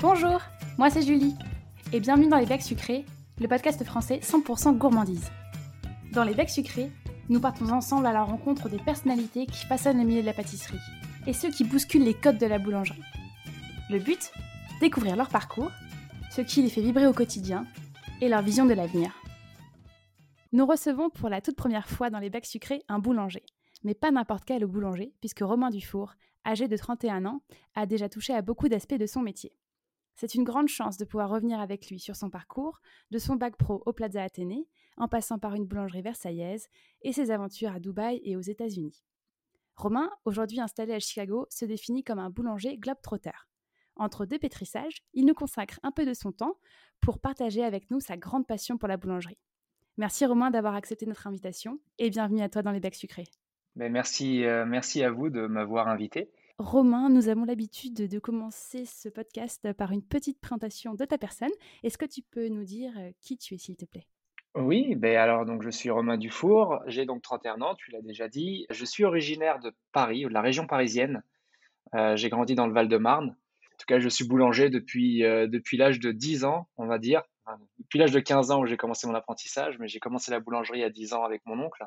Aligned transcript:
Bonjour, 0.00 0.40
moi 0.78 0.90
c'est 0.90 1.02
Julie, 1.02 1.34
et 1.92 1.98
bienvenue 1.98 2.28
dans 2.28 2.38
Les 2.38 2.46
Becs 2.46 2.62
Sucrés, 2.62 3.04
le 3.40 3.48
podcast 3.48 3.82
français 3.82 4.20
100% 4.22 4.78
gourmandise. 4.78 5.28
Dans 6.12 6.22
Les 6.22 6.34
Becs 6.34 6.50
Sucrés, 6.50 6.92
nous 7.28 7.40
partons 7.40 7.68
ensemble 7.70 8.06
à 8.06 8.12
la 8.12 8.22
rencontre 8.22 8.68
des 8.68 8.78
personnalités 8.78 9.46
qui 9.46 9.66
façonnent 9.66 9.98
le 9.98 10.04
milieu 10.04 10.20
de 10.20 10.26
la 10.26 10.34
pâtisserie, 10.34 10.78
et 11.26 11.32
ceux 11.32 11.50
qui 11.50 11.64
bousculent 11.64 12.04
les 12.04 12.14
codes 12.14 12.38
de 12.38 12.46
la 12.46 12.60
boulangerie. 12.60 13.02
Le 13.90 13.98
but 13.98 14.30
Découvrir 14.80 15.16
leur 15.16 15.30
parcours, 15.30 15.72
ce 16.30 16.42
qui 16.42 16.62
les 16.62 16.70
fait 16.70 16.80
vibrer 16.80 17.08
au 17.08 17.12
quotidien, 17.12 17.66
et 18.20 18.28
leur 18.28 18.42
vision 18.42 18.66
de 18.66 18.74
l'avenir. 18.74 19.20
Nous 20.52 20.64
recevons 20.64 21.10
pour 21.10 21.28
la 21.28 21.40
toute 21.40 21.56
première 21.56 21.88
fois 21.88 22.08
dans 22.08 22.20
les 22.20 22.30
Becs 22.30 22.46
Sucrés 22.46 22.84
un 22.88 23.00
boulanger, 23.00 23.42
mais 23.82 23.94
pas 23.94 24.12
n'importe 24.12 24.44
quel 24.44 24.64
boulanger, 24.64 25.12
puisque 25.18 25.40
Romain 25.40 25.70
Dufour, 25.70 26.14
âgé 26.46 26.68
de 26.68 26.76
31 26.76 27.26
ans, 27.26 27.40
a 27.74 27.84
déjà 27.84 28.08
touché 28.08 28.32
à 28.32 28.42
beaucoup 28.42 28.68
d'aspects 28.68 28.94
de 28.94 29.06
son 29.06 29.22
métier. 29.22 29.57
C'est 30.20 30.34
une 30.34 30.42
grande 30.42 30.66
chance 30.66 30.96
de 30.96 31.04
pouvoir 31.04 31.30
revenir 31.30 31.60
avec 31.60 31.88
lui 31.88 32.00
sur 32.00 32.16
son 32.16 32.28
parcours, 32.28 32.80
de 33.12 33.18
son 33.18 33.36
bac 33.36 33.56
pro 33.56 33.84
au 33.86 33.92
Plaza 33.92 34.20
Athénée, 34.20 34.66
en 34.96 35.06
passant 35.06 35.38
par 35.38 35.54
une 35.54 35.64
boulangerie 35.64 36.02
versaillaise 36.02 36.66
et 37.02 37.12
ses 37.12 37.30
aventures 37.30 37.70
à 37.70 37.78
Dubaï 37.78 38.20
et 38.24 38.34
aux 38.34 38.40
États-Unis. 38.40 39.04
Romain, 39.76 40.10
aujourd'hui 40.24 40.58
installé 40.58 40.92
à 40.92 40.98
Chicago, 40.98 41.46
se 41.50 41.64
définit 41.64 42.02
comme 42.02 42.18
un 42.18 42.30
boulanger 42.30 42.78
globe-trotter. 42.78 43.30
Entre 43.94 44.26
deux 44.26 44.40
pétrissages, 44.40 45.04
il 45.14 45.24
nous 45.24 45.34
consacre 45.34 45.78
un 45.84 45.92
peu 45.92 46.04
de 46.04 46.14
son 46.14 46.32
temps 46.32 46.58
pour 47.00 47.20
partager 47.20 47.62
avec 47.62 47.88
nous 47.92 48.00
sa 48.00 48.16
grande 48.16 48.48
passion 48.48 48.76
pour 48.76 48.88
la 48.88 48.96
boulangerie. 48.96 49.38
Merci 49.98 50.26
Romain 50.26 50.50
d'avoir 50.50 50.74
accepté 50.74 51.06
notre 51.06 51.28
invitation 51.28 51.78
et 51.98 52.10
bienvenue 52.10 52.42
à 52.42 52.48
toi 52.48 52.62
dans 52.62 52.72
les 52.72 52.80
becs 52.80 52.96
sucrés. 52.96 53.28
Ben, 53.76 53.92
merci, 53.92 54.44
euh, 54.44 54.66
merci 54.66 55.04
à 55.04 55.12
vous 55.12 55.30
de 55.30 55.46
m'avoir 55.46 55.86
invité. 55.86 56.28
Romain, 56.58 57.08
nous 57.08 57.28
avons 57.28 57.44
l'habitude 57.44 58.08
de 58.08 58.18
commencer 58.18 58.84
ce 58.84 59.08
podcast 59.08 59.72
par 59.74 59.92
une 59.92 60.02
petite 60.02 60.40
présentation 60.40 60.94
de 60.94 61.04
ta 61.04 61.16
personne. 61.16 61.52
Est-ce 61.84 61.96
que 61.96 62.04
tu 62.04 62.20
peux 62.20 62.48
nous 62.48 62.64
dire 62.64 62.90
euh, 62.98 63.12
qui 63.20 63.38
tu 63.38 63.54
es, 63.54 63.58
s'il 63.58 63.76
te 63.76 63.84
plaît? 63.84 64.08
Oui, 64.56 64.96
ben 64.96 65.16
alors 65.16 65.46
donc 65.46 65.62
je 65.62 65.70
suis 65.70 65.88
Romain 65.88 66.16
Dufour, 66.16 66.80
j'ai 66.86 67.06
donc 67.06 67.22
31 67.22 67.60
ans, 67.60 67.76
tu 67.76 67.92
l'as 67.92 68.02
déjà 68.02 68.26
dit. 68.26 68.66
Je 68.70 68.84
suis 68.84 69.04
originaire 69.04 69.60
de 69.60 69.72
Paris, 69.92 70.24
de 70.24 70.30
la 70.30 70.40
région 70.40 70.66
parisienne. 70.66 71.22
Euh, 71.94 72.16
j'ai 72.16 72.28
grandi 72.28 72.56
dans 72.56 72.66
le 72.66 72.72
Val-de-Marne. 72.72 73.28
En 73.28 73.76
tout 73.78 73.86
cas, 73.86 74.00
je 74.00 74.08
suis 74.08 74.26
boulanger 74.26 74.68
depuis, 74.68 75.22
euh, 75.22 75.46
depuis 75.46 75.76
l'âge 75.76 76.00
de 76.00 76.10
10 76.10 76.44
ans, 76.44 76.66
on 76.76 76.86
va 76.86 76.98
dire. 76.98 77.22
depuis 77.78 78.00
l'âge 78.00 78.10
de 78.10 78.18
15 78.18 78.50
ans 78.50 78.60
où 78.60 78.66
j'ai 78.66 78.76
commencé 78.76 79.06
mon 79.06 79.14
apprentissage, 79.14 79.78
mais 79.78 79.86
j'ai 79.86 80.00
commencé 80.00 80.32
la 80.32 80.40
boulangerie 80.40 80.82
à 80.82 80.90
10 80.90 81.12
ans 81.12 81.22
avec 81.22 81.46
mon 81.46 81.60
oncle. 81.60 81.86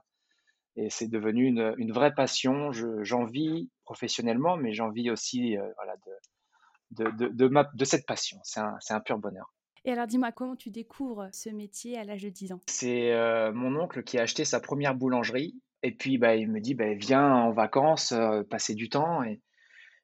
Et 0.76 0.90
c'est 0.90 1.08
devenu 1.08 1.46
une, 1.48 1.74
une, 1.78 1.92
vraie 1.92 2.14
passion. 2.14 2.72
J'en 2.72 3.26
vis 3.26 3.70
professionnellement, 3.84 4.56
mais 4.58 4.74
j'en 4.74 4.90
vis 4.90 5.10
aussi 5.10 5.58
euh, 5.58 5.68
voilà, 5.76 5.96
de, 6.06 7.04
de, 7.04 7.12
de, 7.18 7.28
de, 7.28 7.48
ma, 7.48 7.70
de 7.74 7.86
cette 7.86 8.06
passion. 8.06 8.40
C'est 8.44 8.62
un, 8.62 8.78
un, 8.90 9.00
pur 9.02 9.18
bonheur. 9.18 9.54
Et 9.84 9.92
alors 9.92 10.08
dis-moi, 10.08 10.32
comment 10.32 10.56
tu 10.56 10.70
découvres 10.70 11.28
ce 11.34 11.50
métier 11.50 11.98
à 11.98 12.04
l'âge 12.04 12.22
de 12.22 12.30
10 12.30 12.54
ans? 12.54 12.62
C'est 12.68 13.12
euh, 13.12 13.52
mon 13.52 13.76
oncle 13.76 14.04
qui 14.04 14.18
a 14.18 14.22
acheté 14.22 14.46
sa 14.46 14.60
première 14.60 14.96
boulangerie. 14.96 15.60
Et 15.84 15.92
puis 15.92 16.18
bah, 16.18 16.36
il 16.36 16.50
me 16.50 16.62
dit, 16.62 16.76
bah, 16.76 16.94
viens 16.94 17.34
en 17.34 17.52
vacances, 17.52 18.12
euh, 18.12 18.44
passer 18.44 18.76
du 18.76 18.88
temps. 18.88 19.24
Et, 19.24 19.42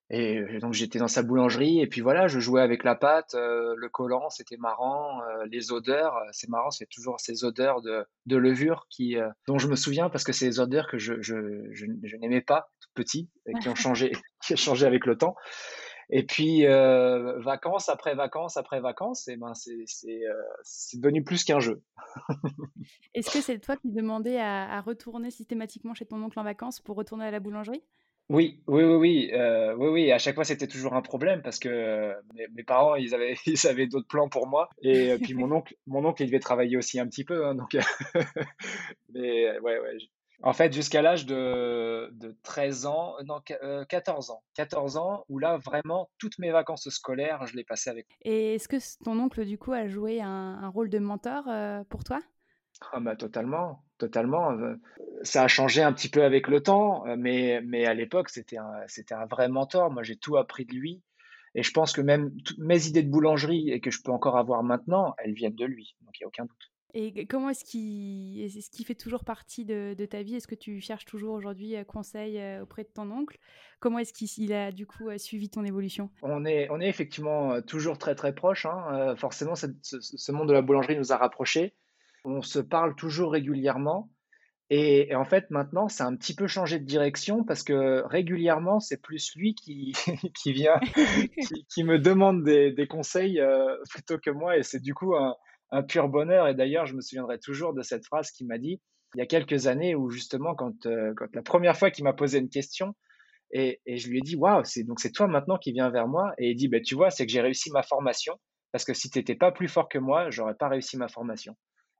et 0.09 0.59
donc 0.59 0.73
j'étais 0.73 1.00
dans 1.00 1.09
sa 1.09 1.22
boulangerie 1.22 1.81
et 1.81 1.88
puis 1.88 2.00
voilà, 2.00 2.27
je 2.27 2.39
jouais 2.39 2.61
avec 2.61 2.86
la 2.86 2.95
pâte, 2.95 3.36
euh, 3.36 3.73
le 3.75 3.89
collant, 3.89 4.30
c'était 4.30 4.55
marrant, 4.55 5.22
euh, 5.22 5.45
les 5.52 5.73
odeurs, 5.73 6.22
c'est 6.31 6.49
marrant, 6.49 6.72
c'est 6.72 6.86
toujours 6.86 7.19
ces 7.19 7.44
odeurs 7.44 7.81
de, 7.81 8.05
de 8.25 8.38
levure 8.38 8.88
qui, 8.89 9.17
euh, 9.17 9.27
dont 9.47 9.58
je 9.58 9.67
me 9.67 9.75
souviens 9.75 10.09
parce 10.09 10.23
que 10.23 10.31
c'est 10.31 10.45
des 10.45 10.59
odeurs 10.61 10.88
que 10.88 10.97
je, 10.97 11.22
je, 11.22 11.36
je, 11.72 11.88
je 12.03 12.16
n'aimais 12.17 12.41
pas 12.41 12.69
tout 12.80 12.89
petit 12.94 13.30
et 13.47 13.53
qui 13.55 13.67
ont 13.67 13.75
changé, 13.75 14.11
qui 14.45 14.53
ont 14.53 14.58
changé 14.58 14.86
avec 14.86 15.05
le 15.05 15.17
temps. 15.17 15.36
Et 16.09 16.25
puis 16.25 16.64
vacances 16.64 17.89
après 17.89 18.16
vacances 18.16 18.55
après 18.55 18.80
vacances, 18.80 19.27
et 19.27 19.36
ben 19.36 19.53
c'est 19.55 19.83
c'est 19.88 20.21
c'est 20.64 21.02
devenu 21.02 21.21
plus 21.21 21.44
qu'un 21.44 21.59
jeu. 21.59 21.83
Est-ce 23.14 23.30
que 23.30 23.42
c'est 23.42 23.59
toi 23.59 23.75
qui 23.75 23.92
demandais 23.92 24.39
à, 24.39 24.71
à 24.71 24.80
retourner 24.80 25.31
systématiquement 25.31 25.93
chez 25.93 26.05
ton 26.05 26.23
oncle 26.23 26.39
en 26.39 26.45
vacances 26.45 26.80
pour 26.80 26.95
retourner 26.95 27.26
à 27.26 27.32
la 27.32 27.42
boulangerie? 27.42 27.83
Oui, 28.30 28.61
oui, 28.67 28.83
oui, 28.83 28.95
oui, 28.95 29.32
euh, 29.33 29.73
oui, 29.76 29.88
oui. 29.88 30.11
À 30.11 30.17
chaque 30.17 30.36
fois, 30.36 30.43
c'était 30.43 30.67
toujours 30.67 30.93
un 30.93 31.02
problème 31.02 31.42
parce 31.42 31.60
que 31.60 31.70
euh, 31.70 32.14
mes, 32.33 32.48
mes, 32.54 32.64
parents, 32.64 32.95
ils 32.95 33.15
avaient, 33.15 33.36
ils 33.45 33.67
avaient 33.67 33.88
d'autres 33.88 34.08
plans 34.08 34.27
pour 34.27 34.48
moi. 34.48 34.70
Et 34.82 35.11
euh, 35.11 35.17
puis 35.17 35.33
mon 35.33 35.52
oncle, 35.52 35.76
mon 35.86 36.04
oncle, 36.04 36.23
il 36.23 36.27
devait 36.27 36.39
travailler 36.39 36.76
aussi 36.76 36.99
un 36.99 37.08
petit 37.08 37.23
peu. 37.23 37.45
Hein, 37.45 37.55
donc, 37.55 37.77
mais 39.14 39.58
ouais, 39.60 39.80
ouais. 39.80 39.98
En 40.43 40.54
fait, 40.54 40.71
jusqu'à 40.71 41.02
l'âge 41.02 41.26
de, 41.26 42.10
de 42.11 42.38
13 42.43 42.86
ans, 42.86 43.15
non, 43.26 43.42
14 43.89 44.30
ans, 44.30 44.44
14 44.54 44.98
ans, 44.98 45.26
où 45.30 45.39
là, 45.39 45.58
vraiment, 45.58 46.11
toutes 46.20 46.38
mes 46.38 46.52
vacances 46.52 46.89
scolaires, 46.89 47.48
je 47.48 47.55
les 47.55 47.64
passais 47.64 47.89
avec. 47.89 48.05
Et 48.21 48.55
est-ce 48.55 48.67
que 48.67 48.77
ton 49.04 49.17
oncle, 49.20 49.45
du 49.45 49.58
coup, 49.58 49.71
a 49.71 49.88
joué 49.88 50.21
un, 50.21 50.59
un 50.61 50.67
rôle 50.67 50.89
de 50.89 50.99
mentor 50.99 51.45
pour 51.89 52.04
toi? 52.04 52.20
Ah 52.92 52.99
bah 52.99 53.15
totalement, 53.15 53.83
totalement. 53.97 54.58
Ça 55.23 55.43
a 55.43 55.47
changé 55.47 55.81
un 55.81 55.93
petit 55.93 56.09
peu 56.09 56.23
avec 56.23 56.47
le 56.47 56.61
temps, 56.61 57.03
mais, 57.17 57.61
mais 57.63 57.85
à 57.85 57.93
l'époque, 57.93 58.30
c'était 58.30 58.58
un, 58.58 58.71
c'était 58.87 59.15
un 59.15 59.25
vrai 59.25 59.49
mentor. 59.49 59.91
Moi, 59.91 60.03
j'ai 60.03 60.15
tout 60.15 60.37
appris 60.37 60.65
de 60.65 60.73
lui. 60.73 61.02
Et 61.55 61.63
je 61.63 61.71
pense 61.71 61.91
que 61.93 62.02
même 62.02 62.31
mes 62.59 62.87
idées 62.87 63.03
de 63.03 63.09
boulangerie 63.09 63.71
et 63.71 63.80
que 63.80 63.89
je 63.89 64.02
peux 64.03 64.11
encore 64.11 64.37
avoir 64.37 64.61
maintenant, 64.63 65.15
elles 65.17 65.33
viennent 65.33 65.55
de 65.55 65.65
lui. 65.65 65.95
Donc, 66.02 66.19
il 66.19 66.23
n'y 66.23 66.25
a 66.25 66.27
aucun 66.27 66.45
doute. 66.45 66.71
Et 66.93 67.27
comment 67.27 67.49
est-ce 67.49 67.65
qu'il 67.65 68.41
est 68.41 68.75
qu 68.75 68.83
fait 68.83 68.95
toujours 68.95 69.23
partie 69.23 69.65
de, 69.65 69.93
de 69.95 70.05
ta 70.05 70.23
vie? 70.23 70.35
Est-ce 70.35 70.47
que 70.47 70.55
tu 70.55 70.79
cherches 70.81 71.05
toujours 71.05 71.33
aujourd'hui 71.33 71.75
conseil 71.85 72.41
auprès 72.61 72.83
de 72.83 72.89
ton 72.89 73.11
oncle? 73.11 73.37
Comment 73.79 73.99
est-ce 73.99 74.14
qu'il 74.14 74.53
a 74.53 74.71
du 74.71 74.87
coup 74.87 75.09
suivi 75.17 75.49
ton 75.49 75.64
évolution? 75.64 76.09
On 76.21 76.45
est, 76.45 76.67
on 76.71 76.79
est 76.79 76.87
effectivement 76.87 77.61
toujours 77.61 77.97
très 77.97 78.15
très 78.15 78.33
proches. 78.33 78.65
Hein. 78.65 79.15
Forcément, 79.17 79.55
ce, 79.55 79.67
ce 79.81 80.31
monde 80.31 80.47
de 80.47 80.53
la 80.53 80.61
boulangerie 80.61 80.97
nous 80.97 81.11
a 81.11 81.17
rapprochés 81.17 81.75
on 82.23 82.42
se 82.42 82.60
parle 82.60 82.95
toujours 82.95 83.32
régulièrement. 83.32 84.10
Et, 84.70 85.10
et 85.10 85.16
en 85.16 85.23
fait, 85.23 85.50
maintenant, 85.50 85.88
c'est 85.88 86.04
un 86.04 86.16
petit 86.16 86.36
peu 86.36 86.48
changé 86.48 86.78
de 86.78 86.86
direction 86.86 87.45
parce 87.45 87.64
que 87.64 88.04
régulièrement, 88.08 88.80
c'est 88.80 89.02
plus 89.02 89.33
lui 89.36 89.55
qui, 89.55 89.94
qui 90.38 90.52
vient, 90.52 90.80
qui, 91.42 91.66
qui, 91.73 91.83
me 91.83 92.00
demande 92.00 92.44
des, 92.44 92.72
des 92.72 92.88
conseils 92.88 93.39
euh, 93.39 93.77
plutôt 93.89 94.17
que 94.17 94.30
moi. 94.30 94.58
Et 94.58 94.64
c'est 94.64 94.82
du 94.82 94.94
coup 94.94 95.16
un, 95.16 95.36
un, 95.72 95.83
pur 95.83 96.10
bonheur. 96.10 96.48
Et 96.48 96.54
d'ailleurs, 96.54 96.86
je 96.86 96.95
me 96.95 97.02
souviendrai 97.02 97.39
toujours 97.39 97.73
de 97.73 97.82
cette 97.82 98.06
phrase 98.06 98.32
qu'il 98.32 98.48
m'a 98.48 98.58
dit 98.58 98.82
il 99.16 99.20
y 99.20 99.22
a 99.22 99.26
quelques 99.26 99.67
années 99.67 99.95
où 99.95 100.10
justement, 100.10 100.54
quand, 100.54 100.86
euh, 100.86 101.14
quand 101.16 101.33
la 101.33 101.42
première 101.42 101.77
fois 101.77 101.89
qu'il 101.92 102.04
m'a 102.04 102.14
posé 102.14 102.39
une 102.39 102.50
question, 102.50 102.94
et, 103.52 103.80
et, 103.86 103.98
je 103.98 104.10
lui 104.10 104.17
ai 104.17 104.22
dit, 104.22 104.36
waouh, 104.36 104.66
c'est 104.66 104.83
donc 104.83 105.00
c'est 105.00 105.14
toi 105.14 105.27
maintenant 105.27 105.58
qui 105.58 105.72
viens 105.72 105.89
vers 105.89 106.08
moi. 106.10 106.33
Et 106.38 106.52
il 106.52 106.56
dit, 106.56 106.67
bah, 106.67 106.82
tu 106.82 106.95
vois, 106.95 107.10
c'est 107.10 107.26
que 107.26 107.32
j'ai 107.32 107.39
réussi 107.39 107.72
ma 107.72 107.82
formation 107.82 108.38
parce 108.72 108.83
que 108.83 108.94
si 108.94 109.10
tu 109.10 109.20
n'étais 109.20 109.36
pas 109.36 109.52
plus 109.52 109.67
fort 109.67 109.88
que 109.88 109.98
moi, 109.98 110.30
j'aurais 110.30 110.56
pas 110.56 110.67
réussi 110.67 110.98
ma 110.98 111.08
formation. 111.08 111.56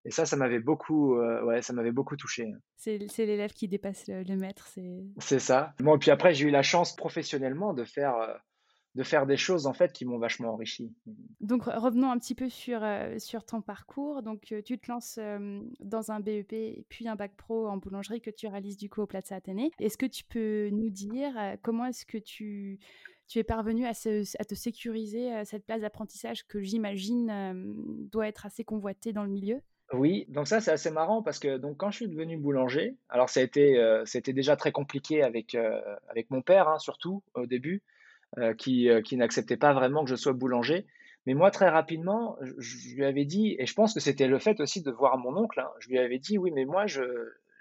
Et 0.07 0.12
ça, 0.12 0.25
ça 0.25 0.38
m'avait 0.38 0.62
beaucoup, 0.62 1.16
euh, 1.16 1.44
ouais, 1.44 1.62
ça 1.62 1.73
m'avait 1.73 1.91
beaucoup 1.91 2.16
touché. 2.16 2.53
C'est 2.78 2.97
l'élève 2.97 3.51
qui 3.51 3.68
dépasse 3.68 4.07
le, 4.07 4.23
le 4.23 4.38
maître. 4.38 4.69
C'est 5.19 5.40
ça. 5.40 5.73
Bon, 5.79 5.97
et 5.97 6.00
puis 6.00 6.12
après, 6.12 6.34
j'ai 6.34 6.47
eu 6.47 6.50
la 6.50 6.63
chance 6.63 6.95
professionnellement 6.95 7.73
de 7.73 7.84
faire, 7.84 8.16
euh, 8.16 8.34
de 8.95 9.03
faire 9.03 9.25
des 9.25 9.35
choses 9.35 9.68
en 9.68 9.73
fait 9.73 9.91
qui 9.91 10.06
m'ont 10.06 10.18
vachement 10.18 10.53
enrichi. 10.53 10.95
Donc 11.41 11.66
revenons 11.66 12.09
un 12.09 12.18
petit 12.19 12.35
peu 12.35 12.47
sur, 12.47 12.85
euh, 12.85 13.19
sur 13.19 13.44
ton 13.44 13.62
parcours. 13.62 14.23
Donc 14.23 14.53
tu 14.63 14.79
te 14.79 14.90
lances 14.90 15.19
dans 15.81 16.12
un 16.12 16.22
BEP 16.22 16.85
puis 16.88 17.09
un 17.09 17.18
bac 17.18 17.35
pro 17.35 17.68
en 17.68 17.75
boulangerie 17.75 18.22
que 18.22 18.31
tu 18.31 18.47
réalises 18.47 18.78
du 18.78 18.89
coup 18.89 19.01
au 19.01 19.07
Plaza 19.07 19.35
Athénée. 19.35 19.72
Est-ce 19.78 19.97
que 19.97 20.06
tu 20.06 20.24
peux 20.24 20.69
nous 20.72 20.89
dire 20.89 21.34
comment 21.63 21.85
est-ce 21.85 22.06
que 22.06 22.18
tu 22.18 22.79
tu 23.28 23.39
es 23.39 23.44
parvenu 23.44 23.85
à, 23.85 23.94
se, 23.94 24.24
à 24.39 24.45
te 24.45 24.56
sécuriser 24.56 25.44
cette 25.44 25.66
place 25.66 25.81
d'apprentissage 25.81 26.47
que 26.47 26.62
j'imagine 26.62 28.07
doit 28.09 28.29
être 28.29 28.45
assez 28.45 28.63
convoitée 28.63 29.12
dans 29.12 29.25
le 29.25 29.29
milieu? 29.31 29.62
Oui, 29.93 30.25
donc 30.27 30.47
ça 30.47 30.59
c'est 30.59 30.71
assez 30.71 30.91
marrant 30.91 31.23
parce 31.23 31.39
que 31.39 31.57
donc 31.57 31.77
quand 31.77 31.91
je 31.91 31.95
suis 31.97 32.07
devenu 32.09 32.37
boulanger, 32.37 32.97
alors 33.09 33.29
ça 33.29 33.39
a 33.39 33.43
été 33.43 33.77
euh, 33.79 34.03
c'était 34.05 34.33
déjà 34.33 34.57
très 34.57 34.73
compliqué 34.73 35.23
avec 35.23 35.55
euh, 35.55 35.79
avec 36.09 36.29
mon 36.29 36.41
père 36.41 36.67
hein, 36.67 36.77
surtout 36.77 37.23
au 37.35 37.45
début, 37.45 37.83
euh, 38.37 38.53
qui 38.53 38.89
qui 39.05 39.15
n'acceptait 39.17 39.55
pas 39.57 39.73
vraiment 39.73 40.03
que 40.03 40.09
je 40.09 40.15
sois 40.15 40.33
boulanger. 40.33 40.85
Mais 41.25 41.33
moi 41.33 41.51
très 41.51 41.69
rapidement, 41.69 42.38
je, 42.41 42.53
je 42.59 42.95
lui 42.95 43.06
avais 43.06 43.25
dit 43.25 43.56
et 43.59 43.65
je 43.65 43.73
pense 43.73 43.94
que 43.94 44.01
c'était 44.01 44.27
le 44.27 44.39
fait 44.39 44.59
aussi 44.59 44.81
de 44.81 44.91
voir 44.91 45.17
mon 45.17 45.35
oncle. 45.38 45.59
Hein, 45.62 45.69
je 45.79 45.89
lui 45.89 46.00
avais 46.00 46.19
dit 46.19 46.38
oui 46.38 46.51
mais 46.51 46.65
moi 46.65 46.85
je 46.85 47.01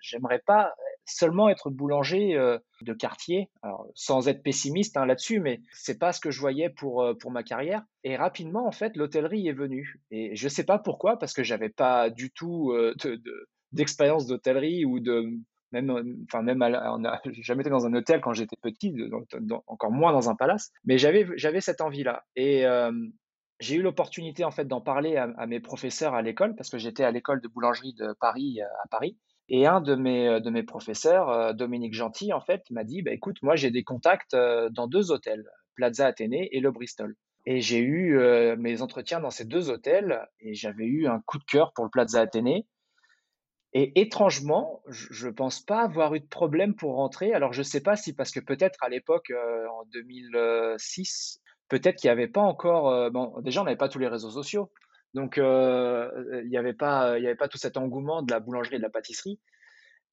j'aimerais 0.06 0.42
pas 0.46 0.74
seulement 1.06 1.48
être 1.48 1.70
boulanger 1.70 2.36
euh, 2.36 2.58
de 2.82 2.92
quartier, 2.92 3.48
sans 3.94 4.28
être 4.28 4.42
pessimiste 4.42 4.96
hein, 4.96 5.06
là-dessus, 5.06 5.40
mais 5.40 5.60
c'est 5.72 5.98
pas 5.98 6.12
ce 6.12 6.20
que 6.20 6.30
je 6.30 6.40
voyais 6.40 6.68
pour, 6.68 7.02
euh, 7.02 7.14
pour 7.14 7.30
ma 7.30 7.42
carrière. 7.42 7.82
Et 8.04 8.16
rapidement, 8.16 8.66
en 8.66 8.72
fait, 8.72 8.96
l'hôtellerie 8.96 9.48
est 9.48 9.52
venue. 9.52 10.00
Et 10.10 10.34
je 10.36 10.48
sais 10.48 10.64
pas 10.64 10.78
pourquoi, 10.78 11.18
parce 11.18 11.32
que 11.32 11.42
j'avais 11.42 11.68
pas 11.68 12.10
du 12.10 12.30
tout 12.30 12.72
euh, 12.72 12.94
d'expérience 13.72 14.26
de, 14.26 14.34
d'hôtellerie 14.34 14.84
ou 14.84 15.00
de 15.00 15.30
même, 15.72 16.24
enfin 16.24 16.42
même, 16.42 16.62
on 16.62 16.98
n'a 16.98 17.20
jamais 17.40 17.62
été 17.62 17.70
dans 17.70 17.86
un 17.86 17.94
hôtel 17.94 18.20
quand 18.20 18.32
j'étais 18.32 18.56
petit, 18.60 18.94
encore 19.66 19.90
moins 19.90 20.12
dans 20.12 20.30
un 20.30 20.36
palace. 20.36 20.70
Mais 20.84 20.96
j'avais 20.96 21.26
j'avais 21.36 21.60
cette 21.60 21.80
envie-là. 21.80 22.22
Et 22.36 22.64
j'ai 23.58 23.74
eu 23.74 23.82
l'opportunité 23.82 24.44
en 24.44 24.52
fait 24.52 24.66
d'en 24.66 24.80
parler 24.80 25.16
à, 25.16 25.24
à, 25.36 25.46
mes 25.46 25.58
professeurs 25.60 26.14
à 26.14 26.22
l'école 26.22 26.54
parce 26.54 26.70
que 26.70 26.78
j'étais 26.78 27.02
à 27.02 27.10
l'école 27.10 27.40
de 27.40 27.48
boulangerie 27.48 27.94
de 27.94 28.14
Paris 28.20 28.60
à 28.60 28.88
Paris 28.90 29.18
et 29.48 29.66
un 29.66 29.81
de 29.81 29.94
mes, 29.94 30.28
euh, 30.28 30.40
de 30.40 30.50
mes 30.50 30.62
professeurs, 30.62 31.31
euh, 31.31 31.52
Dominique 31.52 31.94
Gentil, 31.94 32.32
en 32.32 32.40
fait, 32.40 32.62
m'a 32.70 32.84
dit, 32.84 33.02
bah, 33.02 33.12
écoute, 33.12 33.37
moi 33.43 33.56
j'ai 33.56 33.70
des 33.70 33.84
contacts 33.84 34.34
euh, 34.34 34.69
dans 34.70 34.87
deux 34.87 35.12
hôtels, 35.12 35.48
Plaza 35.75 36.06
Athénée 36.06 36.48
et 36.52 36.60
le 36.60 36.70
Bristol. 36.70 37.14
Et 37.48 37.60
j'ai 37.60 37.78
eu 37.78 38.19
mes 38.58 38.82
entretiens 38.82 39.20
dans 39.20 39.31
ces 39.31 39.44
deux 39.44 39.70
hôtels 39.70 40.26
et 40.40 40.54
j'avais 40.54 40.87
eu 40.87 41.06
un 41.06 41.20
coup 41.25 41.38
de 41.38 41.44
cœur 41.44 41.72
pour 41.75 41.84
le 41.84 41.90
Plaza 41.90 42.20
Athénée. 42.20 42.66
Et 43.72 44.00
étrangement, 44.00 44.82
je 44.88 45.28
ne 45.28 45.32
pense 45.32 45.60
pas 45.60 45.82
avoir 45.82 46.16
eu 46.16 46.20
de 46.20 46.26
problème 46.26 46.75
pour 46.75 46.96
rentrer. 46.96 47.32
Alors, 47.34 47.52
je 47.52 47.60
ne 47.60 47.64
sais 47.64 47.81
pas 47.81 47.94
si, 47.94 48.16
parce 48.16 48.32
que 48.32 48.40
peut-être 48.40 48.82
à 48.82 48.88
l'époque, 48.88 49.32
en 49.70 49.84
2006, 49.92 51.40
peut-être 51.69 51.94
qu'il 52.00 52.08
n'y 52.08 52.12
avait 52.14 52.26
pas 52.26 52.40
encore. 52.40 53.12
bon, 53.12 53.40
déjà, 53.42 53.60
on 53.60 53.64
n'avait 53.64 53.76
pas 53.76 53.88
tous 53.88 54.00
les 54.00 54.08
réseaux 54.08 54.32
sociaux. 54.32 54.72
Donc, 55.16 55.38
il 55.38 56.48
n'y 56.48 56.58
avait, 56.58 56.74
pas, 56.74 57.18
y 57.18 57.26
avait 57.26 57.36
pas 57.36 57.48
tout 57.48 57.56
cet 57.56 57.78
engouement 57.78 58.22
de 58.22 58.30
la 58.30 58.38
boulangerie 58.38 58.76
et 58.76 58.78
de 58.78 58.82
la 58.82 58.90
pâtisserie. 58.90 59.40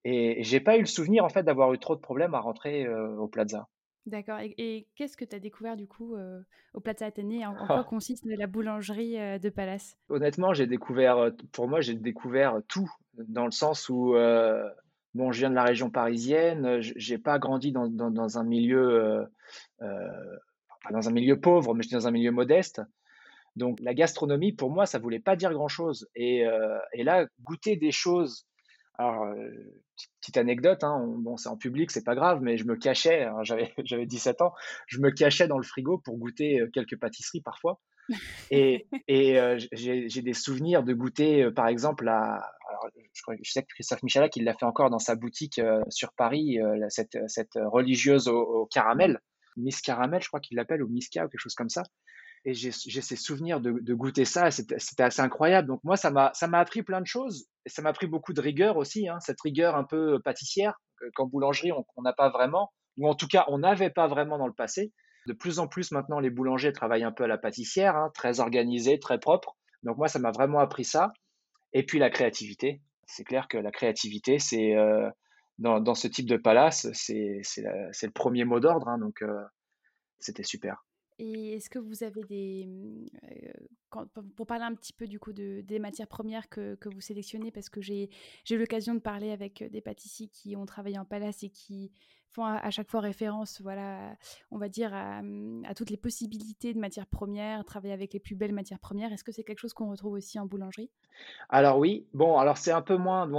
Et 0.06 0.42
j'ai 0.44 0.62
pas 0.62 0.78
eu 0.78 0.80
le 0.80 0.86
souvenir, 0.86 1.26
en 1.26 1.30
fait, 1.30 1.44
d'avoir 1.44 1.74
eu 1.74 1.78
trop 1.78 1.94
de 1.98 2.00
problèmes 2.00 2.34
à 2.34 2.40
rentrer 2.40 2.88
au 2.88 3.28
Plaza. 3.28 3.68
D'accord. 4.06 4.40
Et, 4.40 4.88
qu'est-ce 4.96 5.18
que 5.18 5.26
tu 5.26 5.36
as 5.36 5.40
découvert 5.40 5.76
du 5.76 5.88
coup 5.88 6.16
au 6.74 6.80
Plaza 6.80 7.06
Athénée? 7.06 7.46
En, 7.46 7.54
quoi 7.68 7.84
consiste 7.84 8.24
la 8.26 8.48
boulangerie 8.48 9.40
de 9.40 9.50
Palace? 9.50 9.98
Honnêtement, 10.08 10.54
j'ai 10.54 10.68
découvert, 10.68 11.32
pour 11.52 11.68
moi, 11.68 11.82
j'ai 11.82 11.96
découvert 11.96 12.62
tout, 12.70 12.90
dans 13.18 13.44
le 13.44 13.52
sens 13.52 13.90
où, 13.90 14.14
bon, 15.14 15.34
je 15.34 15.40
viens 15.40 15.50
de 15.50 15.56
la 15.56 15.66
région 15.66 15.90
parisienne, 15.90 16.80
j'ai 16.80 17.18
pas 17.18 17.40
grandi 17.40 17.74
dans, 17.74 17.90
dans, 17.90 18.38
un 18.38 18.44
milieu, 18.46 19.28
dans 19.82 21.10
un 21.10 21.12
milieu 21.12 21.42
pauvre, 21.42 21.76
mais 21.76 21.84
j'étais 21.84 21.98
dans 21.98 22.08
un 22.08 22.12
milieu 22.12 22.32
modeste. 22.32 22.82
Donc 23.56 23.80
la 23.82 23.94
gastronomie, 23.94 24.54
pour 24.54 24.72
moi, 24.72 24.86
ça 24.86 25.00
voulait 25.00 25.20
pas 25.20 25.36
dire 25.36 25.54
grand-chose. 25.54 26.08
Et, 26.16 26.44
et 26.94 27.04
là, 27.04 27.28
goûter 27.44 27.76
des 27.76 27.92
choses 27.92 28.48
alors, 28.96 29.24
euh, 29.24 29.50
petite 30.22 30.38
anecdote, 30.38 30.84
hein, 30.84 31.04
bon, 31.18 31.36
c'est 31.36 31.50
en 31.50 31.58
public, 31.58 31.90
c'est 31.90 32.04
pas 32.04 32.14
grave, 32.14 32.42
mais 32.42 32.58
je 32.58 32.66
me 32.66 32.76
cachais, 32.76 33.28
j'avais, 33.44 33.74
j'avais 33.84 34.06
17 34.06 34.42
ans, 34.42 34.54
je 34.88 35.00
me 35.00 35.10
cachais 35.10 35.48
dans 35.48 35.58
le 35.58 35.64
frigo 35.64 35.98
pour 35.98 36.18
goûter 36.18 36.60
euh, 36.60 36.70
quelques 36.72 37.00
pâtisseries 37.00 37.42
parfois. 37.42 37.80
Et, 38.52 38.86
et 39.08 39.40
euh, 39.40 39.58
j'ai, 39.72 40.10
j'ai 40.10 40.22
des 40.22 40.34
souvenirs 40.34 40.84
de 40.84 40.92
goûter, 40.92 41.50
par 41.56 41.70
exemple, 41.70 42.06
à, 42.10 42.52
alors, 42.68 42.90
je, 43.14 43.50
sais 43.50 43.62
que 43.62 43.68
Christophe 43.74 44.04
Michalak, 44.04 44.36
il 44.36 44.44
l'a 44.44 44.54
fait 44.54 44.66
encore 44.66 44.90
dans 44.90 45.00
sa 45.00 45.16
boutique 45.16 45.62
sur 45.88 46.12
Paris, 46.12 46.60
cette, 46.90 47.18
cette 47.28 47.54
religieuse 47.56 48.28
au, 48.28 48.42
au, 48.42 48.66
caramel, 48.66 49.22
Miss 49.56 49.82
Caramel, 49.82 50.22
je 50.22 50.28
crois 50.28 50.42
qu'il 50.42 50.58
l'appelle, 50.58 50.84
ou 50.84 50.90
Miska, 50.90 51.26
ou 51.26 51.30
quelque 51.30 51.40
chose 51.40 51.56
comme 51.56 51.70
ça 51.70 51.84
et 52.46 52.54
j'ai 52.54 52.72
ces 52.72 53.16
souvenirs 53.16 53.62
de, 53.62 53.94
goûter 53.94 54.26
ça. 54.26 54.52
C'était 54.52 55.04
assez 55.04 55.22
incroyable. 55.22 55.68
Donc 55.68 55.82
moi, 55.84 55.96
ça 55.96 56.12
m'a 56.12 56.60
appris 56.60 56.84
plein 56.84 57.02
de 57.02 57.08
choses. 57.08 57.48
Et 57.66 57.70
ça 57.70 57.82
m'a 57.82 57.90
appris 57.90 58.08
beaucoup 58.08 58.34
de 58.34 58.42
rigueur 58.42 58.78
aussi, 58.78 59.08
hein, 59.08 59.20
cette 59.22 59.40
rigueur 59.42 59.76
un 59.76 59.86
peu 59.86 60.20
pâtissière 60.20 60.74
qu'en 61.16 61.28
boulangerie 61.28 61.72
on 61.72 62.02
n'a 62.02 62.14
pas 62.14 62.30
vraiment, 62.30 62.72
ou 62.98 63.10
en 63.10 63.16
tout 63.16 63.28
cas 63.28 63.46
on 63.48 63.60
n'avait 63.60 63.90
pas 63.90 64.08
vraiment 64.08 64.38
dans 64.38 64.48
le 64.48 64.54
passé. 64.54 64.92
De 65.28 65.34
plus 65.34 65.60
en 65.60 65.68
plus 65.68 65.92
maintenant, 65.92 66.20
les 66.20 66.30
boulangers 66.30 66.74
travaillent 66.74 67.04
un 67.04 67.12
peu 67.12 67.24
à 67.24 67.28
la 67.28 67.38
pâtissière, 67.38 67.96
hein, 67.96 68.12
très 68.14 68.42
organisé, 68.42 69.00
très 69.00 69.20
propre. 69.20 69.56
Donc 69.84 69.98
moi, 69.98 70.08
ça 70.08 70.20
m'a 70.20 70.32
vraiment 70.32 70.60
appris 70.60 70.84
ça. 70.84 71.14
Et 71.72 71.86
puis 71.86 72.00
la 72.00 72.10
créativité. 72.10 72.82
C'est 73.06 73.24
clair 73.24 73.48
que 73.48 73.58
la 73.58 73.72
créativité, 73.72 74.40
c'est 74.40 74.76
euh, 74.76 75.10
dans, 75.60 75.80
dans, 75.80 75.96
ce 75.96 76.08
type 76.08 76.28
de 76.28 76.38
palace, 76.38 76.88
c'est 76.94 77.42
le 77.58 78.12
premier 78.12 78.44
mot 78.44 78.60
d'ordre. 78.60 78.88
Hein, 78.88 78.98
donc 78.98 79.22
euh, 79.22 79.44
c'était 80.20 80.44
super. 80.44 80.84
Et 81.20 81.56
est-ce 81.56 81.70
que 81.70 81.80
vous 81.80 82.04
avez 82.04 82.24
des... 82.24 82.66
Mmh, 82.68 83.08
pour 84.36 84.48
parler 84.48 84.64
un 84.64 84.74
petit 84.74 84.94
peu 84.94 85.06
de, 85.08 85.62
des 85.62 85.80
matières 85.80 86.08
premières 86.08 86.50
que, 86.50 86.78
vous 86.86 87.02
sélectionnez, 87.02 87.52
parce 87.52 87.70
que 87.70 87.82
j'ai 87.82 88.10
eu 88.50 88.58
l'occasion 88.58 88.96
de 88.96 89.00
parler 89.00 89.32
avec 89.32 89.64
des 89.64 89.82
pâtissiers 89.82 90.28
qui 90.28 90.56
ont 90.56 90.66
travaillé 90.66 90.98
en 90.98 91.06
palace 91.06 91.44
et 91.44 91.50
qui 91.50 91.92
font 92.32 92.44
à, 92.44 92.72
chaque 92.72 92.90
fois 92.90 93.02
référence, 93.02 93.62
voilà, 93.62 94.18
on 94.50 94.58
va 94.58 94.68
dire, 94.68 94.92
à, 94.94 95.22
mmh, 95.22 95.66
à, 95.68 95.76
toutes 95.76 95.92
les 95.92 95.98
possibilités 95.98 96.74
de 96.74 96.80
matières 96.80 97.06
premières, 97.06 97.64
travailler 97.66 97.94
avec 97.94 98.14
les 98.14 98.20
plus 98.20 98.36
belles 98.36 98.54
matières 98.54 98.80
premières. 98.80 99.14
Est-ce 99.14 99.24
que 99.24 99.32
c'est 99.32 99.44
quelque 99.44 99.60
chose 99.60 99.74
qu'on 99.74 99.92
retrouve 99.92 100.14
aussi 100.14 100.40
en 100.40 100.48
boulangerie? 100.48 100.90
Alors 101.50 101.78
oui, 101.78 102.08
bon, 102.14 102.40
alors 102.40 102.58
c'est 102.58 102.72
un 102.72 102.82
peu 102.82 102.98
moins... 102.98 103.30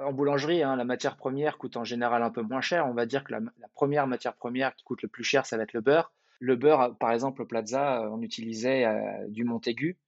en 0.00 0.12
boulangerie, 0.12 0.64
hein, 0.64 0.74
la 0.74 0.84
matière 0.84 1.16
première 1.16 1.58
coûte 1.58 1.76
en 1.76 1.84
général 1.84 2.24
un 2.24 2.30
peu 2.30 2.42
moins 2.42 2.60
cher. 2.60 2.88
On 2.88 2.94
va 2.94 3.06
dire 3.06 3.22
que 3.22 3.30
la, 3.30 3.38
la 3.38 3.68
première 3.74 4.08
matière 4.08 4.34
première 4.34 4.74
qui 4.74 4.82
coûte 4.82 5.02
le 5.02 5.08
plus 5.08 5.22
cher, 5.22 5.46
ça 5.46 5.56
va 5.56 5.62
être 5.62 5.74
le 5.74 5.80
beurre. 5.80 6.10
Le 6.40 6.56
beurre, 6.56 6.96
par 6.98 7.12
exemple, 7.12 7.42
au 7.42 7.46
Plaza, 7.46 8.02
euh, 8.02 8.10
on 8.10 8.20
utilisait 8.20 8.84
euh, 8.84 9.00
du 9.28 9.44
Montaigu, 9.44 9.98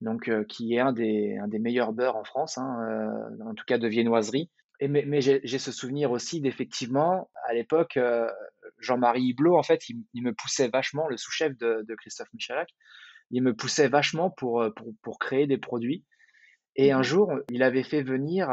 donc 0.00 0.28
euh, 0.28 0.44
qui 0.44 0.74
est 0.74 0.80
un 0.80 0.92
des, 0.92 1.36
un 1.38 1.48
des 1.48 1.58
meilleurs 1.58 1.92
beurres 1.92 2.16
en 2.16 2.24
France, 2.24 2.58
hein, 2.58 3.28
en 3.44 3.54
tout 3.54 3.64
cas 3.66 3.78
de 3.78 3.88
viennoiserie. 3.88 4.50
Et, 4.80 4.88
mais, 4.88 5.04
mais 5.06 5.20
j'ai 5.20 5.58
ce 5.58 5.70
souvenir 5.70 6.10
aussi 6.10 6.40
d'effectivement, 6.40 7.30
à 7.46 7.54
l'époque, 7.54 8.00
Jean-Marie 8.80 9.22
Hiblot, 9.22 9.56
en 9.56 9.62
fait, 9.62 9.88
il, 9.88 10.22
me 10.22 10.32
poussait 10.32 10.68
vachement, 10.68 11.06
le 11.06 11.16
sous-chef 11.16 11.56
de, 11.56 11.84
de, 11.86 11.94
Christophe 11.94 12.32
Michalak, 12.34 12.68
il 13.30 13.44
me 13.44 13.54
poussait 13.54 13.86
vachement 13.86 14.30
pour, 14.30 14.66
pour, 14.74 14.88
pour 15.02 15.18
créer 15.20 15.46
des 15.46 15.58
produits. 15.58 16.04
Et 16.74 16.90
un 16.90 17.00
mmh 17.00 17.04
jour, 17.04 17.32
il 17.50 17.62
avait 17.62 17.84
fait 17.84 18.02
venir, 18.02 18.48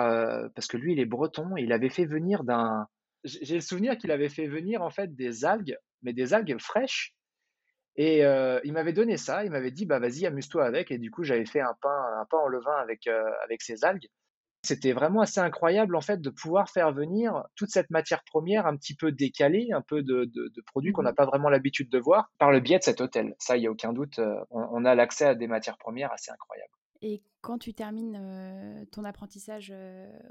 parce 0.54 0.68
que 0.68 0.78
lui, 0.78 0.94
il 0.94 1.00
est 1.00 1.06
breton, 1.06 1.56
il 1.58 1.72
avait 1.72 1.90
fait 1.90 2.06
venir 2.06 2.44
d'un. 2.44 2.86
J'ai 3.24 3.56
le 3.56 3.62
souvenir 3.62 3.98
qu'il 3.98 4.12
avait 4.12 4.30
fait 4.30 4.48
venir 4.48 4.84
en 4.84 4.92
fait 4.92 5.16
des 5.16 5.46
algues, 5.46 5.78
mais 6.04 6.14
des 6.14 6.36
algues 6.36 6.60
fraîches, 6.60 7.16
et 7.96 8.22
il 8.64 8.74
m'avait 8.74 8.94
donné 8.94 9.18
ça, 9.18 9.44
il 9.44 9.52
m'avait 9.52 9.72
dit 9.72 9.86
bah 9.86 10.00
vas-y 10.00 10.26
amuse-toi 10.26 10.66
avec 10.66 10.92
et 10.92 10.98
du 10.98 11.12
coup 11.12 11.24
j'avais 11.24 11.46
fait 11.46 11.62
un 11.62 11.76
pain 11.82 12.04
un 12.20 12.26
pain 12.26 12.38
en 12.38 12.48
levain 12.48 12.76
avec 12.82 13.08
avec 13.44 13.62
ces 13.62 13.84
algues. 13.84 14.08
C'était 14.62 14.92
vraiment 14.92 15.22
assez 15.22 15.40
incroyable 15.40 15.96
en 15.96 16.02
fait 16.02 16.20
de 16.20 16.30
pouvoir 16.30 16.70
faire 16.70 16.92
venir 16.92 17.44
toute 17.56 17.70
cette 17.70 17.90
matière 17.90 18.24
première 18.26 18.68
un 18.68 18.76
petit 18.76 18.94
peu 18.94 19.12
décalée, 19.14 19.70
un 19.74 19.82
peu 19.82 20.04
de, 20.04 20.26
de, 20.26 20.62
produits 20.66 20.92
qu'on 20.92 21.04
n'a 21.04 21.14
mmh 21.14 21.16
pas 21.16 21.26
vraiment 21.26 21.50
l'habitude 21.50 21.90
de 21.90 21.98
voir 21.98 22.30
par 22.40 22.52
le 22.52 22.60
biais 22.60 22.78
de 22.78 22.84
cet 22.84 23.00
hôtel. 23.00 23.36
Ça, 23.40 23.56
il 23.56 23.64
y 23.64 23.68
a 23.68 23.72
aucun 23.72 23.94
doute, 23.94 24.20
on 24.52 24.84
a 24.84 24.96
l'accès 24.96 25.26
à 25.26 25.36
des 25.36 25.48
matières 25.48 25.78
premières 25.78 26.12
assez 26.12 26.32
incroyables. 26.32 26.74
Et 27.02 27.22
quand 27.42 27.58
tu 27.58 27.74
termines 27.74 28.86
ton 28.92 29.06
apprentissage 29.06 29.74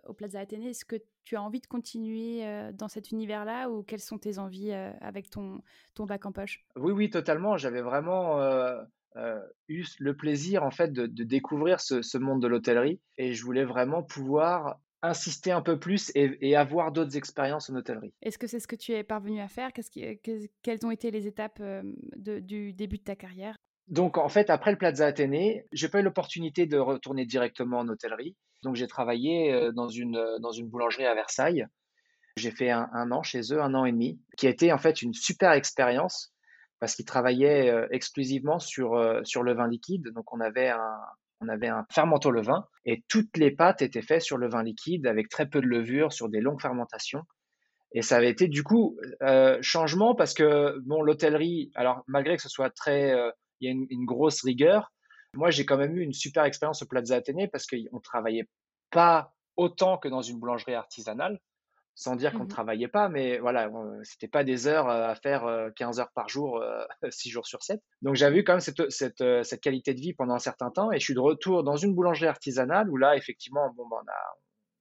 au 0.06 0.12
Plaza 0.12 0.40
Athénée, 0.40 0.70
est-ce 0.70 0.84
que 0.84 0.96
tu 1.24 1.36
as 1.36 1.42
envie 1.42 1.60
de 1.60 1.66
continuer 1.66 2.42
dans 2.74 2.88
cet 2.88 3.10
univers-là 3.10 3.70
ou 3.70 3.82
quelles 3.82 4.00
sont 4.00 4.18
tes 4.18 4.38
envies 4.38 4.72
avec 4.72 5.30
ton, 5.30 5.62
ton 5.94 6.04
bac 6.04 6.26
en 6.26 6.32
poche? 6.32 6.66
Oui, 6.76 6.92
oui, 6.92 7.10
totalement. 7.10 7.56
J'avais 7.56 7.80
vraiment 7.80 8.38
eu 9.68 9.84
le 9.98 10.16
plaisir 10.16 10.62
en 10.62 10.70
fait 10.70 10.92
de, 10.92 11.06
découvrir 11.24 11.80
ce, 11.80 12.18
monde 12.18 12.42
de 12.42 12.48
l'hôtellerie 12.48 13.00
et 13.16 13.32
je 13.32 13.44
voulais 13.44 13.64
vraiment 13.64 14.02
pouvoir 14.02 14.78
insister 15.02 15.52
un 15.52 15.62
peu 15.62 15.78
plus 15.78 16.10
et, 16.14 16.56
avoir 16.56 16.92
d'autres 16.92 17.16
expériences 17.16 17.70
en 17.70 17.76
hôtellerie. 17.76 18.12
Est-ce 18.20 18.36
que 18.36 18.46
c'est 18.46 18.60
ce 18.60 18.66
que 18.66 18.76
tu 18.76 18.92
es 18.92 19.04
parvenu 19.04 19.40
à 19.40 19.48
faire? 19.48 19.70
Quelles 19.72 20.86
ont 20.86 20.90
été 20.90 21.10
les 21.10 21.26
étapes 21.26 21.62
du 22.16 22.72
début 22.72 22.98
de 22.98 23.04
ta 23.04 23.16
carrière? 23.16 23.56
Donc, 23.88 24.18
en 24.18 24.28
fait, 24.28 24.50
après 24.50 24.70
le 24.70 24.76
Plaza 24.76 25.06
Athénée, 25.06 25.66
j'ai 25.72 25.88
pas 25.88 26.00
eu 26.00 26.02
l'opportunité 26.02 26.66
de 26.66 26.78
retourner 26.78 27.24
directement 27.24 27.78
en 27.78 27.88
hôtellerie. 27.88 28.36
Donc, 28.62 28.76
j'ai 28.76 28.86
travaillé 28.86 29.52
euh, 29.52 29.72
dans 29.72 29.88
une, 29.88 30.16
euh, 30.16 30.38
dans 30.40 30.52
une 30.52 30.68
boulangerie 30.68 31.06
à 31.06 31.14
Versailles. 31.14 31.66
J'ai 32.36 32.50
fait 32.50 32.70
un, 32.70 33.10
an 33.10 33.22
chez 33.22 33.40
eux, 33.52 33.62
un 33.62 33.74
an 33.74 33.84
et 33.84 33.92
demi, 33.92 34.20
qui 34.36 34.46
a 34.46 34.50
été 34.50 34.72
en 34.72 34.78
fait 34.78 35.02
une 35.02 35.14
super 35.14 35.52
expérience 35.52 36.32
parce 36.78 36.94
qu'ils 36.94 37.06
travaillaient 37.06 37.70
euh, 37.70 37.88
exclusivement 37.90 38.60
sur, 38.60 39.20
sur 39.24 39.42
le 39.42 39.54
vin 39.54 39.66
liquide. 39.66 40.12
Donc, 40.14 40.32
on 40.32 40.40
avait 40.40 40.68
un, 40.68 40.96
on 41.40 41.48
avait 41.48 41.66
un 41.66 41.84
fermento 41.90 42.30
levain 42.30 42.66
et 42.84 43.02
toutes 43.08 43.36
les 43.36 43.50
pâtes 43.50 43.82
étaient 43.82 44.02
faites 44.02 44.22
sur 44.22 44.36
le 44.36 44.48
vin 44.48 44.62
liquide 44.62 45.06
avec 45.06 45.28
très 45.30 45.48
peu 45.48 45.60
de 45.60 45.66
levure 45.66 46.12
sur 46.12 46.28
des 46.28 46.40
longues 46.40 46.60
fermentations. 46.60 47.22
Et 47.92 48.02
ça 48.02 48.18
avait 48.18 48.30
été 48.30 48.48
du 48.48 48.62
coup 48.62 48.98
changement 49.62 50.14
parce 50.14 50.34
que 50.34 50.78
bon 50.80 51.00
l'hôtellerie, 51.00 51.72
alors 51.74 52.04
malgré 52.06 52.36
que 52.36 52.42
ce 52.42 52.50
soit 52.50 52.70
très 52.70 53.14
il 53.60 53.66
y 53.66 53.68
a 53.68 53.72
une, 53.72 54.04
grosse 54.04 54.42
rigueur. 54.42 54.92
Moi, 55.34 55.50
j'ai 55.50 55.66
quand 55.66 55.76
même 55.76 55.96
eu 55.96 56.02
une 56.02 56.12
super 56.12 56.44
expérience 56.44 56.82
au 56.82 56.86
Plaza 56.86 57.16
Athénée 57.16 57.48
parce 57.48 57.66
qu'on 57.66 58.00
travaillait 58.00 58.48
pas 58.90 59.34
autant 59.56 59.98
que 59.98 60.08
dans 60.08 60.22
une 60.22 60.38
boulangerie 60.38 60.74
artisanale, 60.74 61.38
sans 61.94 62.14
dire 62.14 62.32
qu'on 62.32 62.40
ne 62.40 62.44
mmh 62.44 62.48
travaillait 62.48 62.88
pas, 62.88 63.08
mais 63.08 63.38
voilà, 63.38 63.68
c'était 64.04 64.28
pas 64.28 64.44
des 64.44 64.68
heures 64.68 64.88
à 64.88 65.16
faire 65.16 65.70
15 65.74 65.98
heures 65.98 66.12
par 66.14 66.28
jour, 66.28 66.62
6 67.10 67.30
jours 67.30 67.46
sur 67.46 67.62
7. 67.62 67.82
Donc 68.02 68.14
j'avais 68.14 68.38
eu 68.38 68.44
quand 68.44 68.52
même 68.52 68.60
cette, 68.60 68.88
cette, 68.90 69.24
cette, 69.42 69.60
qualité 69.60 69.94
de 69.94 70.00
vie 70.00 70.14
pendant 70.14 70.34
un 70.34 70.38
certain 70.38 70.70
temps 70.70 70.92
et 70.92 71.00
je 71.00 71.04
suis 71.04 71.14
de 71.14 71.20
retour 71.20 71.64
dans 71.64 71.76
une 71.76 71.94
boulangerie 71.94 72.28
artisanale 72.28 72.88
où 72.88 72.96
là, 72.96 73.16
effectivement, 73.16 73.74
bon, 73.76 73.88
ben, 73.88 74.12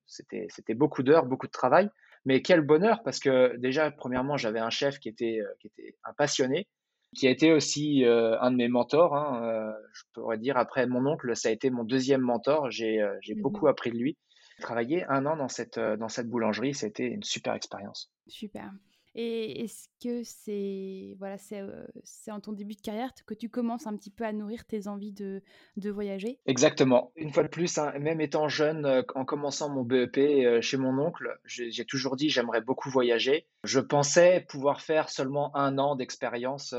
c'était, 0.06 0.48
c'était 0.50 0.74
beaucoup 0.74 1.04
d'heures, 1.04 1.26
beaucoup 1.26 1.48
de 1.48 1.52
travail. 1.52 1.90
Mais 2.26 2.42
quel 2.42 2.62
bonheur 2.62 3.04
parce 3.04 3.20
que 3.20 3.56
déjà, 3.58 3.90
premièrement, 3.92 4.38
j'avais 4.38 4.60
un 4.60 4.70
chef 4.70 5.00
qui 5.00 5.10
était, 5.10 5.42
qui 5.60 5.68
était 5.68 5.96
un 6.04 6.14
passionné, 6.14 6.68
qui 7.16 7.28
a 7.28 7.32
été 7.32 7.52
aussi 7.52 8.06
euh, 8.06 8.40
un 8.42 8.52
de 8.52 8.58
mes 8.58 8.68
mentors. 8.68 9.16
Hein, 9.16 9.42
euh, 9.44 9.72
je 9.94 10.04
pourrais 10.14 10.38
dire, 10.38 10.58
après 10.58 10.88
mon 10.88 11.06
oncle, 11.06 11.36
ça 11.36 11.50
a 11.50 11.52
été 11.52 11.70
mon 11.70 11.84
deuxième 11.84 12.22
mentor. 12.22 12.70
J'ai 12.72 13.02
euh, 13.02 13.14
mmh 13.28 13.42
beaucoup 13.42 13.68
appris 13.68 13.92
de 13.92 13.98
lui. 13.98 14.18
Travailler 14.62 15.06
un 15.06 15.26
an 15.28 15.38
dans 15.38 15.50
cette, 15.50 15.80
dans 15.80 16.10
cette 16.10 16.28
boulangerie, 16.28 16.74
c'était 16.74 17.08
une 17.08 17.24
super 17.24 17.54
expérience. 17.54 18.10
Super. 18.28 18.72
Et 19.20 19.64
est-ce 19.64 19.90
que 20.00 20.22
c'est 20.24 21.16
voilà, 21.18 21.38
c'est 21.40 22.32
en 22.32 22.40
ton 22.40 22.52
début 22.54 22.76
de 22.76 22.82
carrière 22.82 23.12
que 23.26 23.34
tu 23.34 23.50
commences 23.50 23.88
un 23.88 23.98
petit 23.98 24.12
peu 24.12 24.24
à 24.24 24.32
nourrir 24.32 24.64
tes 24.66 24.88
envies 24.88 25.12
de, 25.12 25.42
de 25.76 25.90
voyager? 25.90 26.40
Exactement. 26.46 27.12
Une 27.16 27.34
fois 27.34 27.42
de 27.42 27.48
plus, 27.48 27.80
hein, 27.80 27.94
même 28.00 28.22
étant 28.22 28.48
jeune, 28.48 29.04
en 29.16 29.26
commençant 29.26 29.74
mon 29.74 29.82
BEP 29.82 30.62
chez 30.62 30.78
mon 30.78 31.00
oncle, 31.00 31.36
j'ai 31.46 31.86
toujours 31.86 32.16
dit 32.16 32.30
j'aimerais 32.30 32.62
beaucoup 32.62 32.92
voyager. 32.92 33.48
Je 33.64 33.80
pensais 33.80 34.46
pouvoir 34.48 34.82
faire 34.82 35.10
seulement 35.10 35.56
un 35.58 35.80
an 35.80 35.96
d'expérience 35.96 36.76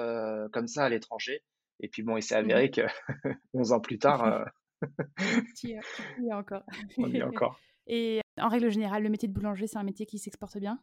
comme 0.53 0.69
ça 0.69 0.85
à 0.85 0.89
l'étranger. 0.89 1.43
Et 1.81 1.89
puis 1.89 2.03
bon, 2.03 2.17
il 2.17 2.23
s'est 2.23 2.37
avéré 2.37 2.71
que 2.71 2.83
11 3.53 3.73
ans 3.73 3.81
plus 3.81 3.99
tard, 3.99 4.45
tu 5.57 5.71
y 5.71 5.73
es 5.73 6.33
encore. 6.33 6.63
on 6.99 7.09
y 7.09 7.17
est 7.17 7.23
encore. 7.25 7.59
Et 7.89 8.21
en 8.39 8.49
règle 8.49 8.71
générale, 8.71 9.03
le 9.03 9.09
métier 9.09 9.27
de 9.27 9.33
boulanger, 9.33 9.67
c'est 9.67 9.79
un 9.79 9.83
métier 9.83 10.07
qui 10.07 10.19
s'exporte 10.19 10.59
bien? 10.59 10.79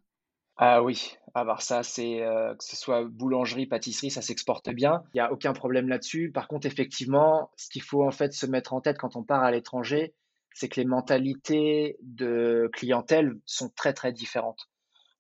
Ah 0.58 0.82
oui, 0.84 1.18
ah 1.34 1.44
bah 1.44 1.58
ça 1.60 1.84
c'est 1.84 2.20
que 2.58 2.64
ce 2.64 2.76
soit 2.76 3.04
boulangerie, 3.04 3.66
pâtisserie, 3.66 4.12
ça 4.12 4.22
s'exporte 4.22 4.70
bien. 4.70 5.04
Il 5.14 5.18
y 5.18 5.20
a 5.20 5.32
aucun 5.32 5.54
problème 5.54 5.90
là-dessus. 5.90 6.32
Par 6.32 6.48
contre, 6.48 6.66
effectivement, 6.66 7.52
ce 7.58 7.70
qu'il 7.70 7.82
faut 7.82 8.06
en 8.06 8.12
fait 8.12 8.34
se 8.34 8.46
mettre 8.46 8.74
en 8.74 8.82
tête 8.82 8.98
quand 8.98 9.16
on 9.16 9.24
part 9.24 9.44
à 9.44 9.52
l'étranger, 9.52 10.14
c'est 10.54 10.70
que 10.70 10.80
les 10.80 10.86
mentalités 10.86 11.98
de 12.02 12.70
clientèle 12.72 13.34
sont 13.46 13.70
très 13.70 13.94
très 13.94 14.14
différentes. 14.14 14.70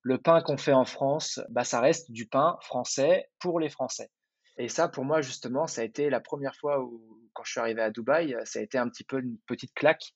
Le 0.01 0.17
pain 0.17 0.41
qu'on 0.41 0.55
fait 0.55 0.71
en 0.71 0.85
France, 0.85 1.41
bah 1.49 1.65
ça 1.65 1.81
reste 1.81 2.11
du 2.11 2.27
pain 2.27 2.57
français 2.61 3.29
pour 3.39 3.59
les 3.59 3.69
Français. 3.69 4.09
Et 4.57 4.69
ça, 4.69 4.87
pour 4.87 5.03
moi 5.03 5.19
justement, 5.19 5.67
ça 5.67 5.81
a 5.81 5.83
été 5.83 6.09
la 6.09 6.21
première 6.21 6.55
fois 6.55 6.79
où, 6.81 7.01
quand 7.33 7.43
je 7.43 7.51
suis 7.51 7.59
arrivé 7.59 7.81
à 7.81 7.89
Dubaï, 7.89 8.37
ça 8.45 8.59
a 8.59 8.61
été 8.61 8.77
un 8.77 8.87
petit 8.87 9.03
peu 9.03 9.19
une 9.19 9.37
petite 9.47 9.73
claque 9.73 10.13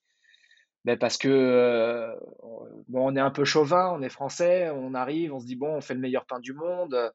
ben 0.86 0.98
parce 0.98 1.18
que 1.18 1.28
euh, 1.28 2.16
bon, 2.88 3.12
on 3.12 3.16
est 3.16 3.20
un 3.20 3.32
peu 3.32 3.44
chauvin, 3.44 3.92
on 3.92 4.02
est 4.02 4.10
français, 4.10 4.70
on 4.70 4.94
arrive, 4.94 5.34
on 5.34 5.40
se 5.40 5.46
dit 5.46 5.56
bon, 5.56 5.76
on 5.76 5.82
fait 5.82 5.94
le 5.94 6.00
meilleur 6.00 6.26
pain 6.26 6.40
du 6.40 6.54
monde. 6.54 7.12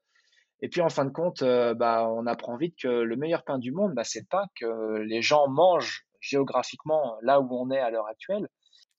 Et 0.61 0.69
puis 0.69 0.81
en 0.81 0.89
fin 0.89 1.05
de 1.05 1.09
compte, 1.09 1.41
euh, 1.41 1.73
bah, 1.73 2.07
on 2.09 2.27
apprend 2.27 2.57
vite 2.57 2.75
que 2.81 2.87
le 2.87 3.15
meilleur 3.15 3.43
pain 3.43 3.57
du 3.57 3.71
monde, 3.71 3.93
bah, 3.93 4.03
c'est 4.03 4.21
le 4.21 4.27
pain 4.29 4.45
que 4.59 4.99
les 4.99 5.21
gens 5.21 5.47
mangent 5.47 6.05
géographiquement 6.21 7.17
là 7.21 7.41
où 7.41 7.47
on 7.51 7.69
est 7.71 7.79
à 7.79 7.89
l'heure 7.89 8.07
actuelle. 8.07 8.47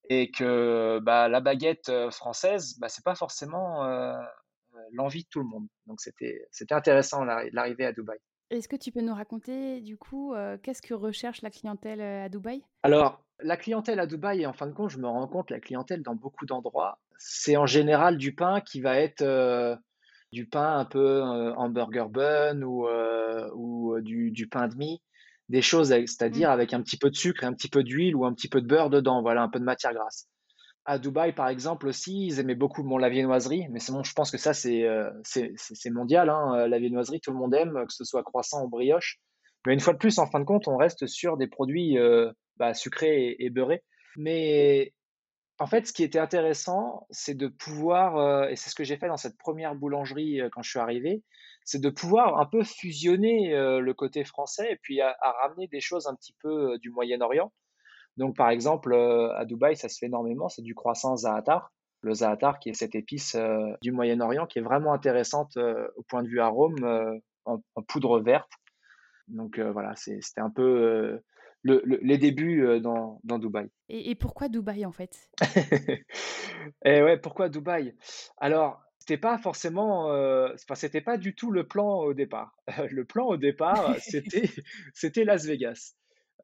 Et 0.08 0.30
que 0.30 1.00
bah, 1.00 1.28
la 1.28 1.40
baguette 1.40 1.88
euh, 1.88 2.10
française, 2.10 2.76
bah, 2.78 2.88
c'est 2.88 3.04
pas 3.04 3.16
forcément 3.16 3.84
l'envie 4.92 5.24
de 5.24 5.28
tout 5.30 5.40
le 5.40 5.46
monde. 5.46 5.66
Donc 5.86 6.00
c'était 6.00 6.46
intéressant 6.70 7.24
l'arrivée 7.24 7.86
à 7.86 7.92
Dubaï. 7.92 8.18
Est-ce 8.50 8.68
que 8.68 8.76
tu 8.76 8.92
peux 8.92 9.00
nous 9.00 9.14
raconter 9.14 9.80
du 9.80 9.96
coup 9.96 10.34
qu'est-ce 10.62 10.82
que 10.82 10.94
recherche 10.94 11.42
la 11.42 11.50
clientèle 11.50 12.00
à 12.00 12.28
Dubaï? 12.28 12.62
Alors 12.84 13.25
la 13.40 13.56
clientèle 13.56 14.00
à 14.00 14.06
Dubaï, 14.06 14.42
et 14.42 14.46
en 14.46 14.52
fin 14.52 14.66
de 14.66 14.72
compte, 14.72 14.90
je 14.90 14.98
me 14.98 15.06
rends 15.06 15.26
compte, 15.28 15.50
la 15.50 15.60
clientèle 15.60 16.02
dans 16.02 16.14
beaucoup 16.14 16.46
d'endroits, 16.46 16.98
c'est 17.18 17.56
en 17.56 17.66
général 17.66 18.18
du 18.18 18.34
pain 18.34 18.60
qui 18.60 18.80
va 18.80 18.98
être 18.98 19.22
euh, 19.22 19.76
du 20.32 20.46
pain 20.46 20.78
un 20.78 20.84
peu 20.84 21.22
euh, 21.22 21.54
hamburger 21.54 22.08
bun 22.08 22.62
ou, 22.62 22.86
euh, 22.86 23.48
ou 23.54 24.00
du, 24.00 24.48
pain 24.50 24.68
de 24.68 24.76
mie, 24.76 25.02
des 25.48 25.62
choses, 25.62 25.88
c'est-à-dire 25.88 26.50
mmh. 26.50 26.52
avec 26.52 26.74
un 26.74 26.82
petit 26.82 26.98
peu 26.98 27.10
de 27.10 27.16
sucre 27.16 27.44
et 27.44 27.46
un 27.46 27.52
petit 27.52 27.68
peu 27.68 27.82
d'huile 27.82 28.16
ou 28.16 28.24
un 28.24 28.32
petit 28.32 28.48
peu 28.48 28.60
de 28.60 28.66
beurre 28.66 28.90
dedans, 28.90 29.22
voilà, 29.22 29.42
un 29.42 29.48
peu 29.48 29.58
de 29.58 29.64
matière 29.64 29.94
grasse. 29.94 30.28
À 30.84 30.98
Dubaï, 30.98 31.32
par 31.32 31.48
exemple, 31.48 31.88
aussi, 31.88 32.26
ils 32.26 32.38
aimaient 32.38 32.54
beaucoup 32.54 32.84
mon 32.84 32.96
la 32.96 33.08
viennoiserie, 33.08 33.66
mais 33.70 33.80
bon, 33.88 34.04
je 34.04 34.12
pense 34.12 34.30
que 34.30 34.38
ça, 34.38 34.54
c'est 34.54 34.86
mondial, 35.90 36.30
hein, 36.30 36.68
la 36.68 36.78
viennoiserie, 36.78 37.20
tout 37.20 37.32
le 37.32 37.38
monde 37.38 37.54
aime, 37.54 37.72
que 37.72 37.92
ce 37.92 38.04
soit 38.04 38.22
croissant 38.22 38.62
ou 38.64 38.68
brioche. 38.68 39.18
Mais 39.66 39.74
une 39.74 39.80
fois 39.80 39.94
de 39.94 39.98
plus, 39.98 40.20
en 40.20 40.26
fin 40.26 40.38
de 40.38 40.44
compte, 40.44 40.68
on 40.68 40.76
reste 40.76 41.08
sur 41.08 41.36
des 41.36 41.48
produits 41.48 41.98
bah, 42.56 42.74
sucré 42.74 43.36
et, 43.38 43.50
beurré. 43.50 43.82
Mais 44.16 44.92
en 45.58 45.66
fait, 45.66 45.86
ce 45.86 45.92
qui 45.92 46.02
était 46.02 46.18
intéressant, 46.18 47.06
c'est 47.10 47.34
de 47.34 47.48
pouvoir, 47.48 48.16
euh, 48.16 48.48
et 48.48 48.56
c'est 48.56 48.70
ce 48.70 48.74
que 48.74 48.84
j'ai 48.84 48.96
fait 48.96 49.08
dans 49.08 49.16
cette 49.16 49.38
première 49.38 49.74
boulangerie 49.74 50.40
euh, 50.40 50.48
quand 50.50 50.62
je 50.62 50.70
suis 50.70 50.78
arrivé, 50.78 51.22
c'est 51.64 51.80
de 51.80 51.90
pouvoir 51.90 52.38
un 52.38 52.46
peu 52.46 52.62
fusionner 52.62 53.54
euh, 53.54 53.80
le 53.80 53.94
côté 53.94 54.24
français 54.24 54.70
et 54.70 54.76
puis 54.76 55.00
à, 55.00 55.16
ramener 55.42 55.66
des 55.68 55.80
choses 55.80 56.06
un 56.06 56.14
petit 56.14 56.34
peu 56.42 56.78
du 56.78 56.90
Moyen-Orient. 56.90 57.52
Donc, 58.16 58.36
par 58.36 58.50
exemple, 58.50 58.94
à 58.94 59.44
Dubaï, 59.44 59.76
ça 59.76 59.90
se 59.90 59.98
fait 59.98 60.06
énormément, 60.06 60.48
c'est 60.48 60.62
du 60.62 60.74
croissant 60.74 61.16
za'atar. 61.16 61.70
Le 62.00 62.14
za'atar, 62.14 62.58
qui 62.58 62.70
est 62.70 62.74
cette 62.74 62.94
épice 62.94 63.36
du 63.82 63.92
Moyen-Orient, 63.92 64.46
qui 64.46 64.58
est 64.58 64.62
vraiment 64.62 64.94
intéressante 64.94 65.58
au 65.58 66.02
point 66.08 66.22
de 66.22 66.28
vue 66.28 66.40
arôme, 66.40 66.76
en, 67.44 67.60
en, 67.74 67.82
poudre 67.82 68.20
verte. 68.20 68.50
Donc 69.28 69.58
voilà, 69.60 69.94
c'était 69.96 70.40
un 70.40 70.48
peu 70.48 71.20
les 71.66 72.18
débuts 72.18 72.64
euh, 72.64 72.80
dans, 72.80 73.20
dans 73.24 73.38
Dubaï. 73.38 73.68
Et, 73.88 74.14
pourquoi 74.14 74.48
Dubaï 74.48 74.84
en 74.86 74.92
fait? 74.92 75.30
Et 76.84 77.02
ouais, 77.02 77.18
pourquoi 77.18 77.48
Dubaï? 77.48 77.94
Alors, 78.38 78.80
c'était 78.98 79.18
pas 79.18 79.38
forcément, 79.38 80.10
euh, 80.10 80.48
c'était 80.74 81.00
pas 81.00 81.16
du 81.16 81.34
tout 81.34 81.50
le 81.50 81.66
plan 81.66 82.00
au 82.00 82.14
départ. 82.14 82.56
le 82.90 83.04
plan 83.04 83.26
au 83.26 83.36
départ, 83.36 83.94
c'était, 84.00 84.48
c'était 84.94 85.24
Las 85.24 85.46
Vegas. 85.46 85.94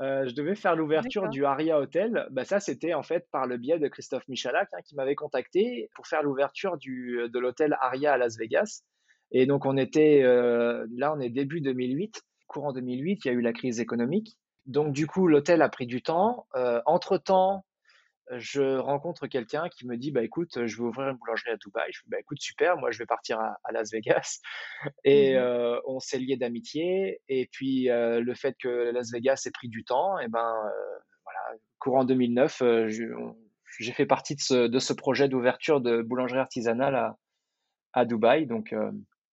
Euh, 0.01 0.27
je 0.27 0.35
devais 0.35 0.55
faire 0.55 0.75
l'ouverture 0.75 1.29
du 1.29 1.45
Aria 1.45 1.79
Hotel. 1.79 2.27
Bah, 2.31 2.45
ça, 2.45 2.61
c'était 2.61 2.95
en 2.95 3.03
fait 3.03 3.27
par 3.31 3.47
le 3.47 3.57
biais 3.57 3.79
de 3.79 3.89
Christophe 3.89 4.27
Michalak 4.29 4.69
hein, 4.73 4.81
qui 4.85 4.97
m'avait 4.97 5.15
contacté 5.15 5.91
pour 5.95 6.07
faire 6.07 6.23
l'ouverture 6.23 6.79
du, 6.79 7.19
de 7.29 7.39
l'hôtel 7.39 7.77
Aria 7.81 8.13
à 8.13 8.17
Las 8.17 8.37
Vegas. 8.39 8.83
Et 9.31 9.47
donc, 9.47 9.65
on 9.65 9.77
était 9.77 10.23
là, 10.23 11.15
on 11.15 11.21
est 11.21 11.31
début 11.31 11.61
2008. 11.61 12.23
Courant 12.47 12.73
2008, 12.73 13.25
il 13.25 13.29
y 13.29 13.31
a 13.31 13.35
eu 13.35 13.41
la 13.41 13.53
crise 13.53 13.81
économique. 13.81 14.37
Donc, 14.67 14.93
du 14.93 15.07
coup, 15.07 15.27
l'hôtel 15.27 15.63
a 15.63 15.69
pris 15.69 15.87
du 15.87 16.03
temps. 16.03 16.47
Euh, 16.55 16.81
entre-temps, 16.87 17.65
je 18.31 18.79
rencontre 18.79 19.27
quelqu'un 19.27 19.69
qui 19.69 19.87
me 19.87 19.97
dit 19.97 20.11
bah 20.11 20.23
écoute 20.23 20.67
je 20.67 20.77
vais 20.77 20.83
ouvrir 20.83 21.09
une 21.09 21.17
boulangerie 21.17 21.51
à 21.51 21.57
Dubaï. 21.57 21.91
Je 21.93 22.03
dis 22.03 22.09
bah 22.09 22.21
écoute 22.21 22.41
super 22.41 22.77
moi 22.77 22.91
je 22.91 22.99
vais 22.99 23.07
partir 23.07 23.39
à, 23.41 23.73
Las 23.73 23.91
Vegas. 23.93 24.41
Et 25.05 25.35
mmh 25.35 25.39
euh, 25.39 25.81
on 25.87 26.01
s'est 26.01 26.19
lié 26.19 26.37
d'amitié. 26.37 27.21
Et 27.29 27.49
puis 27.51 27.91
euh, 27.91 28.21
le 28.21 28.35
fait 28.35 28.57
que 28.59 28.91
Las 28.93 29.11
Vegas 29.13 29.43
ait 29.47 29.51
pris 29.51 29.69
du 29.69 29.85
temps 29.85 30.19
et 30.19 30.29
ben 30.29 30.55
voilà 31.25 31.59
courant 31.79 32.05
2009 32.05 32.63
j'ai 33.79 33.93
fait 33.93 34.07
partie 34.07 34.37
de 34.37 34.41
ce, 34.41 34.67
de 34.67 34.79
ce 34.79 34.93
projet 34.93 35.29
d'ouverture 35.29 35.81
de 35.81 36.03
boulangerie 36.03 36.39
artisanale 36.39 36.95
à, 36.95 37.17
à 37.93 38.05
Dubaï. 38.05 38.47
Donc 38.47 38.75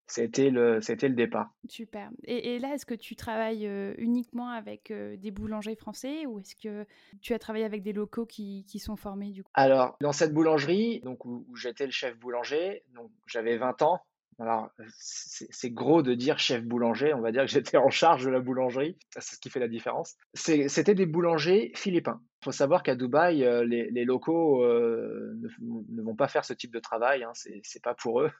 c'était 0.09 0.49
le, 0.49 0.81
c'était 0.81 1.07
le 1.07 1.15
départ. 1.15 1.51
Super. 1.67 2.09
Et, 2.23 2.59
là, 2.59 2.73
est-ce 2.73 2.85
que 2.85 2.95
tu 2.95 3.15
travailles 3.15 3.67
euh, 3.67 3.93
uniquement 3.97 4.49
avec 4.49 4.91
euh, 4.91 5.15
des 5.17 5.31
boulangers 5.31 5.75
français 5.75 6.25
ou 6.25 6.39
est-ce 6.39 6.55
que 6.55 6.85
tu 7.21 7.33
as 7.33 7.39
travaillé 7.39 7.65
avec 7.65 7.83
des 7.83 7.93
locaux 7.93 8.25
qui, 8.25 8.65
qui 8.67 8.79
sont 8.79 8.95
formés 8.95 9.31
du 9.31 9.43
coup? 9.43 9.51
Alors, 9.53 9.97
dans 10.01 10.11
cette 10.11 10.33
boulangerie, 10.33 11.01
donc 11.01 11.25
où, 11.25 11.45
où 11.47 11.55
j'étais 11.55 11.85
le 11.85 11.91
chef 11.91 12.17
boulanger, 12.17 12.83
donc 12.93 13.11
j'avais 13.27 13.57
20 13.57 13.81
ans, 13.83 14.01
alors, 14.39 14.69
c'est 14.97 15.69
gros 15.71 16.01
de 16.01 16.13
dire 16.13 16.39
chef 16.39 16.63
boulanger, 16.63 17.13
on 17.13 17.19
va 17.19 17.31
dire 17.31 17.41
que 17.41 17.51
j'étais 17.51 17.77
en 17.77 17.89
charge 17.89 18.23
de 18.23 18.29
la 18.29 18.39
boulangerie, 18.39 18.97
c'est 19.09 19.35
ce 19.35 19.39
qui 19.39 19.49
fait 19.49 19.59
la 19.59 19.67
différence. 19.67 20.15
C'était 20.33 20.95
des 20.95 21.05
boulangers 21.05 21.73
philippins. 21.75 22.21
Il 22.41 22.45
faut 22.45 22.51
savoir 22.53 22.83
qu'à 22.83 22.95
Dubaï, 22.95 23.43
euh, 23.43 23.65
les, 23.65 24.05
locaux 24.05 24.63
euh, 24.63 25.37
ne, 25.61 26.01
vont 26.01 26.15
pas 26.15 26.29
faire 26.29 26.45
ce 26.45 26.53
type 26.53 26.71
de 26.71 26.79
travail, 26.79 27.23
hein, 27.23 27.31
c'est 27.33 27.83
pas 27.83 27.93
pour 27.93 28.21
eux. 28.21 28.31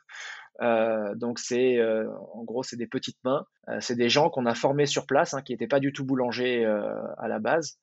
Euh, 0.62 1.16
donc, 1.16 1.40
c'est 1.40 1.82
en 1.82 2.44
gros, 2.44 2.64
c'est 2.64 2.78
des 2.78 2.88
petites 2.88 3.22
mains, 3.26 3.46
c'est 3.80 3.98
des 3.98 4.08
gens 4.08 4.30
qu'on 4.30 4.46
a 4.46 4.56
formés 4.56 4.86
sur 4.86 5.06
place, 5.06 5.34
hein, 5.34 5.42
qui 5.42 5.52
n'étaient 5.52 5.68
pas 5.68 5.82
du 5.82 5.92
tout 5.92 6.06
boulangers 6.06 6.66
à 6.66 7.28
la 7.28 7.40
base, 7.40 7.78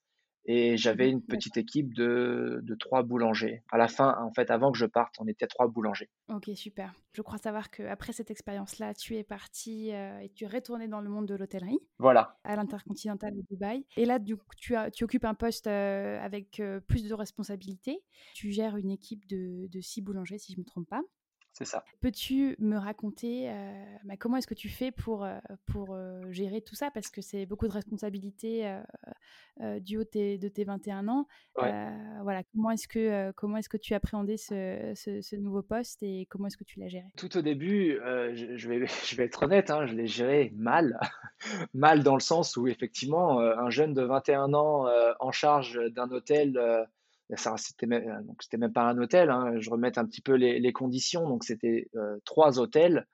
et 0.46 0.76
j'avais 0.76 1.10
une 1.10 1.22
petite 1.22 1.56
équipe 1.56 1.92
de, 1.92 2.60
de, 2.62 2.74
trois 2.76 3.02
boulangers. 3.02 3.62
À 3.70 3.78
la 3.78 3.88
fin, 3.88 4.16
en 4.20 4.30
fait, 4.32 4.50
avant 4.50 4.70
que 4.70 4.78
je 4.78 4.86
parte, 4.86 5.14
on 5.18 5.26
était 5.26 5.48
trois 5.48 5.66
boulangers. 5.66 6.08
Ok, 6.28 6.48
super. 6.54 6.94
Je 7.12 7.22
crois 7.22 7.38
savoir 7.38 7.70
qu'après 7.70 8.12
cette 8.12 8.30
expérience-là, 8.30 8.94
tu 8.94 9.16
es 9.16 9.24
parti 9.24 9.92
euh, 9.92 10.20
et 10.20 10.28
tu 10.28 10.44
es 10.44 10.46
retourné 10.46 10.86
dans 10.86 11.00
le 11.00 11.10
monde 11.10 11.26
de 11.26 11.34
l'hôtellerie. 11.34 11.80
Voilà. 11.98 12.38
À 12.44 12.54
l'intercontinental 12.54 13.34
de 13.34 13.42
Dubaï. 13.50 13.84
Et 13.96 14.04
là, 14.04 14.20
du 14.20 14.36
coup, 14.36 14.46
tu, 14.56 14.76
as, 14.76 14.90
tu 14.92 15.02
occupes 15.02 15.24
un 15.24 15.34
poste 15.34 15.66
euh, 15.66 16.20
avec 16.20 16.60
euh, 16.60 16.78
plus 16.80 17.08
de 17.08 17.14
responsabilités. 17.14 18.04
Tu 18.34 18.52
gères 18.52 18.76
une 18.76 18.90
équipe 18.90 19.26
de, 19.26 19.66
de 19.66 19.80
six 19.80 20.00
boulangers, 20.00 20.38
si 20.38 20.52
je 20.52 20.58
ne 20.58 20.62
me 20.62 20.66
trompe 20.66 20.88
pas. 20.88 21.02
C'est 21.56 21.64
ça. 21.64 21.82
Peux-tu 22.02 22.54
me 22.58 22.76
raconter 22.76 23.50
bah, 24.04 24.18
comment 24.18 24.36
est-ce 24.36 24.46
que 24.46 24.52
tu 24.52 24.68
fais 24.68 24.90
pour, 24.90 25.26
pour 25.64 25.96
gérer 26.28 26.60
tout 26.60 26.74
ça? 26.74 26.90
Parce 26.90 27.08
que 27.08 27.22
c'est 27.22 27.46
beaucoup 27.46 27.66
de 27.66 27.72
responsabilités 27.72 28.78
du 29.80 29.96
haut 29.96 30.04
de 30.04 30.48
tes 30.48 30.64
21 30.64 31.08
ans. 31.08 31.26
voilà, 31.56 32.42
comment 32.52 32.72
est-ce 32.72 32.86
que, 32.86 33.30
comment 33.32 33.56
est-ce 33.56 33.70
que 33.70 33.78
tu 33.78 33.94
appréhendais 33.94 34.36
ce, 34.36 34.92
ce, 34.94 35.36
nouveau 35.36 35.62
poste 35.62 36.02
et 36.02 36.26
comment 36.28 36.48
est-ce 36.48 36.58
que 36.58 36.64
tu 36.64 36.78
l'as 36.78 36.88
géré? 36.88 37.06
Tout 37.16 37.34
au 37.38 37.40
début, 37.40 37.98
je, 38.02 38.68
vais, 38.68 38.86
je 39.06 39.16
vais 39.16 39.24
être 39.24 39.42
honnête, 39.42 39.70
hein, 39.70 39.86
je 39.86 39.94
l'ai 39.94 40.06
géré 40.06 40.52
mal. 40.54 41.00
mal 41.72 42.02
dans 42.02 42.16
le 42.16 42.20
sens 42.20 42.58
où 42.58 42.66
effectivement, 42.66 43.40
un 43.40 43.70
jeune 43.70 43.94
de 43.94 44.02
21 44.02 44.52
ans 44.52 44.84
en 45.20 45.32
charge 45.32 45.80
d'un 45.94 46.10
hôtel 46.10 46.86
c'était 47.56 47.86
même, 47.86 48.08
euh, 48.08 48.22
donc 48.22 48.42
c'était 48.42 48.56
même 48.56 48.72
pas 48.72 48.84
un 48.84 48.98
hôtel. 48.98 49.30
Hein, 49.30 49.54
je 49.58 49.70
remets 49.70 49.98
un 49.98 50.06
petit 50.06 50.20
peu 50.20 50.34
les, 50.34 50.60
les 50.60 50.72
conditions. 50.72 51.28
Donc 51.28 51.44
c'était 51.44 51.88
euh, 51.96 52.18
trois 52.24 52.58
hôtels, 52.58 53.06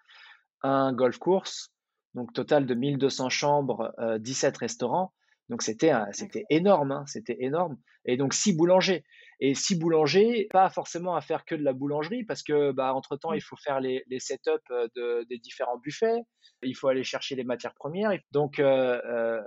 un 0.62 0.92
golf 0.92 1.19
course, 1.19 1.71
donc 2.14 2.33
total 2.33 2.66
de 2.66 2.75
1200 2.75 3.28
chambres, 3.31 3.92
euh, 3.99 4.19
17 4.19 4.57
restaurants. 4.59 5.12
Donc 5.49 5.62
c'était 5.62 5.92
c'était 6.12 6.45
énorme, 6.50 6.92
hein, 6.92 7.04
c'était 7.07 7.37
énorme. 7.40 7.76
Et 8.04 8.16
donc 8.16 8.33
six 8.33 8.54
boulangers. 8.54 9.04
Et 9.45 9.54
six 9.54 9.75
boulangers, 9.75 10.47
pas 10.52 10.71
forcément 10.71 11.16
à 11.16 11.21
faire 11.21 11.45
que 11.45 11.57
de 11.57 11.64
la 11.64 11.73
boulangerie, 11.73 12.23
parce 12.23 12.45
que 12.45 12.71
bah, 12.71 12.95
entre 12.95 13.16
temps, 13.16 13.33
il 13.33 13.42
faut 13.42 13.57
faire 13.57 13.81
les, 13.81 14.04
les 14.07 14.21
setups 14.21 14.50
euh, 14.71 14.87
de, 14.95 15.26
des 15.28 15.38
différents 15.38 15.78
buffets, 15.78 16.21
il 16.62 16.76
faut 16.76 16.87
aller 16.87 17.02
chercher 17.02 17.35
les 17.35 17.42
matières 17.42 17.75
premières. 17.75 18.16
Donc 18.31 18.61
euh, 18.61 19.42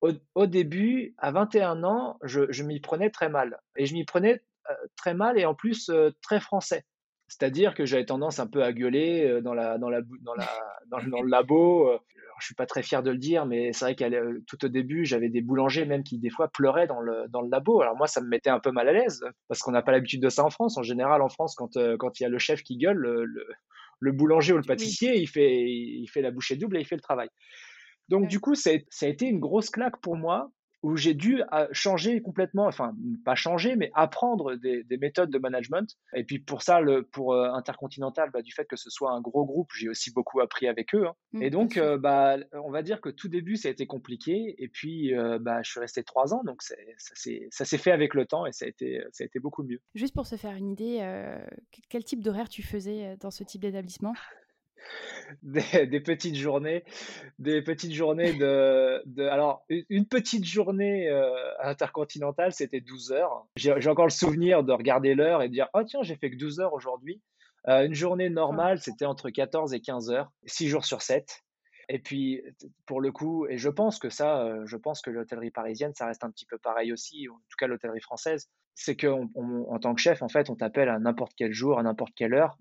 au, 0.00 0.46
début, 0.46 1.14
à 1.18 1.30
21 1.30 1.84
ans, 1.84 2.18
je, 2.22 2.62
m'y 2.62 2.80
prenais 2.80 3.10
très 3.10 3.28
mal. 3.28 3.58
Et 3.76 3.86
je 3.86 3.94
m'y 3.94 4.04
prenais 4.04 4.42
euh, 4.70 4.74
très 4.96 5.14
mal 5.14 5.38
et 5.38 5.44
en 5.44 5.54
plus 5.54 5.88
euh, 5.90 6.10
très 6.22 6.40
français. 6.40 6.84
C'est-à-dire 7.28 7.74
que 7.74 7.84
j'avais 7.84 8.06
tendance 8.06 8.40
un 8.40 8.46
peu 8.46 8.64
à 8.64 8.72
gueuler 8.72 9.40
dans, 9.42 9.54
la, 9.54 9.78
dans, 9.78 9.88
la, 9.88 10.00
dans, 10.22 10.34
la, 10.34 10.48
dans, 10.88 10.98
le 11.22 11.28
labo. 11.28 11.88
Je 12.40 12.46
suis 12.46 12.56
pas 12.56 12.66
très 12.66 12.82
fier 12.82 13.04
de 13.04 13.10
le 13.12 13.18
dire, 13.18 13.46
mais 13.46 13.72
c'est 13.72 13.84
vrai 13.84 13.94
qu'à 13.94 14.08
tout 14.48 14.64
au 14.64 14.68
début, 14.68 15.04
j'avais 15.04 15.28
des 15.28 15.40
boulangers 15.40 15.84
même 15.84 16.02
qui 16.02 16.18
des 16.18 16.30
fois 16.30 16.48
pleuraient 16.48 16.88
dans 16.88 16.98
le, 16.98 17.28
dans 17.28 17.40
le 17.40 17.48
labo. 17.48 17.82
Alors 17.82 17.96
moi, 17.96 18.08
ça 18.08 18.20
me 18.20 18.26
mettait 18.26 18.50
un 18.50 18.58
peu 18.58 18.72
mal 18.72 18.88
à 18.88 18.92
l'aise 18.92 19.22
parce 19.46 19.60
qu'on 19.60 19.70
n'a 19.70 19.82
pas 19.82 19.92
l'habitude 19.92 20.20
de 20.20 20.28
ça 20.28 20.44
en 20.44 20.50
France. 20.50 20.76
En 20.76 20.82
général, 20.82 21.22
en 21.22 21.28
France, 21.28 21.54
quand, 21.54 21.78
quand 22.00 22.18
il 22.18 22.24
y 22.24 22.26
a 22.26 22.28
le 22.28 22.38
chef 22.38 22.64
qui 22.64 22.76
gueule, 22.76 22.96
le, 22.96 23.26
le 24.00 24.12
boulanger 24.12 24.54
ou 24.54 24.56
le 24.56 24.64
pâtissier, 24.64 25.16
il, 25.16 25.28
fait, 25.28 25.66
il 25.66 26.08
fait 26.08 26.22
la 26.22 26.30
bouchée 26.30 26.56
double 26.56 26.78
et 26.78 26.80
il 26.80 26.86
fait 26.86 26.96
le 26.96 27.02
travail. 27.02 27.28
Donc, 28.10 28.28
du 28.28 28.40
coup, 28.40 28.54
ça 28.54 28.70
a, 28.70 29.06
été 29.06 29.26
une 29.26 29.38
grosse 29.38 29.70
claque 29.70 30.00
pour 30.00 30.16
moi 30.16 30.50
où 30.82 30.96
j'ai 30.96 31.14
dû 31.14 31.42
euh, 31.52 31.68
changer 31.72 32.22
complètement, 32.22 32.66
enfin, 32.66 32.94
pas 33.24 33.34
changer, 33.34 33.76
mais 33.76 33.90
apprendre 33.94 34.56
des, 34.56 34.84
méthodes 34.98 35.30
de 35.30 35.38
management. 35.38 35.96
Et 36.14 36.24
puis, 36.24 36.38
pour 36.38 36.62
ça, 36.62 36.80
le, 36.80 37.02
pour 37.02 37.34
euh, 37.34 37.52
Intercontinental, 37.52 38.30
bah, 38.32 38.42
du 38.42 38.52
fait 38.52 38.64
que 38.64 38.76
ce 38.76 38.90
soit 38.90 39.12
un 39.12 39.20
gros 39.20 39.44
groupe, 39.44 39.70
j'ai 39.76 39.88
aussi 39.88 40.10
beaucoup 40.10 40.40
appris 40.40 40.68
avec 40.68 40.94
eux. 40.94 41.06
Hein. 41.06 41.14
Mmh, 41.32 41.42
et 41.42 41.50
donc, 41.50 41.76
euh, 41.76 41.98
bah, 41.98 42.38
on 42.52 42.70
va 42.70 42.82
dire 42.82 43.00
que 43.00 43.10
tout 43.10 43.28
début, 43.28 43.56
ça 43.56 43.68
a 43.68 43.70
été 43.70 43.86
compliqué. 43.86 44.54
Et 44.58 44.68
puis, 44.68 45.12
bah, 45.40 45.62
je 45.62 45.70
suis 45.70 45.80
resté 45.80 46.02
trois 46.02 46.34
ans. 46.34 46.42
Donc, 46.44 46.62
ça 46.62 46.74
s'est 47.64 47.78
fait 47.78 47.92
avec 47.92 48.14
le 48.14 48.24
temps 48.26 48.46
et 48.46 48.52
ça 48.52 48.64
a 48.64 48.68
été, 48.68 49.02
ça 49.12 49.24
a 49.24 49.26
été 49.26 49.38
beaucoup 49.38 49.62
mieux. 49.62 49.80
Juste 49.94 50.14
pour 50.14 50.26
se 50.26 50.36
faire 50.36 50.56
une 50.56 50.68
idée, 50.68 51.00
quel 51.88 52.04
type 52.04 52.22
d'horaire 52.22 52.48
tu 52.48 52.62
faisais 52.62 53.16
dans 53.20 53.30
ce 53.30 53.44
type 53.44 53.60
d'établissement? 53.60 54.14
Des, 55.42 56.00
petites 56.00 56.36
journées, 56.36 56.84
des 57.38 57.62
petites 57.62 57.92
journées 57.92 58.32
de, 58.34 59.02
de 59.06 59.24
alors 59.24 59.64
une 59.68 60.06
petite 60.06 60.44
journée 60.44 61.08
euh, 61.08 61.30
intercontinentale, 61.62 62.52
c'était 62.52 62.80
12 62.80 63.12
heures. 63.12 63.46
J'ai 63.56 63.88
encore 63.88 64.06
le 64.06 64.10
souvenir 64.10 64.64
de 64.64 64.72
regarder 64.72 65.14
l'heure 65.14 65.42
et 65.42 65.48
de 65.48 65.52
dire 65.52 65.68
oh 65.74 65.82
tiens 65.84 66.02
j'ai 66.02 66.16
fait 66.16 66.30
que 66.30 66.36
12 66.36 66.60
heures 66.60 66.74
aujourd'hui. 66.74 67.20
Euh, 67.68 67.84
une 67.84 67.94
journée 67.94 68.30
normale, 68.30 68.80
c'était 68.80 69.04
entre 69.04 69.28
14 69.28 69.74
et 69.74 69.80
15 69.80 70.10
heures, 70.10 70.32
6 70.46 70.68
jours 70.68 70.84
sur 70.84 71.02
7. 71.02 71.42
Et 71.92 71.98
puis, 71.98 72.40
pour 72.86 73.00
le 73.00 73.10
coup, 73.10 73.46
et 73.48 73.58
je 73.58 73.68
pense 73.68 73.98
que 73.98 74.10
ça, 74.10 74.42
euh, 74.42 74.64
je 74.64 74.76
pense 74.76 75.02
que 75.02 75.10
l'hôtellerie 75.10 75.50
parisienne, 75.50 75.92
ça 75.94 76.06
reste 76.06 76.22
un 76.22 76.30
petit 76.30 76.46
peu 76.46 76.56
pareil 76.56 76.92
aussi, 76.92 77.28
en 77.28 77.34
tout 77.34 77.56
cas 77.58 77.66
l'hôtellerie 77.66 78.00
française, 78.00 78.48
c'est 78.76 78.96
qu'en 78.96 79.28
en 79.34 79.78
tant 79.80 79.94
que 79.94 80.00
chef, 80.00 80.22
en 80.22 80.28
fait, 80.28 80.50
on 80.50 80.54
t'appelle 80.54 80.88
à 80.88 81.00
n'importe 81.00 81.32
quel 81.36 81.52
jour, 81.52 81.80
à 81.80 81.82
n'importe 81.82 82.14
quelle 82.14 82.32
heure. 82.32 82.56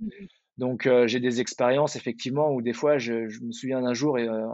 Donc 0.59 0.87
euh, 0.87 1.07
j'ai 1.07 1.21
des 1.21 1.39
expériences 1.39 1.95
effectivement 1.95 2.51
où 2.51 2.61
des 2.61 2.73
fois 2.73 2.97
je, 2.97 3.13
me 3.41 3.51
souviens 3.53 3.81
d'un 3.81 3.93
jour 3.93 4.17
euh, 4.17 4.45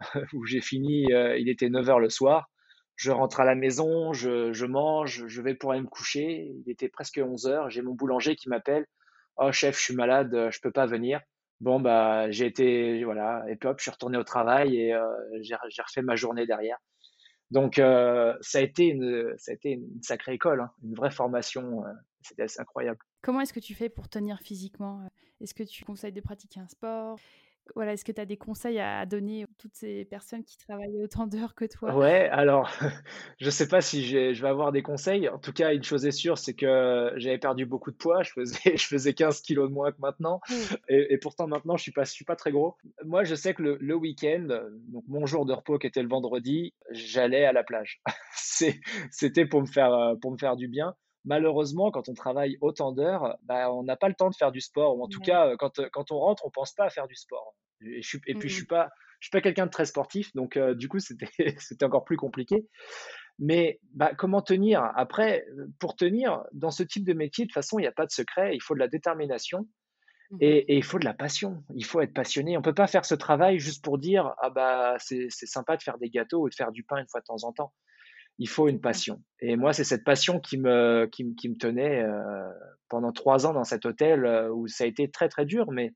où 0.32 0.44
j'ai 0.44 0.60
fini, 0.60 1.12
euh, 1.12 1.38
il 1.38 1.48
était 1.48 1.68
9h 1.68 2.00
le 2.00 2.10
soir, 2.10 2.50
je 2.96 3.12
rentre 3.12 3.38
à 3.38 3.44
la 3.44 3.54
maison, 3.54 4.12
je, 4.12 4.64
mange, 4.66 5.28
je 5.28 5.42
vais 5.42 5.54
pour 5.54 5.70
aller 5.70 5.82
me 5.82 5.86
coucher, 5.86 6.52
il 6.52 6.68
était 6.68 6.88
presque 6.88 7.18
11h, 7.18 7.70
j'ai 7.70 7.80
mon 7.80 7.94
boulanger 7.94 8.34
qui 8.34 8.48
m'appelle, 8.48 8.86
oh 9.36 9.52
chef 9.52 9.78
je 9.78 9.84
suis 9.84 9.94
malade, 9.94 10.48
je 10.50 10.58
peux 10.60 10.72
pas 10.72 10.86
venir. 10.86 11.20
Bon 11.60 11.78
bah 11.78 12.28
j'ai 12.32 12.46
été 12.46 13.04
voilà 13.04 13.44
et 13.48 13.54
puis 13.54 13.68
hop 13.68 13.78
je 13.78 13.84
suis 13.84 13.90
retourné 13.92 14.18
au 14.18 14.24
travail 14.24 14.76
et 14.76 14.94
j'ai 15.42 15.54
refait 15.54 16.02
ma 16.02 16.16
journée 16.16 16.44
derrière. 16.44 16.76
Donc 17.52 17.76
ça 17.76 18.58
a 18.58 18.60
été 18.60 18.86
une 18.86 19.32
ça 19.38 19.52
a 19.52 19.54
été 19.54 19.70
une 19.70 20.02
sacrée 20.02 20.34
école, 20.34 20.60
hein, 20.60 20.70
une 20.82 20.94
vraie 20.94 21.12
formation, 21.12 21.84
c'était 22.20 22.46
incroyable. 22.58 22.98
Comment 23.22 23.42
est-ce 23.42 23.52
que 23.52 23.60
tu 23.60 23.74
fais 23.74 23.88
pour 23.88 24.08
tenir 24.08 24.40
physiquement 24.40 25.08
Est-ce 25.40 25.54
que 25.54 25.62
tu 25.62 25.84
conseilles 25.84 26.12
de 26.12 26.20
pratiquer 26.20 26.60
un 26.60 26.68
sport? 26.68 27.18
Voilà, 27.74 27.94
est-ce 27.94 28.04
que 28.04 28.12
tu 28.12 28.20
as 28.20 28.26
des 28.26 28.36
conseils 28.36 28.78
à 28.78 29.04
donner 29.06 29.42
à 29.42 29.46
toutes 29.58 29.74
ces 29.74 30.04
personnes 30.04 30.44
qui 30.44 30.56
travaillent 30.56 31.02
autant 31.02 31.26
d'heures 31.26 31.54
que 31.54 31.64
toi? 31.64 31.96
Ouais, 31.96 32.28
alors 32.28 32.70
je 33.38 33.50
sais 33.50 33.66
pas 33.66 33.80
si 33.80 34.04
je 34.06 34.40
vais 34.40 34.48
avoir 34.48 34.70
des 34.72 34.82
conseils. 34.82 35.28
En 35.28 35.38
tout 35.38 35.52
cas, 35.52 35.74
une 35.74 35.82
chose 35.82 36.06
est 36.06 36.12
sûre, 36.12 36.38
c'est 36.38 36.54
que 36.54 37.12
j'avais 37.16 37.38
perdu 37.38 37.66
beaucoup 37.66 37.90
de 37.90 37.96
poids. 37.96 38.22
Je 38.22 38.30
faisais, 38.32 38.58
je 38.76 38.86
faisais 38.86 39.14
15 39.14 39.40
kilos 39.40 39.68
de 39.68 39.74
moins 39.74 39.90
que 39.90 40.00
maintenant. 40.00 40.40
Mmh. 40.48 40.54
Et, 40.88 41.18
pourtant, 41.18 41.48
maintenant, 41.48 41.76
je 41.76 41.82
suis 41.82 41.92
pas, 41.92 42.04
je 42.04 42.12
suis 42.12 42.24
pas 42.24 42.36
très 42.36 42.52
gros. 42.52 42.76
Moi, 43.04 43.24
je 43.24 43.34
sais 43.34 43.52
que 43.52 43.62
le, 43.62 43.94
week-end, 43.96 44.46
donc 44.88 45.04
mon 45.08 45.26
jour 45.26 45.46
de 45.46 45.52
repos 45.52 45.78
qui 45.78 45.86
était 45.86 46.02
le 46.02 46.08
vendredi, 46.08 46.74
j'allais 46.90 47.44
à 47.44 47.52
la 47.52 47.64
plage. 47.64 48.00
C'était 49.10 49.46
pour 49.46 49.62
me 49.62 49.66
faire, 49.66 50.14
pour 50.20 50.30
me 50.30 50.38
faire 50.38 50.56
du 50.56 50.68
bien 50.68 50.94
malheureusement, 51.26 51.90
quand 51.90 52.08
on 52.08 52.14
travaille 52.14 52.56
autant 52.60 52.92
d'heures, 52.92 53.36
bah, 53.42 53.70
on 53.72 53.82
n'a 53.82 53.96
pas 53.96 54.08
le 54.08 54.14
temps 54.14 54.30
de 54.30 54.34
faire 54.34 54.52
du 54.52 54.60
sport. 54.60 54.96
Ou 54.96 55.04
en 55.04 55.08
tout 55.08 55.20
cas, 55.20 55.48
euh, 55.48 55.56
quand, 55.58 55.78
euh, 55.80 55.88
quand 55.92 56.10
on 56.12 56.18
rentre, 56.18 56.46
on 56.46 56.50
pense 56.50 56.72
pas 56.72 56.84
à 56.84 56.90
faire 56.90 57.08
du 57.08 57.16
sport. 57.16 57.54
Et, 57.82 58.00
je 58.00 58.16
et 58.26 58.34
puis, 58.34 58.48
je 58.48 58.54
suis 58.54 58.66
pas, 58.66 58.88
je 59.20 59.26
suis 59.26 59.30
pas 59.30 59.42
quelqu'un 59.42 59.66
de 59.66 59.70
très 59.70 59.84
sportif, 59.84 60.32
donc 60.34 60.56
euh, 60.56 60.74
du 60.74 60.88
coup, 60.88 61.00
c'était, 61.00 61.28
encore 61.82 62.04
plus 62.04 62.16
compliqué. 62.16 62.66
Mais 63.38 63.80
bah, 63.92 64.14
comment 64.16 64.40
tenir? 64.40 64.82
Après, 64.96 65.44
pour 65.78 65.96
tenir 65.96 66.44
dans 66.52 66.70
ce 66.70 66.82
type 66.82 67.04
de 67.04 67.12
métier, 67.12 67.44
de 67.44 67.48
toute 67.48 67.54
façon, 67.54 67.78
il 67.78 67.82
n'y 67.82 67.88
a 67.88 67.92
pas 67.92 68.06
de 68.06 68.12
secret. 68.12 68.54
Il 68.54 68.62
faut 68.62 68.74
de 68.74 68.78
la 68.78 68.88
détermination. 68.88 69.68
Mmh 70.30 70.38
et, 70.40 70.72
et, 70.72 70.76
il 70.76 70.82
faut 70.82 70.98
de 70.98 71.04
la 71.04 71.14
passion. 71.14 71.62
Il 71.74 71.84
faut 71.84 72.00
être 72.00 72.14
passionné. 72.14 72.56
On 72.56 72.62
peut 72.62 72.74
pas 72.74 72.86
faire 72.86 73.04
ce 73.04 73.14
travail 73.14 73.58
juste 73.58 73.84
pour 73.84 73.98
dire 73.98 74.34
ah 74.38 74.50
bah 74.50 74.96
c'est 74.98 75.28
sympa 75.30 75.76
de 75.76 75.82
faire 75.82 75.98
des 75.98 76.08
gâteaux 76.08 76.42
ou 76.42 76.48
de 76.48 76.54
faire 76.54 76.72
du 76.72 76.82
pain 76.82 76.96
une 76.96 77.06
fois 77.08 77.20
de 77.20 77.26
temps 77.26 77.44
en 77.44 77.52
temps 77.52 77.72
il 78.38 78.48
faut 78.48 78.68
une 78.68 78.80
passion. 78.80 79.22
Et 79.40 79.56
moi, 79.56 79.72
c'est 79.72 79.84
cette 79.84 80.04
passion 80.04 80.40
qui 80.40 80.58
me, 80.58 81.06
qui, 81.06 81.34
qui 81.36 81.48
me 81.48 81.56
tenait 81.56 82.02
euh, 82.02 82.48
pendant 82.88 83.12
trois 83.12 83.46
ans 83.46 83.52
dans 83.52 83.64
cet 83.64 83.86
hôtel 83.86 84.24
euh, 84.24 84.52
où 84.52 84.68
ça 84.68 84.84
a 84.84 84.86
été 84.86 85.10
très 85.10 85.28
très 85.28 85.46
dur, 85.46 85.70
mais, 85.72 85.92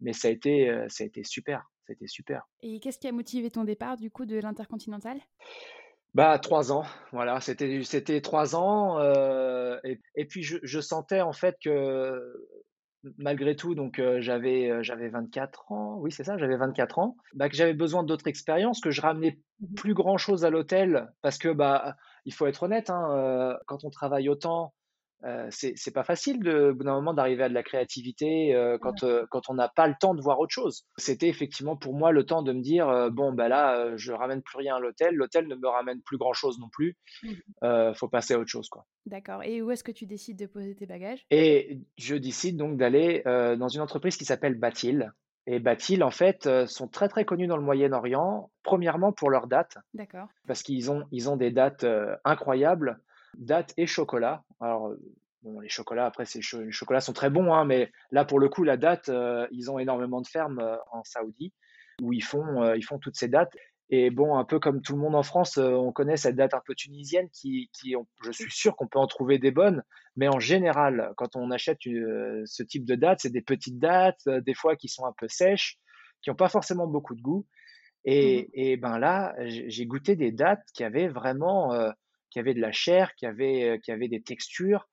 mais 0.00 0.12
ça, 0.12 0.28
a 0.28 0.30
été, 0.30 0.68
euh, 0.68 0.86
ça 0.88 1.04
a 1.04 1.06
été 1.06 1.24
super. 1.24 1.70
Ça 1.86 1.92
a 1.92 1.94
été 1.94 2.06
super. 2.06 2.42
Et 2.62 2.80
qu'est-ce 2.80 2.98
qui 2.98 3.08
a 3.08 3.12
motivé 3.12 3.50
ton 3.50 3.64
départ 3.64 3.96
du 3.96 4.10
coup 4.10 4.26
de 4.26 4.38
l'Intercontinental? 4.38 5.18
Bah, 6.12 6.38
trois 6.38 6.72
ans, 6.72 6.84
voilà, 7.12 7.40
c'était 7.40 7.84
c'était 7.84 8.20
trois 8.20 8.56
ans, 8.56 9.00
et, 9.84 10.00
et, 10.16 10.24
puis 10.24 10.42
je, 10.42 10.58
je, 10.64 10.80
sentais 10.80 11.20
en 11.20 11.32
fait 11.32 11.56
que 11.62 12.48
malgré 13.18 13.56
tout, 13.56 13.74
donc 13.74 13.98
euh, 13.98 14.20
j'avais 14.20 14.70
euh, 14.70 14.82
j'avais 14.82 15.08
24 15.08 15.72
ans, 15.72 15.96
oui 16.00 16.12
c'est 16.12 16.24
ça, 16.24 16.36
j'avais 16.36 16.56
24 16.56 16.98
ans, 16.98 17.16
bah, 17.34 17.48
que 17.48 17.56
j'avais 17.56 17.74
besoin 17.74 18.02
d'autres 18.02 18.28
expériences, 18.28 18.80
que 18.80 18.90
je 18.90 19.00
ramenais 19.00 19.38
mmh 19.60 19.74
plus 19.76 19.92
grand 19.92 20.16
chose 20.16 20.46
à 20.46 20.50
l'hôtel 20.50 21.12
parce 21.20 21.36
que 21.36 21.50
bah 21.50 21.96
il 22.24 22.32
faut 22.32 22.46
être 22.46 22.62
honnête, 22.62 22.88
hein, 22.88 23.10
euh, 23.12 23.54
quand 23.66 23.84
on 23.84 23.90
travaille 23.90 24.28
autant, 24.28 24.72
euh, 25.24 25.48
c'est 25.50 25.94
pas 25.94 26.04
facile 26.04 26.40
de, 26.40 26.70
au 26.70 26.74
bout 26.74 26.84
d'un 26.84 26.94
moment 26.94 27.12
d'arriver 27.12 27.44
à 27.44 27.48
de 27.48 27.54
la 27.54 27.62
créativité 27.62 28.54
euh, 28.54 28.78
quand, 28.80 29.04
euh, 29.04 29.26
quand 29.30 29.50
on 29.50 29.54
n'a 29.54 29.68
pas 29.68 29.86
le 29.86 29.94
temps 30.00 30.14
de 30.14 30.22
voir 30.22 30.38
autre 30.40 30.52
chose. 30.52 30.86
C'était 30.96 31.28
effectivement 31.28 31.76
pour 31.76 31.94
moi 31.94 32.10
le 32.10 32.24
temps 32.24 32.42
de 32.42 32.52
me 32.52 32.62
dire 32.62 33.10
bon 33.10 33.32
bah 33.32 33.48
là 33.48 33.96
je 33.96 34.12
ramène 34.12 34.42
plus 34.42 34.58
rien 34.58 34.76
à 34.76 34.80
l'hôtel, 34.80 35.14
l'hôtel 35.14 35.46
ne 35.46 35.54
me 35.54 35.68
ramène 35.68 36.00
plus 36.02 36.16
grand 36.16 36.32
chose 36.32 36.58
non 36.58 36.68
plus, 36.72 36.96
mmh. 37.22 37.92
faut 37.94 38.08
passer 38.08 38.34
à 38.34 38.38
autre 38.38 38.48
chose 38.50 38.68
quoi. 38.68 38.86
D'accord. 39.06 39.42
Et 39.44 39.60
où 39.60 39.70
est-ce 39.70 39.84
que 39.84 39.92
tu 39.92 40.06
décides 40.06 40.38
de 40.38 40.46
poser 40.46 40.74
tes 40.74 40.86
bagages? 40.86 41.24
Et 41.30 41.80
je 41.98 42.16
décide 42.16 42.56
donc 42.56 42.76
d'aller 42.78 43.22
dans 43.24 43.68
une 43.68 43.80
entreprise 43.80 44.16
qui 44.16 44.24
s'appelle 44.24 44.54
Batil. 44.54 45.12
Et 45.46 45.58
Batil, 45.58 46.04
en 46.04 46.10
fait, 46.10 46.48
sont 46.66 46.86
très 46.86 47.08
très 47.08 47.24
connus 47.24 47.46
dans 47.46 47.56
le 47.56 47.62
Moyen-Orient, 47.62 48.50
premièrement 48.62 49.12
pour 49.12 49.30
leurs 49.30 49.48
dates. 49.48 49.78
D'accord. 49.94 50.28
Parce 50.46 50.62
qu'ils 50.62 50.90
ont, 50.90 51.04
ils 51.10 51.28
ont 51.28 51.36
des 51.36 51.50
dates 51.50 51.86
incroyables 52.24 53.00
date 53.36 53.72
et 53.76 53.86
chocolat. 53.86 54.44
Alors, 54.60 54.94
bon, 55.42 55.60
les 55.60 55.68
chocolats, 55.68 56.06
après, 56.06 56.24
les 56.34 56.72
chocolats 56.72 57.00
sont 57.00 57.12
très 57.12 57.30
bons, 57.30 57.52
hein, 57.52 57.64
mais 57.64 57.90
là, 58.10 58.24
pour 58.24 58.38
le 58.38 58.48
coup, 58.48 58.64
la 58.64 58.76
date, 58.76 59.08
euh, 59.08 59.46
ils 59.50 59.70
ont 59.70 59.78
énormément 59.78 60.20
de 60.20 60.26
fermes 60.26 60.60
euh, 60.60 60.76
en 60.92 61.02
Saoudi 61.04 61.52
où 62.02 62.12
ils 62.12 62.24
font, 62.24 62.62
euh, 62.62 62.76
ils 62.76 62.82
font 62.82 62.98
toutes 62.98 63.16
ces 63.16 63.28
dates. 63.28 63.52
Et 63.90 64.10
bon, 64.10 64.36
un 64.36 64.44
peu 64.44 64.60
comme 64.60 64.82
tout 64.82 64.92
le 64.92 65.00
monde 65.00 65.16
en 65.16 65.24
France, 65.24 65.58
on 65.58 65.90
connaît 65.90 66.16
cette 66.16 66.36
date 66.36 66.54
un 66.54 66.62
peu 66.64 66.76
tunisienne 66.76 67.28
qui, 67.32 67.70
qui 67.72 67.96
je 68.22 68.30
suis 68.30 68.50
sûr 68.50 68.76
qu'on 68.76 68.86
peut 68.86 69.00
en 69.00 69.08
trouver 69.08 69.40
des 69.40 69.50
bonnes, 69.50 69.82
mais 70.14 70.28
en 70.28 70.38
général, 70.38 71.12
quand 71.16 71.34
on 71.34 71.50
achète 71.50 71.78
ce 71.82 72.62
type 72.62 72.84
de 72.84 72.94
date, 72.94 73.18
c'est 73.22 73.32
des 73.32 73.42
petites 73.42 73.80
dates, 73.80 74.28
des 74.28 74.54
fois 74.54 74.76
qui 74.76 74.86
sont 74.86 75.06
un 75.06 75.12
peu 75.18 75.26
sèches, 75.26 75.80
qui 76.22 76.30
n'ont 76.30 76.36
pas 76.36 76.48
forcément 76.48 76.86
beaucoup 76.86 77.16
de 77.16 77.20
goût. 77.20 77.48
Et, 78.04 78.42
mmh 78.42 78.46
et 78.54 78.76
ben 78.76 78.98
là, 79.00 79.34
j'ai 79.40 79.86
goûté 79.86 80.14
des 80.14 80.30
dates 80.30 80.62
qui 80.72 80.84
avaient 80.84 81.08
vraiment 81.08 81.74
qui 82.30 82.38
avait 82.38 82.54
de 82.54 82.60
la 82.60 82.72
chair, 82.72 83.14
qui 83.16 83.26
avait, 83.26 83.68
euh, 83.68 83.78
qui 83.78 83.92
avait 83.92 84.08
des 84.08 84.22
textures 84.22 84.88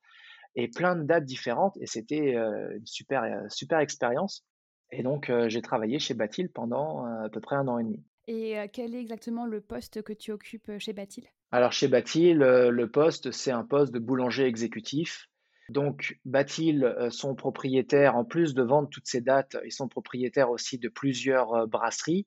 et 0.55 0.67
plein 0.69 0.95
de 0.95 1.03
dates 1.03 1.25
différentes. 1.25 1.77
Et 1.79 1.85
c'était 1.85 2.35
euh, 2.35 2.75
une 2.77 2.85
super, 2.85 3.23
euh, 3.23 3.47
super 3.49 3.79
expérience. 3.79 4.45
Et 4.91 5.03
donc, 5.03 5.29
j'ai 5.47 5.61
travaillé 5.61 5.99
chez 5.99 6.13
Batil 6.13 6.49
pendant 6.49 7.03
à 7.03 7.27
peu 7.27 7.41
près 7.41 7.57
un 7.57 7.67
an 7.67 7.77
et 7.77 7.83
demi. 7.83 8.05
Et 8.27 8.55
quel 8.71 8.95
est 8.95 9.01
exactement 9.01 9.45
le 9.45 9.59
poste 9.59 10.01
que 10.01 10.13
tu 10.13 10.31
occupes 10.31 10.71
chez 10.79 10.93
Batil 10.93 11.25
Alors, 11.51 11.73
chez 11.73 11.89
Batil, 11.89 12.37
le 12.37 12.89
poste, 12.89 13.31
c'est 13.31 13.51
un 13.51 13.65
poste 13.65 13.93
de 13.93 13.99
boulanger 13.99 14.45
exécutif. 14.45 15.27
Donc, 15.67 16.17
Batil 16.23 16.95
sont 17.09 17.35
propriétaires, 17.35 18.15
en 18.15 18.23
plus 18.23 18.53
de 18.53 18.63
vendre 18.63 18.87
toutes 18.87 19.07
ces 19.07 19.19
dates, 19.19 19.57
ils 19.65 19.73
sont 19.73 19.89
propriétaires 19.89 20.51
aussi 20.51 20.79
de 20.79 20.87
plusieurs 20.87 21.67
brasseries. 21.67 22.25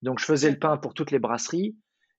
Donc, 0.00 0.18
je 0.18 0.24
faisais 0.24 0.50
le 0.50 0.58
pain 0.58 0.78
pour 0.78 0.94
toutes 0.94 1.10
les 1.10 1.18
brasseries. 1.18 1.76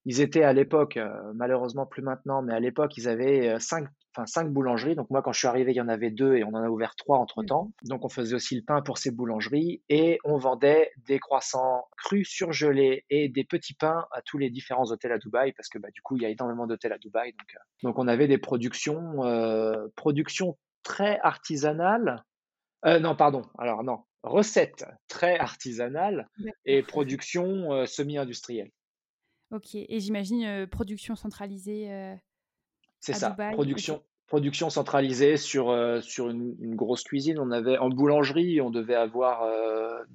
Ils 0.10 0.22
étaient 0.22 0.42
à 0.42 0.54
l'époque, 0.54 0.98
euh, 0.98 1.08
malheureusement 1.36 1.86
plus 1.86 2.02
maintenant, 2.02 2.42
mais 2.42 2.56
à 2.56 2.60
l'époque, 2.60 2.98
ils 2.98 3.08
avaient 3.08 3.48
euh, 3.48 3.60
cinq, 3.60 3.88
enfin, 4.16 4.26
cinq 4.26 4.52
boulangeries. 4.52 4.96
Donc 4.96 5.12
moi, 5.12 5.22
quand 5.22 5.32
je 5.32 5.38
suis 5.38 5.48
arrivé, 5.48 5.72
il 5.72 5.76
y 5.76 5.82
en 5.82 5.88
avait 5.88 6.10
deux 6.10 6.36
et 6.36 6.44
on 6.44 6.50
en 6.56 6.64
a 6.64 6.68
ouvert 6.68 6.96
trois 6.96 7.20
entre-temps. 7.20 7.66
Mmh. 7.84 7.90
Donc 7.90 8.06
on 8.06 8.10
faisait 8.10 8.34
aussi 8.34 8.56
le 8.56 8.64
pain 8.64 8.82
pour 8.82 8.98
ces 8.98 9.12
boulangeries 9.12 9.84
et 9.88 10.18
on 10.24 10.38
vendait 10.38 10.92
des 11.06 11.20
croissants 11.20 11.86
crus 11.96 12.28
surgelés 12.28 13.06
et 13.12 13.30
des 13.30 13.44
petits 13.44 13.76
pains 13.76 14.08
à 14.12 14.24
tous 14.24 14.40
les 14.40 14.50
différents 14.50 14.86
hôtels 14.86 15.12
à 15.12 15.20
Dubaï 15.20 15.54
parce 15.54 15.70
que 15.70 15.78
bah, 15.78 15.90
du 15.94 16.02
coup, 16.02 16.16
il 16.16 16.24
y 16.24 16.26
a 16.26 16.30
énormément 16.30 16.66
d'hôtels 16.66 16.94
à 16.94 16.98
Dubaï. 16.98 17.34
Donc, 17.34 17.54
euh, 17.54 17.60
donc 17.84 18.00
on 18.00 18.08
avait 18.08 18.28
des 18.28 18.40
productions, 18.40 19.20
productions 19.96 20.58
très 20.82 21.20
artisanales 21.22 22.24
Euh, 22.84 23.00
non, 23.00 23.16
pardon. 23.16 23.44
Alors 23.60 23.84
non, 23.84 24.00
recette 24.24 24.86
très 25.08 25.38
artisanale 25.38 26.28
et 26.66 26.82
production 26.82 27.74
euh, 27.74 27.86
semi-industrielle. 27.86 28.72
OK 29.52 29.76
et 29.76 30.00
j'imagine, 30.00 30.68
production 30.68 31.16
centralisée, 31.16 31.90
C'est 33.00 33.14
ça, 33.14 33.32
Dubaï? 33.32 33.54
Production 33.54 34.04
production 34.28 34.70
centralisée 34.70 35.38
sur, 35.38 35.76
sur 36.04 36.30
une 36.30 36.56
une 36.60 36.76
grosse 36.76 37.04
cuisine. 37.04 37.40
On 37.40 37.50
avait 37.50 37.80
en 37.80 37.90
boulangerie, 37.90 38.62
on 38.62 38.70
devait 38.70 38.94
avoir, 38.94 39.44
heu, 39.46 40.06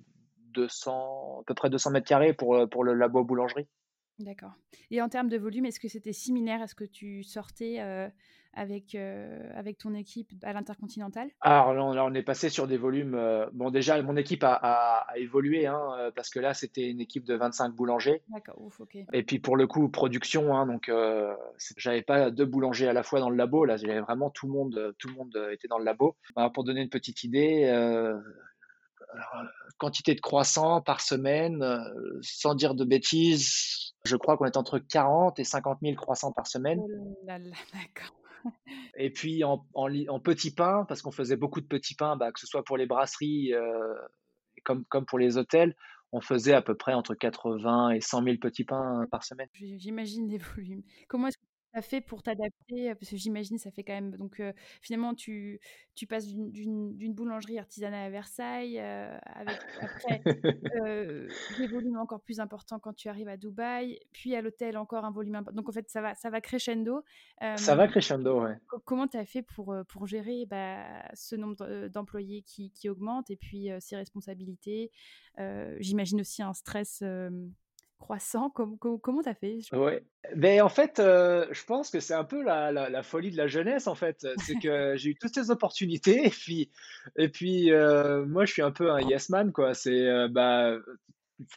200 0.52 1.40
à 1.40 1.44
peu 1.44 1.54
près 1.54 1.68
200 1.68 2.00
carrés 2.02 2.32
pour, 2.32 2.68
pour 2.70 2.84
le 2.84 2.94
labo 2.94 3.24
boulangerie. 3.24 3.66
D'accord 4.20 4.52
et 4.90 5.02
en 5.02 5.08
termes 5.08 5.28
de 5.28 5.36
volume, 5.36 5.64
est-ce 5.66 5.80
que 5.80 5.88
c'était 5.88 6.12
similaire 6.12 6.62
à 6.62 6.68
ce 6.68 6.76
que 6.76 6.84
tu 6.84 7.24
sortais, 7.24 7.80
avec, 8.54 8.94
heu, 8.94 9.28
avec 9.54 9.78
ton 9.78 9.94
équipe 9.94 10.30
à 10.42 10.52
l'Intercontinental? 10.52 11.28
Alors 11.40 11.74
là, 11.74 12.04
on 12.04 12.14
est 12.14 12.22
passé 12.22 12.48
sur 12.48 12.66
des 12.66 12.76
volumes, 12.78 13.14
heu, 13.14 13.46
bon 13.52 13.70
déjà 13.70 14.00
mon 14.02 14.16
équipe 14.16 14.44
a 14.44 14.54
a 14.54 15.04
a 15.12 15.18
évolué, 15.18 15.66
hein, 15.66 15.80
heu, 15.98 16.12
parce 16.14 16.30
que 16.30 16.40
là, 16.40 16.54
c'était 16.54 16.88
une 16.88 17.00
équipe 17.00 17.24
de 17.24 17.34
25 17.34 17.74
boulangers 17.74 18.22
D'accord, 18.28 18.60
ouf, 18.60 18.80
OK. 18.80 18.96
et 19.12 19.22
puis 19.22 19.38
pour 19.38 19.56
le 19.56 19.66
coup 19.66 19.88
production, 19.88 20.56
hein, 20.56 20.66
donc 20.66 20.90
j'avais 21.76 22.02
pas 22.02 22.30
2 22.30 22.46
boulangers 22.46 22.88
à 22.88 22.92
la 22.92 23.02
fois 23.02 23.20
dans 23.20 23.30
le 23.30 23.36
labo, 23.36 23.64
là, 23.64 23.76
j'avais 23.76 24.00
vraiment 24.00 24.30
tout 24.30 24.46
le 24.46 24.52
monde, 24.52 24.94
tout 24.98 25.08
le 25.08 25.14
monde, 25.14 25.48
était 25.52 25.68
dans 25.68 25.78
le 25.78 25.84
labo. 25.84 26.16
Bah, 26.34 26.50
pour 26.52 26.64
donner 26.64 26.80
une 26.82 26.88
petite 26.88 27.24
idée, 27.24 27.64
alors, 27.64 28.22
quantité 29.78 30.14
de 30.14 30.20
croissants 30.20 30.80
par 30.80 31.00
semaine, 31.00 31.64
sans 32.22 32.54
dire 32.54 32.74
de 32.74 32.84
bêtises, 32.84 33.92
je 34.04 34.16
crois 34.16 34.36
qu'on 34.36 34.46
est 34.46 34.56
entre 34.56 34.78
40 34.78 35.38
et 35.38 35.44
50 35.44 35.78
000 35.82 35.96
croissants 35.96 36.32
par 36.32 36.46
semaine 36.46 36.80
Oh 36.80 36.88
là 37.26 37.38
là, 37.38 37.56
d'accord. 37.72 38.23
Et 38.96 39.10
puis 39.10 39.42
en 39.44 39.58
petits 40.20 40.54
pains, 40.54 40.84
parce 40.88 41.02
qu'on 41.02 41.12
faisait 41.12 41.36
beaucoup 41.36 41.60
de 41.60 41.66
petits 41.66 41.94
pains, 41.94 42.16
bah, 42.16 42.32
que 42.32 42.40
ce 42.40 42.46
soit 42.46 42.64
pour 42.64 42.76
les 42.76 42.86
brasseries, 42.86 43.52
heu, 43.52 43.94
comme 44.64 44.84
comme 44.86 45.06
pour 45.06 45.18
les 45.18 45.36
hôtels, 45.36 45.74
on 46.12 46.20
faisait 46.20 46.54
à 46.54 46.62
peu 46.62 46.76
près 46.76 46.94
entre 46.94 47.14
80 47.14 47.90
et 47.90 48.00
100 48.00 48.22
000 48.22 48.36
petits 48.38 48.64
pains 48.64 49.04
par 49.10 49.24
semaine. 49.24 49.48
J'imagine 49.54 50.28
les 50.28 50.38
volumes. 50.38 50.82
Comment 51.08 51.28
as 51.74 51.82
fait 51.82 52.00
pour 52.00 52.22
t'adapter? 52.22 52.94
Parce 52.94 53.10
que 53.10 53.16
j'imagine 53.16 53.58
ça 53.58 53.70
fait 53.70 53.84
quand 53.84 53.92
même 53.94 54.16
donc 54.16 54.40
finalement 54.80 55.14
tu 55.14 55.60
tu 55.94 56.06
passes 56.06 56.26
d'une 56.26 57.14
boulangerie 57.14 57.58
artisanale 57.58 58.06
à 58.06 58.10
Versailles, 58.10 58.78
avec 58.78 59.58
après, 59.80 60.22
des 61.58 61.66
volumes 61.66 61.98
encore 61.98 62.20
plus 62.20 62.40
importants 62.40 62.78
quand 62.78 62.94
tu 62.94 63.08
arrives 63.08 63.28
à 63.28 63.36
Dubaï, 63.36 63.98
puis 64.12 64.34
à 64.34 64.42
l'hôtel 64.42 64.76
encore 64.76 65.04
un 65.04 65.10
volume 65.10 65.42
donc 65.52 65.68
en 65.68 65.72
fait 65.72 65.88
ça 65.88 66.00
va 66.00 66.14
ça 66.14 66.30
va 66.30 66.40
crescendo. 66.40 67.04
Ça 67.56 67.74
va 67.76 67.88
crescendo, 67.88 68.42
ouais. 68.42 68.56
comment 68.84 69.06
tu 69.06 69.16
as 69.16 69.24
fait 69.24 69.42
pour, 69.42 69.74
pour 69.88 70.06
gérer, 70.06 70.46
bah, 70.46 70.84
ce 71.14 71.36
nombre 71.36 71.56
de 71.66 71.88
d'employés 71.88 72.42
qui 72.42 72.70
qui 72.70 72.88
augmente 72.88 73.30
et 73.30 73.36
puis, 73.36 73.68
ces 73.80 73.96
responsabilités? 73.96 74.90
J'imagine 75.78 76.20
aussi 76.20 76.42
un 76.42 76.54
stress, 76.54 77.02
croissant. 77.98 78.50
Com 78.50 78.76
co 78.78 78.98
comment 78.98 79.22
tu 79.22 79.28
as 79.28 79.34
fait? 79.34 79.58
Ouais. 79.72 80.04
Beh, 80.34 80.60
en 80.60 80.68
fait, 80.68 80.94
je 80.98 81.64
pense 81.64 81.90
que 81.90 82.00
c'est 82.00 82.14
un 82.14 82.24
peu 82.24 82.42
la 82.42 82.72
la 82.72 82.90
la 82.90 83.02
folie 83.02 83.30
de 83.30 83.36
la 83.36 83.46
jeunesse, 83.46 83.86
en 83.86 83.94
fait. 83.94 84.26
C'est 84.38 84.54
que 84.62 84.96
j'ai 84.96 85.10
eu 85.10 85.16
toutes 85.16 85.34
ces 85.34 85.50
opportunités 85.50 86.26
et 86.26 86.30
puis 86.30 86.70
et 87.16 87.28
puis, 87.28 87.70
moi, 88.26 88.44
je 88.44 88.52
suis 88.52 88.62
un 88.62 88.72
peu 88.72 88.90
un 88.90 89.00
yes 89.00 89.28
man, 89.30 89.52
quoi. 89.52 89.74
C'est, 89.74 90.28
bah, 90.28 90.76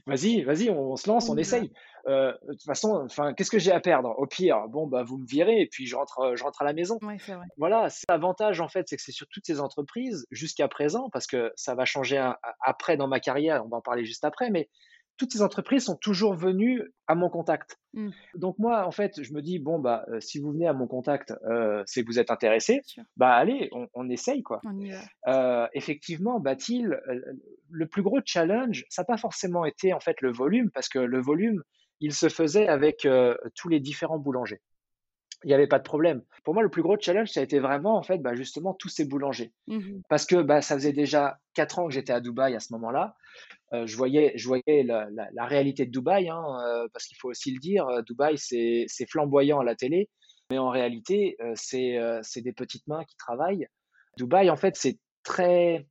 vas-y, 0.05 0.41
vas-y, 0.43 0.69
on 0.69 0.95
se 0.95 1.07
lance, 1.07 1.29
On 1.29 1.35
va. 1.35 1.41
essaye. 1.41 1.71
De 2.07 2.51
toute 2.51 2.63
façon, 2.63 3.03
enfin, 3.03 3.33
qu'est-ce 3.33 3.51
que 3.51 3.59
j'ai 3.59 3.73
à 3.73 3.81
perdre? 3.81 4.15
Au 4.17 4.25
pire, 4.25 4.69
bon, 4.69 4.87
bah, 4.87 5.03
vous 5.03 5.17
me 5.17 5.25
virez 5.27 5.61
et 5.61 5.67
puis 5.67 5.85
je 5.85 5.95
rentre, 5.95 6.33
je 6.35 6.43
rentre 6.43 6.61
à 6.61 6.65
la 6.65 6.71
maison. 6.73 6.97
Ouais, 7.01 7.17
vrai. 7.17 7.45
Voilà, 7.57 7.89
c'est 7.89 8.05
l'avantage, 8.09 8.61
en 8.61 8.69
fait, 8.69 8.87
c'est 8.87 8.95
que 8.95 9.01
c'est 9.01 9.11
sur 9.11 9.27
toutes 9.27 9.45
ces 9.45 9.59
entreprises, 9.59 10.25
jusqu'à 10.31 10.69
présent, 10.69 11.09
parce 11.11 11.27
que 11.27 11.51
ça 11.55 11.75
va 11.75 11.83
changer 11.83 12.17
après 12.61 12.95
dans 12.95 13.07
ma 13.09 13.19
carrière, 13.19 13.65
on 13.65 13.67
va 13.67 13.77
en 13.77 13.81
parler 13.81 14.05
juste 14.05 14.23
après, 14.23 14.49
mais 14.49 14.69
toutes 15.17 15.31
ces 15.33 15.41
entreprises 15.41 15.85
sont 15.85 15.95
toujours 15.97 16.35
venues 16.35 16.81
à 17.07 17.15
mon 17.15 17.29
contact. 17.29 17.77
Mmh, 17.93 18.11
Donc 18.35 18.59
moi, 18.59 18.85
en 18.85 18.91
fait, 18.91 19.21
je 19.23 19.33
me 19.33 19.41
dis: 19.41 19.59
«Bon, 19.59 19.79
bah, 19.79 20.05
heu, 20.09 20.19
si 20.21 20.39
vous 20.39 20.51
venez 20.51 20.67
à 20.67 20.73
mon 20.73 20.87
contact, 20.87 21.33
heu, 21.49 21.83
c'est 21.85 22.03
que 22.03 22.07
vous 22.07 22.19
êtes 22.19 22.31
intéressé. 22.31 22.81
Bah, 23.17 23.33
allez, 23.33 23.69
on 23.73 23.87
on 23.93 24.09
essaye, 24.09 24.43
quoi». 24.43 24.65
on 24.65 24.79
y 24.79 24.91
va. 24.91 25.01
Heu, 25.27 25.67
effectivement, 25.73 26.39
Batil, 26.39 26.99
le 27.69 27.87
plus 27.87 28.03
gros 28.03 28.19
challenge, 28.25 28.85
ça 28.89 29.01
n'a 29.03 29.05
pas 29.05 29.17
forcément 29.17 29.65
été, 29.65 29.93
en 29.93 29.99
fait, 29.99 30.21
le 30.21 30.31
volume, 30.31 30.71
parce 30.73 30.89
que 30.89 30.99
le 30.99 31.21
volume, 31.21 31.63
il 31.99 32.13
se 32.13 32.29
faisait 32.29 32.67
avec, 32.67 33.07
tous 33.55 33.69
les 33.69 33.79
différents 33.79 34.19
boulangers. 34.19 34.61
Il 35.43 35.51
y 35.51 35.53
avait 35.53 35.67
pas 35.67 35.77
de 35.79 35.83
problème. 35.83 36.23
Pour 36.43 36.53
moi, 36.55 36.63
le 36.63 36.69
plus 36.69 36.81
gros 36.81 36.97
challenge, 36.99 37.29
ça 37.29 37.41
a 37.41 37.43
été 37.43 37.59
vraiment, 37.59 37.95
en 37.97 38.03
fait, 38.03 38.17
bah, 38.19 38.33
justement, 38.35 38.73
tous 38.73 38.89
ces 38.89 39.05
boulangers. 39.05 39.53
Mmh 39.67 39.77
mh. 39.77 40.03
Parce 40.09 40.25
que, 40.25 40.41
bah, 40.41 40.61
ça 40.61 40.75
faisait 40.75 40.93
déjà 40.93 41.39
4 41.55 41.79
ans 41.79 41.87
que 41.87 41.93
j'étais 41.93 42.13
à 42.13 42.21
Dubaï 42.21 42.55
à 42.55 42.59
ce 42.61 42.73
moment-là. 42.73 43.15
Heu, 43.73 43.85
je 43.85 43.97
voyais 43.97 44.33
je 44.35 44.47
voyais 44.47 44.83
la 44.83 45.09
la 45.11 45.27
la 45.33 45.45
réalité 45.45 45.85
de 45.85 45.91
Dubaï, 45.91 46.29
hein, 46.29 46.41
heu, 46.65 46.89
parce 46.93 47.05
qu'il 47.05 47.17
faut 47.17 47.29
aussi 47.29 47.51
le 47.51 47.59
dire, 47.59 47.87
heu, 47.89 48.01
Dubaï, 48.03 48.37
c'est 48.37 48.87
flamboyant 49.09 49.59
à 49.59 49.63
la 49.63 49.75
télé, 49.75 50.09
mais 50.49 50.57
en 50.57 50.69
réalité, 50.69 51.37
c'est, 51.55 51.99
des 52.37 52.53
petites 52.53 52.87
mains 52.87 53.03
qui 53.03 53.17
travaillent. 53.17 53.67
Dubaï, 54.17 54.49
en 54.49 54.55
fait, 54.55 54.75
c'est 54.77 54.97
très 55.23 55.87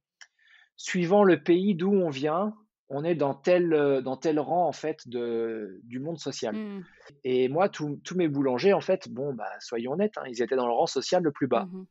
suivant 0.77 1.23
le 1.25 1.43
pays 1.43 1.75
d'où 1.75 1.93
on 1.93 2.09
vient, 2.09 2.55
on 2.89 3.05
est 3.05 3.15
dans 3.15 3.35
tel, 3.35 4.01
dans 4.03 4.17
tel 4.17 4.41
rang, 4.41 4.67
en 4.67 4.73
fait, 4.73 5.07
de 5.09 5.81
du 5.85 6.01
monde 6.01 6.19
social 6.19 6.55
Mmh. 6.55 6.81
et 7.25 7.49
moi, 7.49 7.69
tous 7.69 8.01
mes 8.15 8.29
boulangers, 8.29 8.73
en 8.73 8.81
fait, 8.81 9.09
bon, 9.11 9.35
bah, 9.35 9.51
soyons 9.61 9.93
honnêtes, 9.93 10.17
hein, 10.17 10.25
ils 10.29 10.43
étaient 10.43 10.57
dans 10.57 10.67
le 10.67 10.73
rang 10.73 10.87
social 10.87 11.23
le 11.23 11.33
plus 11.33 11.47
bas 11.47 11.65
Mmh 11.65 11.85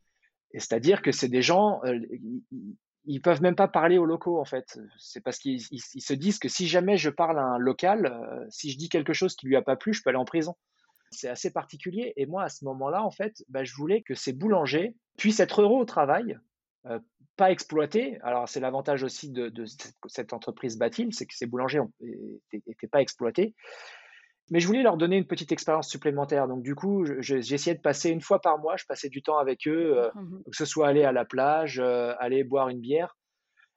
et 0.56 0.60
c'est-à-dire 0.60 1.02
que 1.02 1.12
c'est 1.12 1.28
des 1.28 1.42
gens, 1.42 1.82
ils 3.08 3.22
peuvent 3.22 3.42
même 3.42 3.56
pas 3.56 3.68
parler 3.68 3.98
aux 3.98 4.06
locaux, 4.06 4.40
en 4.40 4.46
fait. 4.46 4.80
C'est 4.98 5.22
parce 5.22 5.40
qu'ils 5.40 5.62
ils 5.72 5.82
ils 5.94 6.02
se 6.02 6.14
disent 6.14 6.40
que 6.40 6.50
si 6.50 6.68
jamais 6.68 6.98
je 6.98 7.10
parle 7.10 7.40
à 7.40 7.44
un 7.44 7.58
local, 7.58 8.08
heu, 8.08 8.46
si 8.50 8.72
je 8.72 8.78
dis 8.78 8.90
quelque 8.90 9.14
chose 9.14 9.36
qui 9.36 9.48
lui 9.48 9.56
a 9.56 9.62
pas 9.62 9.76
plu, 9.76 9.94
je 9.94 10.02
peux 10.04 10.10
aller 10.10 10.20
en 10.20 10.26
prison. 10.26 10.56
C'est 11.12 11.30
assez 11.30 11.52
particulier 11.52 12.14
et 12.18 12.26
moi, 12.26 12.44
à 12.44 12.50
ce 12.50 12.66
moment-là, 12.66 13.04
en 13.04 13.12
fait, 13.12 13.44
bah, 13.50 13.64
je 13.64 13.74
voulais 13.76 14.02
que 14.02 14.16
ces 14.16 14.34
boulangers 14.34 14.96
puissent 15.18 15.40
être 15.40 15.62
heureux 15.62 15.80
au 15.82 15.86
travail, 15.86 16.38
heu, 16.88 17.00
pas 17.38 17.52
exploités. 17.52 18.20
Alors 18.22 18.50
c'est 18.50 18.60
l'avantage 18.60 19.04
aussi 19.04 19.32
de 19.32 19.50
de 19.50 19.66
cette 20.08 20.34
entreprise 20.34 20.78
Batil, 20.78 21.14
c'est 21.14 21.26
que 21.26 21.36
ces 21.36 21.46
boulangers 21.46 21.80
ont 21.80 21.92
étaient 22.52 22.88
pas 22.88 23.02
exploités. 23.02 23.56
Mais 24.52 24.60
je 24.60 24.68
voulais 24.68 24.84
leur 24.84 24.98
donner 24.98 25.18
une 25.18 25.28
petite 25.28 25.52
expérience 25.52 25.90
supplémentaire. 25.90 26.48
Donc 26.48 26.64
du 26.64 26.76
coup, 26.76 27.06
je 27.06 27.22
je 27.22 27.42
j'essayais 27.42 27.76
de 27.76 27.82
passer 27.82 28.10
une 28.12 28.22
fois 28.22 28.42
par 28.42 28.60
mois, 28.60 28.78
je 28.78 28.86
passais 28.88 29.10
du 29.10 29.22
temps 29.24 29.38
avec 29.38 29.68
eux, 29.68 29.98
heu, 29.98 30.12
Mmh 30.14 30.22
mh. 30.36 30.46
que 30.46 30.56
ce 30.56 30.66
soit 30.66 30.88
aller 30.88 31.04
à 31.04 31.12
la 31.12 31.26
plage, 31.26 31.80
heu, 31.80 32.14
aller 32.22 32.44
boire 32.44 32.70
une 32.70 32.80
bière 32.82 33.18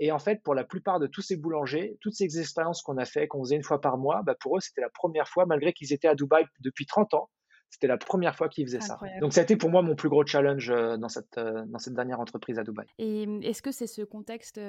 et 0.01 0.13
en 0.13 0.19
fait, 0.19 0.43
pour 0.45 0.55
la 0.55 0.65
plupart 0.65 1.01
de 1.01 1.07
tous 1.07 1.23
ces 1.23 1.37
boulangers, 1.37 1.97
toutes 2.01 2.15
ces 2.15 2.39
expériences 2.41 2.83
qu'on 2.83 2.99
a 2.99 3.05
fait, 3.05 3.27
qu'on 3.29 3.43
faisait 3.45 3.57
une 3.57 3.65
fois 3.65 3.81
par 3.81 3.99
mois, 3.99 4.23
bah, 4.25 4.35
pour 4.41 4.57
eux, 4.57 4.61
c'était 4.61 4.81
la 4.81 4.91
première 4.91 5.29
fois, 5.29 5.47
malgré 5.47 5.73
qu'ils 5.73 5.93
étaient 5.93 6.09
à 6.09 6.15
Dubaï 6.15 6.45
depuis 6.61 6.87
30 6.87 7.15
ans, 7.15 7.31
c'était 7.71 7.89
la 7.89 7.99
première 7.99 8.37
fois 8.37 8.49
qu'ils 8.49 8.67
faisaient 8.67 8.81
ça. 8.81 9.01
Donc 9.21 9.33
ça 9.35 9.41
a 9.41 9.45
été 9.45 9.57
pour 9.57 9.71
moi 9.71 9.83
mon 9.83 9.97
plus 9.97 10.09
gros 10.09 10.25
challenge, 10.27 10.71
heu, 10.71 10.99
dans 10.99 11.09
cette, 11.09 11.39
dans 11.39 11.79
cette 11.79 11.95
dernière 11.95 12.21
entreprise 12.21 12.59
à 12.59 12.65
Dubaï. 12.65 12.87
et 12.99 13.27
mmh, 13.27 13.43
est-ce 13.43 13.63
que 13.63 13.73
c'est 13.73 13.87
ce 13.87 14.03
contexte, 14.03 14.61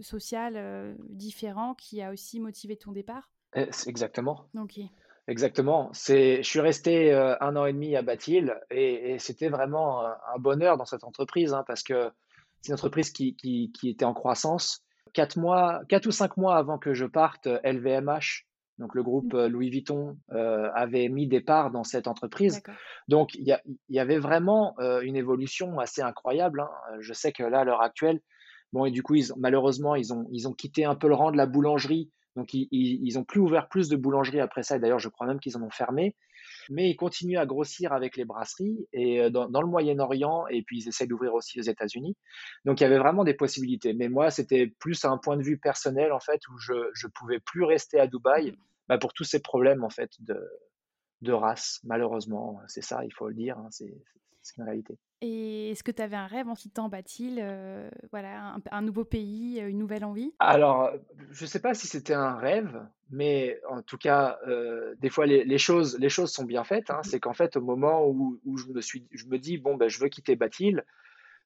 social, 0.00 0.96
différent 1.08 1.74
qui 1.74 2.02
a 2.02 2.10
aussi 2.12 2.40
motivé 2.40 2.76
ton 2.76 2.92
départ? 2.92 3.30
C'est 3.70 3.88
exactement, 3.88 4.50
OK. 4.54 4.90
Exactement. 5.28 5.90
C'est 5.92 6.42
je 6.42 6.48
suis 6.48 6.60
resté, 6.60 7.12
heu, 7.12 7.36
1 7.42 7.56
an 7.56 7.66
et 7.66 7.72
demi 7.72 7.96
à 7.96 8.02
Bathil 8.02 8.54
et 8.70 9.12
et 9.12 9.18
c'était 9.18 9.48
vraiment, 9.48 10.04
un 10.04 10.38
bonheur 10.38 10.76
dans 10.76 10.84
cette 10.84 11.04
entreprise, 11.04 11.52
hein, 11.54 11.64
parce 11.66 11.82
que 11.82 12.10
c'est 12.62 12.68
une 12.70 12.74
entreprise 12.74 13.10
qui 13.10 13.36
qui 13.36 13.72
qui 13.72 13.90
était 13.90 14.04
en 14.04 14.14
croissance. 14.14 14.82
4 15.14 15.38
mois 15.38 15.80
4 15.88 16.06
ou 16.06 16.12
5 16.12 16.36
mois 16.36 16.56
avant 16.56 16.78
que 16.78 16.94
je 16.94 17.04
parte, 17.06 17.48
LVMH, 17.64 18.46
donc 18.78 18.94
le 18.94 19.02
groupe, 19.02 19.34
heu, 19.34 19.46
OK, 19.46 19.50
Louis 19.50 19.70
Vuitton, 19.70 20.16
avait 20.74 21.08
mis 21.08 21.26
des 21.28 21.40
parts 21.40 21.70
dans 21.70 21.84
cette 21.84 22.06
entreprise. 22.08 22.62
Donc 23.08 23.34
il 23.34 23.46
y 23.48 23.54
y 23.88 23.98
avait 23.98 24.18
vraiment, 24.18 24.74
une 25.02 25.16
évolution 25.16 25.78
assez 25.80 26.02
incroyable, 26.02 26.60
hein. 26.60 26.70
Je 27.00 27.12
sais 27.12 27.32
que 27.32 27.42
là, 27.42 27.60
à 27.60 27.64
l'heure 27.64 27.82
actuelle, 27.82 28.20
bon 28.72 28.84
et 28.86 28.90
du 28.92 29.02
coup, 29.02 29.14
ils 29.16 29.32
malheureusement, 29.36 29.96
ils 29.96 30.12
ont 30.12 30.26
ils 30.32 30.46
ont 30.48 30.52
quitté 30.54 30.84
un 30.84 30.94
peu 30.94 31.08
le 31.08 31.14
rang 31.14 31.32
de 31.32 31.36
la 31.36 31.46
boulangerie, 31.46 32.10
donc 32.36 32.54
ils 32.54 32.68
ils 32.72 33.18
ont 33.18 33.24
plus 33.24 33.40
ouvert 33.40 33.68
plus 33.68 33.88
de 33.88 33.96
boulangeries 33.96 34.40
après 34.40 34.62
ça 34.62 34.76
et 34.76 34.80
d'ailleurs, 34.80 34.98
je 34.98 35.08
crois 35.08 35.26
même 35.26 35.40
qu'ils 35.40 35.56
en 35.56 35.62
ont 35.62 35.70
fermé. 35.70 36.16
Mais 36.70 36.90
ils 36.90 36.96
continuent 36.96 37.38
à 37.38 37.46
grossir 37.46 37.92
avec 37.92 38.16
les 38.16 38.24
brasseries 38.24 38.86
et 38.92 39.20
heu, 39.22 39.30
dans 39.30 39.48
dans 39.48 39.62
le 39.62 39.68
Moyen-Orient 39.68 40.46
et 40.48 40.62
puis 40.62 40.80
ils 40.82 40.88
essaient 40.88 41.06
d'ouvrir 41.06 41.34
aussi 41.34 41.60
aux 41.60 41.62
États-Unis. 41.64 42.16
Donc 42.64 42.80
il 42.80 42.84
y 42.84 42.86
avait 42.86 42.98
vraiment 42.98 43.24
des 43.24 43.34
possibilités. 43.34 43.92
Mais 43.94 44.08
moi, 44.08 44.30
c'était 44.30 44.68
plus 44.78 45.04
un 45.04 45.18
point 45.18 45.36
de 45.36 45.42
vue 45.42 45.58
personnel, 45.58 46.12
en 46.12 46.20
fait, 46.20 46.40
où 46.48 46.58
je 46.58 46.74
je 46.94 47.06
pouvais 47.08 47.40
plus 47.40 47.64
rester 47.64 48.00
à 48.00 48.06
Dubaï, 48.06 48.52
Mmh 48.52 48.56
bah, 48.88 48.98
pour 48.98 49.12
tous 49.14 49.24
ces 49.24 49.40
problèmes, 49.40 49.84
en 49.84 49.90
fait, 49.90 50.10
de 50.20 50.36
de 51.22 51.32
race, 51.32 51.80
malheureusement. 51.84 52.60
C'est 52.68 52.82
ça, 52.82 53.04
il 53.04 53.12
faut 53.14 53.28
le 53.28 53.34
dire, 53.34 53.58
hein, 53.58 53.68
c'est 53.70 53.94
une 54.58 54.64
réalité. 54.64 54.98
Et 55.20 55.70
est-ce 55.70 55.82
que 55.82 55.90
tu 55.90 56.02
avais 56.02 56.16
un 56.16 56.26
rêve 56.26 56.48
en 56.48 56.54
quittant 56.54 56.88
Bathil, 56.88 57.40
heu, 57.40 57.90
voilà, 58.10 58.54
un 58.54 58.60
un 58.70 58.82
nouveau 58.82 59.04
pays, 59.04 59.60
heu, 59.60 59.68
une 59.68 59.78
nouvelle 59.78 60.04
envie? 60.04 60.32
Alors, 60.38 60.90
je 61.30 61.44
ne 61.44 61.48
sais 61.48 61.60
pas 61.60 61.74
si 61.74 61.86
c'était 61.86 62.14
un 62.14 62.36
rêve, 62.36 62.80
mais 63.10 63.60
en 63.68 63.82
tout 63.82 63.98
cas, 63.98 64.38
heu, 64.46 64.96
des 64.98 65.10
fois 65.10 65.26
les 65.26 65.44
les 65.44 65.58
choses 65.58 65.98
les 65.98 66.08
choses 66.08 66.32
sont 66.32 66.44
bien 66.44 66.64
faites, 66.64 66.90
hein. 66.90 67.00
Mmh 67.00 67.08
C'est 67.08 67.20
qu'en 67.20 67.34
fait, 67.34 67.56
au 67.56 67.60
moment 67.60 68.06
où 68.06 68.40
où 68.44 68.56
je 68.56 68.66
me 68.68 68.80
suis 68.80 69.06
je 69.12 69.26
me 69.26 69.38
dis: 69.38 69.58
«Bon, 69.58 69.76
ben, 69.76 69.88
je 69.88 70.00
veux 70.00 70.08
quitter 70.08 70.36
Bathil», 70.36 70.84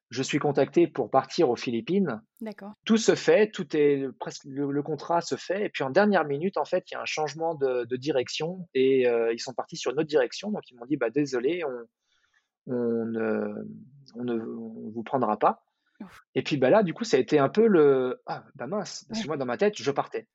je 0.09 0.21
suis 0.21 0.39
contacté 0.39 0.87
pour 0.87 1.09
partir 1.09 1.49
aux 1.49 1.55
Philippines. 1.55 2.21
D'accord. 2.41 2.73
Tout 2.85 2.97
se 2.97 3.15
fait, 3.15 3.49
tout 3.49 3.75
est 3.75 4.07
presque 4.19 4.43
le, 4.45 4.83
contrat 4.83 5.21
se 5.21 5.35
fait, 5.35 5.65
et 5.65 5.69
puis 5.69 5.83
en 5.83 5.89
dernière 5.89 6.25
minute, 6.25 6.57
en 6.57 6.65
fait, 6.65 6.89
il 6.91 6.93
y 6.93 6.97
a 6.97 7.01
un 7.01 7.05
changement 7.05 7.55
de, 7.55 7.95
direction 7.95 8.67
et 8.73 9.07
euh, 9.07 9.33
ils 9.33 9.39
sont 9.39 9.53
partis 9.53 9.77
sur 9.77 9.91
une 9.91 9.99
autre 9.99 10.07
direction. 10.07 10.51
Donc 10.51 10.69
ils 10.69 10.75
m'ont 10.77 10.85
dit, 10.85 10.97
bah 10.97 11.09
désolé, 11.09 11.63
on, 11.65 11.87
on, 12.67 14.23
ne, 14.23 14.37
vous 14.37 15.03
prendra 15.03 15.37
pas. 15.37 15.63
Et 16.33 16.43
puis 16.43 16.57
bah 16.57 16.69
là, 16.69 16.83
du 16.83 16.93
coup, 16.93 17.03
ça 17.03 17.17
a 17.17 17.19
été 17.19 17.39
un 17.39 17.49
peu 17.49 17.67
le 17.67 18.21
ah 18.25 18.43
bah 18.55 18.67
mince, 18.67 19.05
parce 19.07 19.21
que 19.21 19.27
moi 19.27 19.37
dans 19.37 19.45
ma 19.45 19.57
tête, 19.57 19.75
je 19.77 19.91
partais. 19.91 20.27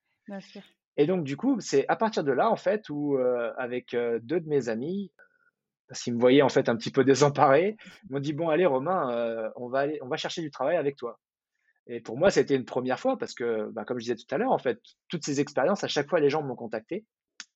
Et 0.97 1.07
donc 1.07 1.25
du 1.25 1.37
coup, 1.37 1.61
c'est 1.61 1.87
à 1.89 1.97
partir 1.97 2.25
de 2.25 2.33
là 2.33 2.51
en 2.51 2.57
fait 2.57 2.89
où 2.89 3.17
euh, 3.17 3.53
avec 3.59 3.95
euh, 3.95 4.19
deux 4.23 4.41
de 4.41 4.49
mes 4.49 4.69
amis, 4.69 5.13
parce 5.89 6.03
qu'ils 6.03 6.15
me 6.15 6.21
voyaient 6.21 6.43
en 6.43 6.49
fait 6.49 6.69
un 6.69 6.77
petit 6.77 6.91
peu 6.91 7.05
désemparé, 7.05 7.77
m'ont 8.09 8.21
dit 8.21 8.33
bon 8.33 8.49
allez 8.49 8.67
Romain, 8.67 9.11
euh, 9.13 9.51
on 9.57 9.69
va 9.69 9.81
aller, 9.81 9.99
on 10.03 10.09
va 10.09 10.17
chercher 10.17 10.41
du 10.41 10.51
travail 10.51 10.77
avec 10.77 10.97
toi. 10.97 11.19
Et 11.87 12.01
pour 12.01 12.17
moi, 12.17 12.31
c'était 12.31 12.55
une 12.55 12.65
première 12.65 13.01
fois 13.01 13.19
parce 13.19 13.35
que, 13.35 13.69
bah, 13.73 13.85
comme 13.85 13.99
je 13.99 14.05
disais 14.05 14.15
tout 14.15 14.33
à 14.33 14.39
l'heure, 14.39 14.53
en 14.53 14.59
fait, 14.59 14.81
toutes 15.09 15.25
ces 15.25 15.41
expériences, 15.41 15.83
à 15.83 15.89
chaque 15.89 16.09
fois, 16.09 16.21
les 16.21 16.31
gens 16.31 16.41
m'ont 16.41 16.55
contacté. 16.55 17.05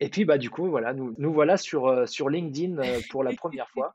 Et 0.00 0.08
puis, 0.08 0.24
bah, 0.24 0.38
du 0.38 0.50
coup, 0.50 0.68
voilà, 0.68 0.92
nous, 0.92 1.14
nous 1.18 1.32
voilà 1.32 1.56
sur, 1.56 1.86
euh, 1.86 2.06
sur 2.06 2.28
LinkedIn 2.28 2.78
euh, 2.78 3.00
pour 3.10 3.22
la 3.22 3.32
première 3.32 3.70
fois. 3.70 3.94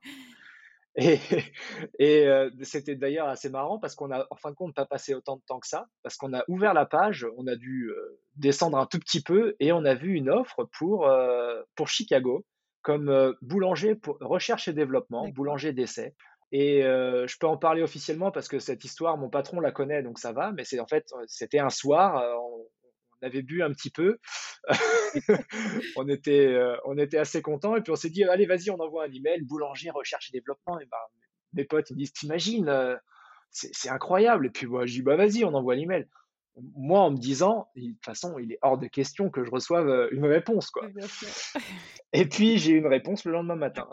Et, 0.95 1.19
et 1.99 2.27
c'était 2.63 2.95
d'ailleurs 2.95 3.27
assez 3.27 3.49
marrant 3.49 3.79
parce 3.79 3.95
qu'on 3.95 4.11
a, 4.11 4.25
en 4.29 4.35
fin 4.35 4.51
de 4.51 4.55
compte, 4.55 4.75
pas 4.75 4.85
passé 4.85 5.13
autant 5.13 5.37
de 5.37 5.41
temps 5.45 5.59
que 5.59 5.67
ça, 5.67 5.87
parce 6.03 6.15
qu'on 6.17 6.33
a 6.33 6.43
ouvert 6.47 6.73
la 6.73 6.85
page, 6.85 7.25
on 7.37 7.47
a 7.47 7.55
dû 7.55 7.91
descendre 8.35 8.77
un 8.77 8.85
tout 8.85 8.99
petit 8.99 9.21
peu 9.21 9.55
et 9.59 9.71
on 9.71 9.85
a 9.85 9.93
vu 9.93 10.13
une 10.13 10.29
offre 10.29 10.67
pour, 10.77 11.09
pour 11.75 11.87
Chicago 11.87 12.45
comme 12.81 13.35
boulanger 13.41 13.95
pour 13.95 14.17
recherche 14.21 14.67
et 14.67 14.73
développement, 14.73 15.27
boulanger 15.27 15.73
d'essai. 15.73 16.15
Et 16.51 16.81
je 16.81 17.37
peux 17.39 17.47
en 17.47 17.57
parler 17.57 17.83
officiellement 17.83 18.31
parce 18.31 18.47
que 18.47 18.59
cette 18.59 18.83
histoire, 18.83 19.17
mon 19.17 19.29
patron 19.29 19.59
la 19.59 19.71
connaît, 19.71 20.01
donc 20.01 20.19
ça 20.19 20.33
va. 20.33 20.51
Mais 20.51 20.63
c'est 20.63 20.79
en 20.79 20.87
fait, 20.87 21.05
c'était 21.27 21.59
un 21.59 21.69
soir, 21.69 22.23
on, 22.39 22.65
avait 23.21 23.41
bu 23.41 23.63
un 23.63 23.71
petit 23.71 23.89
peu, 23.89 24.17
on 25.95 26.07
était, 26.07 26.57
on 26.85 26.97
était 26.97 27.17
assez 27.17 27.41
contents, 27.41 27.75
et 27.75 27.81
puis 27.81 27.91
on 27.91 27.95
s'est 27.95 28.09
dit, 28.09 28.23
allez, 28.23 28.45
vas-y, 28.45 28.69
on 28.69 28.79
envoie 28.79 29.05
un 29.05 29.11
email, 29.11 29.41
boulanger, 29.41 29.89
recherche 29.89 30.29
et 30.29 30.37
développement. 30.37 30.79
Et 30.79 30.85
ben, 30.85 30.97
mes 31.53 31.65
potes 31.65 31.89
ils 31.89 31.93
me 31.93 31.99
disent, 31.99 32.13
t'imagines, 32.13 32.99
c'est 33.51 33.89
incroyable. 33.89 34.47
Et 34.47 34.49
puis 34.49 34.67
moi, 34.67 34.85
je 34.85 34.93
dis, 34.93 35.01
bah 35.01 35.15
vas-y, 35.15 35.43
on 35.43 35.53
envoie 35.53 35.75
l'email 35.75 36.07
moi, 36.75 37.01
en 37.01 37.11
me 37.11 37.17
disant, 37.17 37.67
de 37.75 37.91
toute 37.91 38.05
façon, 38.05 38.37
il 38.39 38.51
est 38.51 38.59
hors 38.61 38.77
de 38.77 38.87
question 38.87 39.29
que 39.29 39.43
je 39.43 39.51
reçoive 39.51 39.87
euh, 39.87 40.09
une 40.11 40.25
réponse. 40.25 40.69
Quoi. 40.69 40.87
Et 42.13 42.25
puis, 42.25 42.57
j'ai 42.57 42.71
une 42.71 42.87
réponse 42.87 43.25
le 43.25 43.31
lendemain 43.31 43.55
matin. 43.55 43.87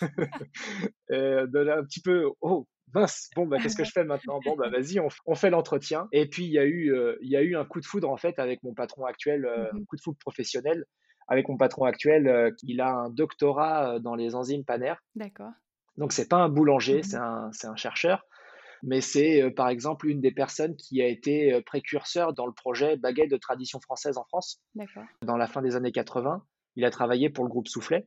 euh, 1.10 1.46
un 1.46 1.84
petit 1.84 2.00
peu, 2.00 2.30
oh, 2.40 2.66
mince, 2.94 3.30
bon, 3.36 3.46
bah, 3.46 3.58
qu'est-ce 3.62 3.76
que 3.76 3.84
je 3.84 3.92
fais 3.92 4.04
maintenant? 4.04 4.40
Bon, 4.44 4.56
bah, 4.56 4.68
vas-y, 4.68 5.00
on, 5.00 5.34
fait 5.34 5.50
l'entretien. 5.50 6.08
Et 6.12 6.28
puis, 6.28 6.44
il 6.44 6.52
y, 6.52 6.58
a 6.58 6.64
eu, 6.64 6.92
euh, 6.92 7.16
il 7.22 7.30
y 7.30 7.36
a 7.36 7.42
eu 7.42 7.56
un 7.56 7.64
coup 7.64 7.80
de 7.80 7.86
foudre, 7.86 8.10
en 8.10 8.16
fait, 8.16 8.38
avec 8.38 8.62
mon 8.62 8.74
patron 8.74 9.04
actuel, 9.04 9.44
euh, 9.44 9.64
mmh 9.72 9.76
un 9.76 9.84
coup 9.84 9.96
de 9.96 10.00
foudre 10.00 10.18
professionnel. 10.18 10.84
Avec 11.28 11.48
mon 11.48 11.56
patron 11.56 11.84
actuel, 11.84 12.52
il 12.64 12.80
a 12.80 12.90
un 12.90 13.10
doctorat 13.10 14.00
dans 14.00 14.16
les 14.16 14.34
enzymes 14.34 14.64
panaires. 14.64 15.00
D'accord. 15.14 15.52
Donc, 15.96 16.12
c'est 16.12 16.28
pas 16.28 16.38
un 16.38 16.48
boulanger, 16.48 16.98
mmh 16.98 17.02
c'est 17.02 17.16
un, 17.16 17.50
un 17.62 17.76
chercheur 17.76 18.24
mais 18.82 19.00
c'est 19.00 19.42
euh, 19.42 19.50
par 19.50 19.68
exemple 19.68 20.08
une 20.08 20.20
des 20.20 20.32
personnes 20.32 20.76
qui 20.76 21.02
a 21.02 21.06
été 21.06 21.52
euh, 21.52 21.60
précurseur 21.60 22.32
dans 22.32 22.46
le 22.46 22.52
projet 22.52 22.96
baguette 22.96 23.30
de 23.30 23.36
tradition 23.36 23.80
française 23.80 24.16
en 24.16 24.24
France. 24.24 24.60
Dans 25.22 25.36
la 25.36 25.46
fin 25.46 25.62
des 25.62 25.76
années 25.76 25.92
80, 25.92 26.44
il 26.76 26.84
a 26.84 26.90
travaillé 26.90 27.30
pour 27.30 27.44
le 27.44 27.50
groupe 27.50 27.68
Soufflet 27.68 28.06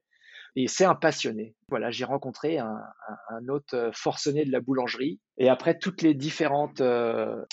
et 0.56 0.68
c'est 0.68 0.86
un 0.86 0.96
passionné. 0.96 1.56
Voilà, 1.70 1.92
j'ai 1.92 2.06
rencontré 2.06 2.60
un, 2.60 2.80
autre 3.50 3.76
euh, 3.76 3.92
forcené 3.94 4.46
de 4.46 4.52
la 4.52 4.62
boulangerie 4.62 5.20
et 5.38 5.50
après 5.50 5.78
toutes 5.78 6.02
les 6.02 6.14
différentes 6.14 6.82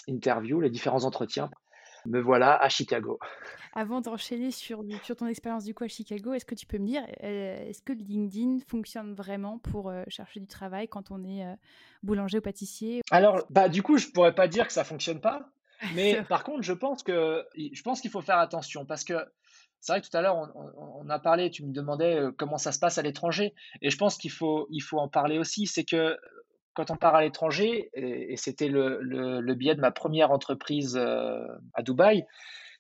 interviews, 0.09 0.61
les 0.61 0.71
différents 0.71 1.05
entretiens, 1.05 1.51
me 2.07 2.21
voilà 2.21 2.57
à 2.57 2.69
Chicago. 2.69 3.19
Avant 3.73 4.01
d'enchaîner 4.01 4.51
sur, 4.51 4.83
sur 5.05 5.17
ton 5.17 5.27
expérience 5.27 5.65
du 5.65 5.75
coup 5.75 5.85
à 5.85 5.89
Chicago, 5.89 6.33
est-ce 6.33 6.45
que 6.45 6.55
tu 6.55 6.67
peux 6.67 6.79
me 6.79 6.87
dire, 6.87 7.03
euh, 7.23 7.69
est-ce 7.69 7.83
que 7.83 7.93
LinkedIn 7.93 8.59
fonctionne 8.67 9.15
vraiment 9.15 9.59
pour 9.59 9.89
euh, 9.91 10.03
chercher 10.09 10.41
du 10.41 10.47
travail 10.47 10.89
quand 10.89 11.11
on 11.11 11.25
est 11.25 11.45
euh, 11.45 11.55
boulanger 12.03 12.39
ou 12.39 12.41
pâtissier 12.41 13.03
Alors, 13.11 13.47
bah, 13.51 13.69
du 13.69 13.83
coup, 13.83 13.99
je 13.99 14.09
pourrais 14.09 14.35
pas 14.35 14.49
dire 14.49 14.67
que 14.67 14.73
ça 14.73 14.85
fonctionne 14.85 15.21
pas, 15.21 15.51
mais 15.95 16.23
par 16.29 16.43
contre, 16.43 16.63
je 16.63 16.73
pense 16.73 17.03
que 17.03 17.45
je 17.57 17.83
pense 17.83 18.01
qu'il 18.01 18.11
faut 18.11 18.23
faire 18.23 18.39
attention 18.39 18.85
parce 18.85 19.05
que 19.05 19.15
c'est 19.81 19.93
vrai 19.93 20.01
que 20.01 20.09
tout 20.09 20.17
à 20.17 20.23
l'heure, 20.23 20.37
on, 20.37 21.05
on, 21.05 21.09
a 21.11 21.19
parlé, 21.19 21.51
tu 21.51 21.65
me 21.65 21.73
demandais 21.73 22.21
comment 22.37 22.59
ça 22.59 22.73
se 22.73 22.79
passe 22.79 22.99
à 22.99 23.03
l'étranger, 23.03 23.55
et 23.83 23.91
je 23.91 23.97
pense 23.97 24.17
qu'il 24.17 24.31
faut, 24.31 24.67
il 24.71 24.81
faut 24.81 24.99
en 24.99 25.09
parler 25.09 25.39
aussi, 25.39 25.67
c'est 25.67 25.85
que 25.85 26.17
quand 26.75 26.91
on 26.91 26.97
part 26.97 27.15
à 27.15 27.23
l'étranger, 27.23 27.91
et, 27.95 28.37
c'était 28.37 28.69
le, 28.69 29.01
le, 29.03 29.55
biais 29.55 29.75
de 29.75 29.81
ma 29.81 29.91
première 29.91 30.31
entreprise 30.31 30.97
euh, 30.97 31.47
à 31.75 31.83
Dubaï, 31.83 32.25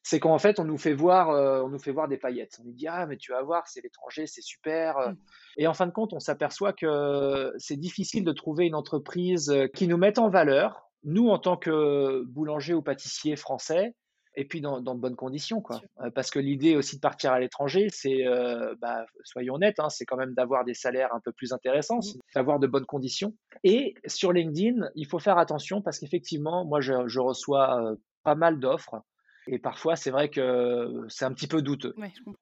c'est 0.02 0.20
qu'en 0.20 0.38
fait, 0.38 0.58
on 0.58 0.64
nous 0.64 0.78
fait 0.78 0.94
voir, 0.94 1.30
euh, 1.30 1.62
on 1.62 1.68
nous 1.68 1.78
fait 1.78 1.92
voir 1.92 2.08
des 2.08 2.16
paillettes. 2.16 2.58
On 2.60 2.64
nous 2.64 2.72
dit 2.72 2.86
ah 2.88 3.04
mais 3.06 3.18
tu 3.18 3.32
vas 3.32 3.42
voir, 3.42 3.66
c'est 3.66 3.82
l'étranger, 3.82 4.26
c'est 4.26 4.40
super. 4.40 4.96
Mmh. 4.98 5.16
Et 5.58 5.66
en 5.66 5.74
fin 5.74 5.86
de 5.86 5.92
compte, 5.92 6.14
on 6.14 6.20
s'aperçoit 6.20 6.72
que 6.72 7.52
c'est 7.58 7.76
difficile 7.76 8.24
de 8.24 8.32
trouver 8.32 8.66
une 8.66 8.74
entreprise 8.74 9.52
qui 9.74 9.88
nous 9.88 9.98
mette 9.98 10.18
en 10.18 10.30
valeur. 10.30 10.88
Nous, 11.04 11.28
en 11.28 11.38
tant 11.38 11.56
que 11.56 12.24
boulanger 12.24 12.72
ou 12.72 12.82
pâtissier 12.82 13.36
français, 13.36 13.94
et 14.36 14.44
puis 14.44 14.60
dans, 14.60 14.80
de 14.80 15.00
bonnes 15.00 15.16
conditions, 15.16 15.60
quoi. 15.60 15.80
Euh, 16.00 16.10
parce 16.10 16.30
que 16.30 16.38
l'idée 16.38 16.76
aussi 16.76 16.96
de 16.96 17.00
partir 17.00 17.32
à 17.32 17.40
l'étranger, 17.40 17.88
c'est, 17.90 18.26
euh, 18.26 18.74
bah, 18.80 19.04
soyons 19.24 19.54
honnêtes, 19.54 19.80
hein, 19.80 19.88
c'est 19.88 20.04
quand 20.04 20.16
même 20.16 20.34
d'avoir 20.34 20.64
des 20.64 20.74
salaires 20.74 21.12
un 21.14 21.20
peu 21.20 21.32
plus 21.32 21.52
intéressants, 21.52 21.98
mmh. 21.98 22.20
d'avoir 22.34 22.58
de 22.58 22.66
bonnes 22.66 22.86
conditions. 22.86 23.34
Et 23.64 23.94
sur 24.06 24.32
LinkedIn, 24.32 24.88
il 24.94 25.06
faut 25.06 25.18
faire 25.18 25.38
attention 25.38 25.82
parce 25.82 25.98
qu'effectivement, 25.98 26.64
moi, 26.64 26.80
je, 26.80 27.18
reçois 27.18 27.82
euh, 27.82 27.96
pas 28.22 28.34
mal 28.34 28.60
d'offres. 28.60 29.02
Et 29.46 29.58
parfois, 29.58 29.96
c'est 29.96 30.10
vrai 30.10 30.28
que 30.28 31.06
c'est 31.08 31.24
un 31.24 31.32
petit 31.32 31.48
peu 31.48 31.60
douteux. 31.60 31.94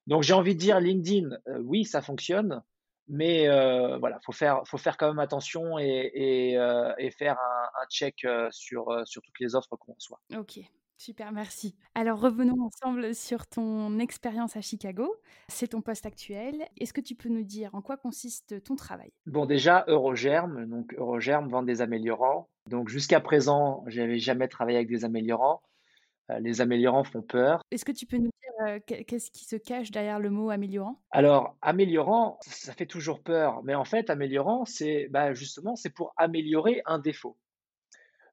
Donc, 0.05 0.21
j'ai 0.23 0.33
envie 0.33 0.53
de 0.53 0.59
dire, 0.59 0.79
LinkedIn, 0.79 1.29
oui, 1.61 1.85
ça 1.85 2.01
fonctionne, 2.01 2.61
mais 3.07 3.47
voilà, 3.97 4.19
faut 4.25 4.33
faire, 4.33 4.61
faut 4.65 4.77
faire 4.77 4.97
quand 4.97 5.07
même 5.07 5.19
attention 5.19 5.79
et, 5.79 6.11
et, 6.97 7.11
faire 7.11 7.37
un, 7.39 7.81
un 7.81 7.87
check 7.89 8.27
sur, 8.51 9.01
sur 9.05 9.21
toutes 9.21 9.39
les 9.39 9.55
offres 9.55 9.75
qu'on 9.77 9.93
reçoit. 9.93 10.19
Ok, 10.37 10.59
Super, 10.99 11.31
merci. 11.31 11.77
Alors 11.95 12.19
revenons 12.19 12.61
ensemble 12.61 13.15
sur 13.15 13.47
ton 13.47 13.99
expérience 13.99 14.57
à 14.57 14.61
Chicago. 14.61 15.15
C'est 15.47 15.69
ton 15.69 15.81
poste 15.81 16.05
actuel. 16.05 16.67
Est-ce 16.75 16.91
que 16.91 16.99
tu 16.99 17.15
peux 17.15 17.29
nous 17.29 17.43
dire 17.43 17.73
en 17.73 17.81
quoi 17.81 17.95
consiste 17.95 18.61
ton 18.63 18.75
travail? 18.75 19.13
Bon, 19.25 19.45
déjà, 19.45 19.85
Eurogerm. 19.87 20.65
Donc, 20.65 20.93
Eurogerm 20.95 21.47
vend 21.47 21.63
des 21.63 21.81
améliorants. 21.81 22.49
Donc, 22.67 22.89
jusqu'à 22.89 23.21
présent, 23.21 23.85
je 23.87 24.01
n'avais 24.01 24.19
jamais 24.19 24.49
travaillé 24.49 24.77
avec 24.77 24.89
des 24.89 25.05
améliorants. 25.05 25.61
Euh, 26.31 26.39
les 26.39 26.59
améliorants 26.59 27.05
font 27.05 27.21
peur. 27.21 27.61
Est-ce 27.71 27.85
que 27.85 27.93
tu 27.93 28.05
peux 28.05 28.17
nous 28.17 28.23
dire 28.23 28.67
euh, 28.67 28.79
qu'est-ce 28.85 29.31
qui 29.31 29.45
se 29.45 29.55
cache 29.55 29.91
derrière 29.91 30.19
le 30.19 30.29
mot 30.29 30.49
améliorant? 30.49 30.99
Alors, 31.11 31.55
améliorant, 31.61 32.39
ça 32.41 32.73
fait 32.73 32.85
toujours 32.85 33.23
peur. 33.23 33.63
Mais 33.63 33.73
en 33.73 33.85
fait, 33.85 34.09
améliorant, 34.09 34.65
c'est 34.65 35.07
bah, 35.11 35.33
justement, 35.33 35.77
c'est 35.77 35.91
pour 35.91 36.13
améliorer 36.17 36.81
un 36.85 36.99
défaut. 36.99 37.37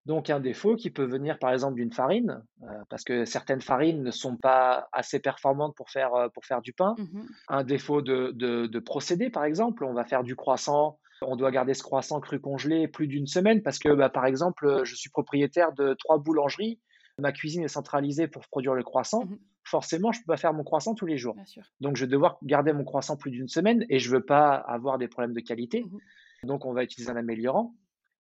Donc 0.07 0.31
un 0.31 0.39
défaut 0.39 0.77
qui 0.77 0.91
peut 0.91 1.05
venir 1.05 1.37
par 1.41 1.53
exemple 1.53 1.75
d'une 1.75 1.93
farine, 1.93 2.45
euh, 2.63 2.67
parce 2.89 3.03
que 3.03 3.25
certaines 3.25 3.61
farines 3.61 4.05
ne 4.05 4.13
sont 4.13 4.37
pas 4.37 4.89
assez 4.93 5.19
performantes 5.19 5.75
pour 5.75 5.91
faire, 5.91 6.15
euh, 6.15 6.29
pour 6.29 6.45
faire 6.45 6.63
du 6.63 6.73
pain. 6.73 6.95
Mmh 6.97 7.23
un 7.49 7.65
défaut 7.65 8.03
de, 8.03 8.31
de, 8.33 8.79
procédé 8.79 9.31
par 9.31 9.45
exemple, 9.45 9.85
on 9.85 9.93
va 9.93 10.05
faire 10.05 10.23
du 10.23 10.37
croissant, 10.37 10.99
on 11.23 11.35
doit 11.35 11.51
garder 11.51 11.75
ce 11.75 11.83
croissant 11.83 12.21
cru 12.21 12.39
congelé 12.39 12.87
plus 12.87 13.09
d'une 13.09 13.27
semaine 13.27 13.63
parce 13.63 13.79
que 13.79 13.89
bah, 13.89 14.09
par 14.09 14.27
exemple 14.27 14.83
je 14.85 14.95
suis 14.95 15.11
propriétaire 15.11 15.73
de 15.73 15.95
trois 15.95 16.19
boulangeries, 16.19 16.79
ma 17.19 17.33
cuisine 17.33 17.65
est 17.65 17.69
centralisée 17.69 18.29
pour 18.29 18.47
produire 18.49 18.75
le 18.75 18.85
croissant. 18.85 19.25
Mmh 19.25 19.37
Forcément, 19.69 20.13
je 20.13 20.21
ne 20.21 20.23
peux 20.23 20.33
pas 20.33 20.37
faire 20.37 20.55
mon 20.55 20.63
croissant 20.63 20.95
tous 20.95 21.07
les 21.07 21.19
jours. 21.19 21.35
Donc 21.81 21.97
je 21.97 22.05
vais 22.05 22.11
devoir 22.11 22.39
garder 22.45 22.73
mon 22.73 22.85
croissant 22.85 23.17
plus 23.17 23.33
d'une 23.33 23.49
semaine 23.49 23.85
et 23.89 23.99
je 23.99 24.09
ne 24.09 24.19
veux 24.19 24.25
pas 24.25 24.55
avoir 24.55 24.97
des 24.99 25.09
problèmes 25.09 25.35
de 25.35 25.41
qualité. 25.41 25.83
Mmh 25.83 25.99
Donc 26.47 26.65
on 26.65 26.73
va 26.73 26.85
utiliser 26.85 27.11
un 27.11 27.17
améliorant. 27.17 27.75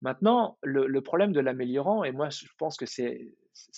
Maintenant, 0.03 0.57
le, 0.63 0.99
problème 0.99 1.31
de 1.31 1.39
l'améliorant, 1.39 2.03
et 2.03 2.11
moi 2.11 2.29
je 2.29 2.45
pense 2.57 2.75
que 2.75 2.85
c'est 2.85 3.31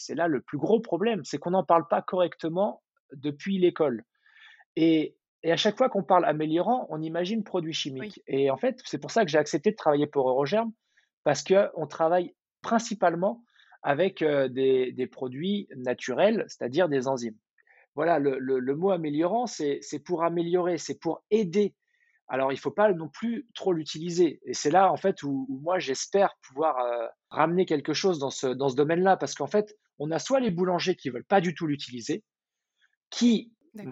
là 0.10 0.28
le 0.28 0.42
plus 0.42 0.58
gros 0.58 0.80
problème, 0.80 1.24
c'est 1.24 1.38
qu'on 1.38 1.52
n'en 1.52 1.64
parle 1.64 1.88
pas 1.88 2.02
correctement 2.02 2.82
depuis 3.14 3.60
l'école. 3.60 4.04
Et, 4.76 5.16
à 5.44 5.58
chaque 5.58 5.78
fois 5.78 5.90
qu'on 5.90 6.02
parle 6.02 6.26
améliorant, 6.26 6.88
on 6.90 7.00
imagine 7.04 7.44
produit 7.44 7.74
chimique. 7.74 8.20
Et 8.26 8.50
en 8.50 8.58
fait, 8.58 8.82
c'est 8.84 8.98
pour 8.98 9.12
ça 9.12 9.24
que 9.24 9.30
j'ai 9.30 9.38
accepté 9.38 9.70
de 9.70 9.76
travailler 9.76 10.08
pour 10.08 10.28
Eurogerm, 10.28 10.72
parce 11.24 11.44
qu'on 11.44 11.86
travaille 11.86 12.34
principalement 12.64 13.44
avec 13.84 14.24
euh, 14.24 14.48
des, 14.48 15.08
produits 15.12 15.68
naturels, 15.76 16.46
c'est-à-dire 16.48 16.90
des 16.90 17.08
enzymes. 17.08 17.38
Voilà, 17.94 18.18
le, 18.18 18.40
le 18.40 18.76
mot 18.76 18.90
améliorant, 18.90 19.46
c'est 19.46 19.80
pour 20.04 20.24
améliorer, 20.24 20.80
c'est 20.80 21.00
pour 21.00 21.24
aider 21.30 21.76
alors 22.28 22.52
il 22.52 22.56
ne 22.56 22.60
faut 22.60 22.72
pas 22.72 22.92
non 22.92 23.10
plus 23.10 23.48
trop 23.54 23.74
l'utiliser. 23.74 24.40
Et 24.46 24.54
c'est 24.54 24.72
là 24.72 24.92
en 24.92 24.98
fait 24.98 25.24
où, 25.24 25.48
moi 25.62 25.80
j'espère 25.80 26.36
pouvoir 26.42 26.80
euh, 26.80 27.08
ramener 27.30 27.66
quelque 27.66 27.94
chose 27.94 28.20
dans 28.20 28.30
ce, 28.30 28.48
dans 28.48 28.70
ce 28.70 28.76
domaine-là, 28.76 29.18
parce 29.18 29.36
qu'en 29.36 29.48
fait 29.48 29.76
on 30.00 30.12
a 30.12 30.20
soit 30.20 30.40
les 30.40 30.52
boulangers 30.52 30.96
qui 30.96 31.10
veulent 31.10 31.26
pas 31.26 31.42
du 31.42 31.54
tout 31.54 31.68
l'utiliser, 31.68 32.24
qui 33.10 33.52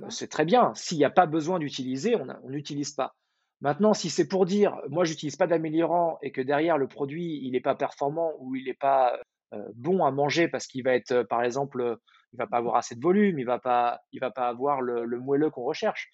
c'est 0.10 0.30
très 0.30 0.46
bien. 0.46 0.74
S'il 0.76 0.98
n'y 0.98 1.06
a 1.06 1.10
pas 1.10 1.26
besoin 1.26 1.60
d'utiliser, 1.60 2.15
on 2.15 2.50
n'utilise 2.50 2.91
pas. 2.91 3.15
Maintenant, 3.62 3.93
si 3.93 4.10
c'est 4.10 4.28
pour 4.28 4.46
dire, 4.46 4.78
moi, 4.89 5.06
j'utilise 5.06 5.36
pas 5.36 5.48
d'améliorant 5.48 6.17
et 6.22 6.32
que 6.32 6.41
derrière 6.41 6.78
le 6.78 6.88
produit, 6.88 7.39
il 7.43 7.52
n'est 7.52 7.62
pas 7.62 7.76
performant 7.76 8.34
ou 8.39 8.56
il 8.56 8.65
n'est 8.65 8.74
pas 8.74 9.17
euh, 9.54 9.63
bon 9.76 10.04
à 10.04 10.12
manger 10.12 10.48
parce 10.48 10.67
qu'il 10.67 10.84
va 10.84 10.93
être, 10.96 11.12
euh, 11.12 11.24
par 11.24 11.43
exemple, 11.43 11.98
il 12.34 12.38
va 12.38 12.48
pas 12.48 12.58
avoir 12.58 12.76
assez 12.76 12.96
de 12.96 13.02
volume, 13.02 13.39
il 13.39 13.46
va 13.46 13.60
pas, 13.60 14.02
il 14.12 14.19
va 14.19 14.32
pas 14.32 14.48
avoir 14.48 14.82
le, 14.82 15.06
moelleux 15.19 15.50
qu'on 15.50 15.63
recherche. 15.63 16.10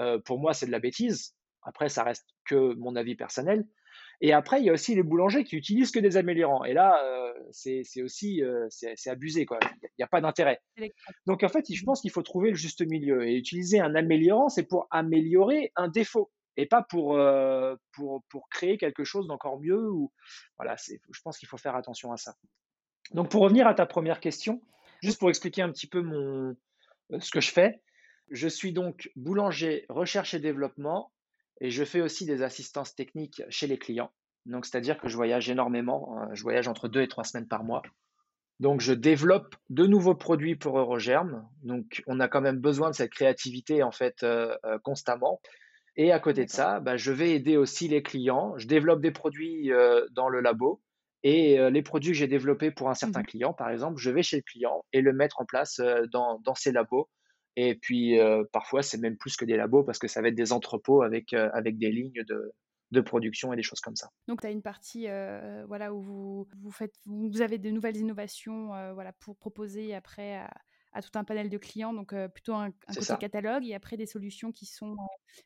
Euh, 0.00 0.18
pour 0.24 0.38
moi, 0.38 0.54
c'est 0.54 0.66
de 0.66 0.70
la 0.70 0.78
bêtise. 0.78 1.34
Après, 1.62 1.88
ça 1.88 2.02
reste 2.02 2.26
que 2.46 2.74
mon 2.74 2.96
avis 2.96 3.14
personnel. 3.14 3.66
Et 4.20 4.32
après, 4.32 4.60
il 4.60 4.64
y 4.64 4.70
a 4.70 4.72
aussi 4.72 4.94
les 4.94 5.02
boulangers 5.02 5.44
qui 5.44 5.56
utilisent 5.56 5.92
que 5.92 6.00
des 6.00 6.16
améliorants. 6.16 6.64
Et 6.64 6.72
là, 6.72 7.00
c'est 7.52 8.02
aussi 8.02 8.42
c'est 8.68 9.10
abusé. 9.10 9.46
Quoi. 9.46 9.58
Il 9.82 9.88
n'y 9.98 10.04
a 10.04 10.08
pas 10.08 10.20
d'intérêt. 10.20 10.60
Donc, 11.26 11.44
en 11.44 11.48
fait, 11.48 11.72
je 11.72 11.84
pense 11.84 12.00
qu'il 12.00 12.10
faut 12.10 12.22
trouver 12.22 12.50
le 12.50 12.56
juste 12.56 12.84
milieu. 12.84 13.28
Et 13.28 13.36
utiliser 13.36 13.80
un 13.80 13.94
améliorant, 13.94 14.48
c'est 14.48 14.64
pour 14.64 14.88
améliorer 14.90 15.72
un 15.76 15.88
défaut 15.88 16.32
et 16.56 16.66
pas 16.66 16.82
pour, 16.82 17.20
pour, 17.92 18.24
pour 18.28 18.48
créer 18.48 18.76
quelque 18.76 19.04
chose 19.04 19.28
d'encore 19.28 19.60
mieux. 19.60 19.88
Ou, 19.88 20.12
voilà, 20.56 20.74
je 20.76 21.20
pense 21.22 21.38
qu'il 21.38 21.48
faut 21.48 21.58
faire 21.58 21.76
attention 21.76 22.10
à 22.10 22.16
ça. 22.16 22.34
Donc, 23.12 23.30
pour 23.30 23.42
revenir 23.42 23.68
à 23.68 23.74
ta 23.74 23.86
première 23.86 24.18
question, 24.18 24.60
juste 25.00 25.20
pour 25.20 25.28
expliquer 25.28 25.62
un 25.62 25.70
petit 25.70 25.86
peu 25.86 26.02
mon, 26.02 26.56
ce 27.20 27.30
que 27.30 27.40
je 27.40 27.52
fais, 27.52 27.80
je 28.30 28.48
suis 28.48 28.72
donc 28.72 29.10
boulanger 29.16 29.86
recherche 29.88 30.34
et 30.34 30.40
développement 30.40 31.12
et 31.60 31.70
je 31.70 31.84
fais 31.84 32.00
aussi 32.00 32.24
des 32.26 32.42
assistances 32.42 32.94
techniques 32.94 33.42
chez 33.48 33.66
les 33.66 33.78
clients. 33.78 34.10
Donc, 34.46 34.64
c'est-à-dire 34.64 34.98
que 34.98 35.08
je 35.08 35.16
voyage 35.16 35.50
énormément. 35.50 36.16
Euh, 36.18 36.34
je 36.34 36.42
voyage 36.42 36.68
entre 36.68 36.88
deux 36.88 37.02
et 37.02 37.08
trois 37.08 37.24
semaines 37.24 37.48
par 37.48 37.64
mois. 37.64 37.82
Donc, 38.60 38.80
je 38.80 38.92
développe 38.92 39.54
de 39.68 39.86
nouveaux 39.86 40.14
produits 40.14 40.56
pour 40.56 40.78
Eurogerm. 40.78 41.46
Donc, 41.62 42.02
on 42.06 42.18
a 42.18 42.28
quand 42.28 42.40
même 42.40 42.58
besoin 42.58 42.90
de 42.90 42.94
cette 42.94 43.12
créativité, 43.12 43.82
en 43.82 43.92
fait, 43.92 44.22
euh, 44.22 44.56
euh, 44.64 44.78
constamment. 44.82 45.40
Et 45.96 46.12
à 46.12 46.18
côté 46.18 46.44
de 46.44 46.50
ça, 46.50 46.80
bah, 46.80 46.96
je 46.96 47.12
vais 47.12 47.32
aider 47.32 47.56
aussi 47.56 47.88
les 47.88 48.02
clients. 48.02 48.56
Je 48.56 48.66
développe 48.66 49.00
des 49.00 49.10
produits 49.10 49.72
dans 50.12 50.28
le 50.28 50.40
labo. 50.40 50.80
Et 51.24 51.58
les 51.72 51.82
produits 51.82 52.12
que 52.12 52.16
j'ai 52.18 52.28
développés 52.28 52.70
pour 52.70 52.88
un 52.88 52.94
certain 52.94 53.22
mmh 53.22 53.26
client, 53.26 53.52
par 53.52 53.68
exemple, 53.70 53.98
je 53.98 54.08
vais 54.08 54.22
chez 54.22 54.36
le 54.36 54.42
client 54.42 54.84
et 54.92 55.00
le 55.00 55.12
mettre 55.12 55.40
en 55.40 55.44
place 55.44 55.80
dans, 56.12 56.38
dans 56.44 56.54
ses 56.54 56.70
labos 56.70 57.08
et 57.56 57.74
puis, 57.74 58.18
parfois, 58.52 58.82
c'est 58.82 58.98
même 58.98 59.16
plus 59.16 59.36
que 59.36 59.44
des 59.44 59.56
labos 59.56 59.84
parce 59.84 59.98
que 59.98 60.08
ça 60.08 60.22
va 60.22 60.28
être 60.28 60.34
des 60.34 60.52
entrepôts 60.52 61.02
avec, 61.02 61.32
avec 61.32 61.78
des 61.78 61.90
lignes 61.90 62.22
de, 62.26 62.52
de 62.90 63.00
production 63.00 63.52
et 63.52 63.56
des 63.56 63.62
choses 63.62 63.80
comme 63.80 63.96
ça. 63.96 64.10
Donc, 64.28 64.40
tu 64.40 64.46
as 64.46 64.50
une 64.50 64.62
partie 64.62 65.06
voilà, 65.66 65.92
où 65.92 66.00
vous, 66.00 66.48
vous, 66.60 66.70
faites, 66.70 66.94
vous 67.06 67.42
avez 67.42 67.58
de 67.58 67.70
nouvelles 67.70 67.96
innovations 67.96 68.68
voilà, 68.94 69.12
pour 69.20 69.36
proposer 69.36 69.94
après 69.94 70.36
à, 70.92 71.02
tout 71.02 71.16
un 71.16 71.24
panel 71.24 71.48
de 71.48 71.58
clients, 71.58 71.92
donc 71.92 72.14
plutôt 72.34 72.54
un, 72.54 72.70
côté 72.70 73.14
catalogue 73.20 73.64
et 73.64 73.74
après 73.74 73.96
des 73.96 74.06
solutions 74.06 74.52
qui 74.52 74.66
sont 74.66 74.96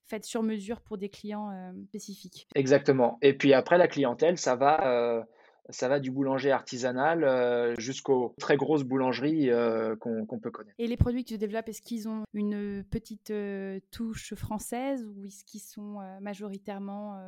faites 0.06 0.24
sur 0.24 0.42
mesure 0.42 0.80
pour 0.80 0.98
des 0.98 1.08
clients 1.08 1.72
spécifiques. 1.86 2.46
Exactement. 2.54 3.18
Et 3.22 3.36
puis 3.36 3.54
après, 3.54 3.78
la 3.78 3.88
clientèle, 3.88 4.38
ça 4.38 4.54
va 4.54 5.24
ça 5.70 5.88
va 5.88 6.01
du 6.01 6.11
boulanger 6.11 6.51
artisanal 6.51 7.22
euh, 7.25 7.75
jusqu'aux 7.79 8.35
très 8.38 8.57
grosses 8.57 8.83
boulangeries 8.83 9.51
euh, 9.51 9.94
qu'on 9.96 10.38
peut 10.38 10.51
connaître. 10.51 10.75
Et 10.79 10.87
les 10.87 10.96
produits 10.96 11.25
que 11.25 11.29
tu 11.29 11.38
développes, 11.38 11.68
est-ce 11.68 11.83
qu'ils 11.83 12.09
ont 12.09 12.25
une 12.35 12.85
petite 12.85 13.31
euh, 13.31 13.79
touche 13.90 14.35
française 14.35 15.05
ou 15.05 15.25
est-ce 15.25 15.44
qu'ils 15.44 15.61
sont 15.61 15.98
majoritairement 16.20 17.18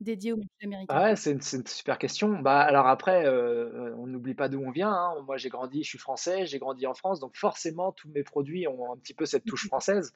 dédiés 0.00 0.32
aux 0.32 0.36
marché 0.36 0.64
américains 0.64 0.94
ah 0.94 1.16
C'est 1.16 1.32
une, 1.32 1.66
super 1.66 1.98
question. 1.98 2.40
Bah, 2.40 2.60
alors 2.60 2.86
après, 2.86 3.28
on 3.28 4.06
n'oublie 4.06 4.34
pas 4.34 4.48
d'où 4.48 4.60
on 4.60 4.70
vient. 4.70 4.92
Hein. 4.92 5.14
Moi, 5.26 5.36
j'ai 5.36 5.48
grandi, 5.48 5.82
je 5.84 5.88
suis 5.88 5.98
français, 5.98 6.46
j'ai 6.46 6.58
grandi 6.58 6.86
en 6.86 6.94
France, 6.94 7.20
donc 7.20 7.36
forcément, 7.36 7.92
tous 7.92 8.08
mes 8.08 8.24
produits 8.24 8.66
ont 8.66 8.92
un 8.92 8.96
petit 8.96 9.14
peu 9.14 9.26
cette 9.26 9.44
touche 9.44 9.66
française. 9.68 10.12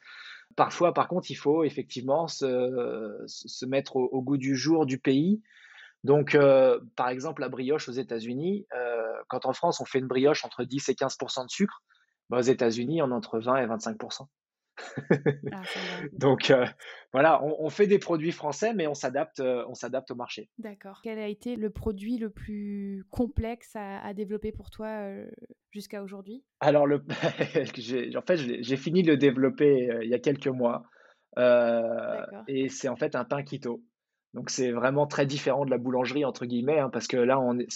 Parfois, 0.56 0.92
par 0.92 1.06
contre, 1.06 1.30
il 1.30 1.36
faut 1.36 1.62
effectivement 1.62 2.26
se, 2.26 3.22
se 3.26 3.66
mettre 3.66 3.96
au, 3.96 4.22
goût 4.22 4.36
du 4.36 4.56
jour 4.56 4.86
du 4.86 4.98
pays. 4.98 5.40
Donc, 6.04 6.34
euh, 6.34 6.80
par 6.96 7.08
exemple, 7.08 7.42
la 7.42 7.48
brioche 7.48 7.88
aux 7.88 7.92
États-Unis, 7.92 8.66
euh, 8.74 9.12
quand 9.28 9.44
en 9.46 9.52
France 9.52 9.80
on 9.80 9.84
fait 9.84 9.98
une 9.98 10.06
brioche 10.06 10.44
entre 10.44 10.64
10 10.64 10.88
et 10.88 10.94
15% 10.94 11.44
de 11.44 11.50
sucre, 11.50 11.82
bah, 12.30 12.38
aux 12.38 12.42
États-Unis 12.42 13.02
on 13.02 13.10
est 13.10 13.14
entre 13.14 13.38
20 13.38 13.56
et 13.56 13.66
25 13.66 13.96
ah, 15.52 15.62
Donc 16.12 16.50
euh, 16.50 16.64
voilà, 17.12 17.42
on, 17.42 17.68
fait 17.68 17.86
des 17.86 17.98
produits 17.98 18.32
français, 18.32 18.72
mais 18.72 18.86
on 18.86 18.94
s'adapte, 18.94 19.40
on 19.40 19.74
s'adapte 19.74 20.10
au 20.10 20.14
marché. 20.14 20.48
D'accord. 20.56 21.00
Quel 21.02 21.18
a 21.18 21.26
été 21.26 21.56
le 21.56 21.68
produit 21.68 22.16
le 22.16 22.30
plus 22.30 23.04
complexe 23.10 23.72
à, 23.74 24.14
développer 24.14 24.52
pour 24.52 24.70
toi 24.70 25.06
jusqu'à 25.70 26.02
aujourd'hui? 26.02 26.44
Alors, 26.60 26.86
le... 26.86 27.04
en 28.16 28.22
fait, 28.22 28.62
j'ai 28.62 28.76
fini 28.76 29.02
de 29.02 29.08
le 29.08 29.16
développer 29.18 29.90
il 30.02 30.08
y 30.08 30.14
a 30.14 30.18
quelques 30.18 30.46
mois. 30.46 30.84
et 31.36 32.68
c'est 32.70 32.88
en 32.88 32.96
fait 32.96 33.14
un 33.16 33.26
pain 33.26 33.42
keto. 33.42 33.82
Donc 34.34 34.50
c'est 34.50 34.70
vraiment 34.70 35.06
très 35.06 35.26
différent 35.26 35.64
de 35.64 35.70
la 35.70 35.78
boulangerie 35.78 36.24
entre 36.24 36.46
guillemets, 36.46 36.78
hein, 36.78 36.90
parce 36.90 37.08
que 37.08 37.16
là 37.16 37.40
on 37.40 37.58
est 37.58 37.66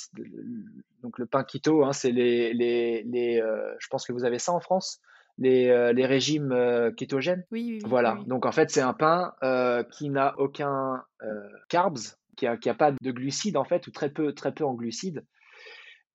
donc 1.03 1.19
le 1.19 1.27
pain 1.27 1.43
keto, 1.43 1.85
hein, 1.85 1.93
c'est 1.93 2.12
les, 2.12 2.55
les, 2.55 3.03
les 3.03 3.40
euh, 3.40 3.75
je 3.81 3.88
pense 3.88 4.07
que 4.07 4.12
vous 4.12 4.25
avez 4.25 4.38
ça 4.38 4.53
en 4.53 4.61
France, 4.61 5.01
les, 5.37 5.69
euh, 5.69 5.93
les 5.93 6.07
régimes 6.07 6.53
euh, 6.53 6.93
kétogènes. 6.93 7.45
Oui, 7.51 7.81
oui, 7.83 7.88
Voilà. 7.88 8.19
Donc 8.27 8.47
en 8.47 8.53
fait 8.53 8.71
c'est 8.71 8.81
un 8.81 8.93
pain 8.93 9.35
qui 9.90 10.11
n'a 10.11 10.38
aucun 10.38 11.03
carbs, 11.69 11.99
qui 12.37 12.47
a, 12.47 12.57
qui 12.57 12.69
a 12.69 12.75
pas 12.75 12.93
de 12.93 13.11
glucides 13.11 13.57
en 13.57 13.64
fait 13.64 13.87
ou 13.88 13.90
très 13.90 14.11
peu 14.11 14.33
très 14.33 14.53
peu 14.55 14.64
en 14.64 14.75
glucides. 14.75 15.25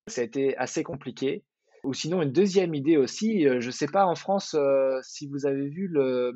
Ça 0.06 0.22
a 0.22 0.24
été 0.24 0.56
assez 0.56 0.82
compliqué. 0.82 1.44
Ou 1.84 1.92
sinon 1.94 2.22
une 2.22 2.32
deuxième 2.32 2.74
idée 2.74 2.96
aussi, 2.96 3.46
je 3.60 3.70
sais 3.70 3.88
pas 3.88 4.06
en 4.06 4.14
France 4.14 4.56
si 5.02 5.26
vous 5.26 5.44
avez 5.44 5.68
vu 5.68 5.86
le 5.86 6.32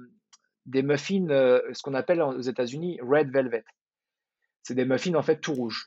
des 0.67 0.83
muffins, 0.83 1.27
ce 1.29 1.83
qu'on 1.83 1.95
appelle 1.95 2.23
aux 2.23 2.41
États-Unis 2.41 2.99
red 3.03 3.31
velvet 3.31 3.65
c'est 4.65 4.75
des 4.75 4.87
muffins 4.87 5.15
en 5.15 5.23
fait 5.23 5.41
tout 5.41 5.53
rouges. 5.53 5.87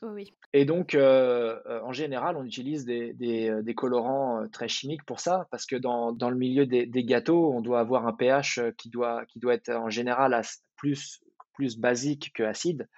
Et 0.52 0.64
donc, 0.64 0.94
euh, 0.94 1.58
euh, 1.66 1.80
en 1.82 1.92
général, 1.92 2.36
on 2.36 2.44
utilise 2.44 2.84
des, 2.84 3.12
des, 3.12 3.50
euh, 3.50 3.60
des, 3.60 3.74
colorants 3.74 4.46
très 4.52 4.68
chimiques 4.68 5.04
pour 5.04 5.18
ça, 5.18 5.48
parce 5.50 5.66
que 5.66 5.74
dans, 5.74 6.12
dans 6.12 6.30
le 6.30 6.36
milieu 6.36 6.64
des, 6.64 6.86
des, 6.86 7.04
gâteaux, 7.04 7.52
on 7.52 7.60
doit 7.60 7.80
avoir 7.80 8.06
un 8.06 8.12
pH 8.12 8.60
qui 8.78 8.88
doit, 8.88 9.26
qui 9.26 9.40
doit 9.40 9.54
être 9.54 9.70
en 9.70 9.90
général 9.90 10.40
plus, 10.76 11.20
plus 11.54 11.76
basique 11.76 12.30
que 12.32 12.44
acide. 12.44 12.88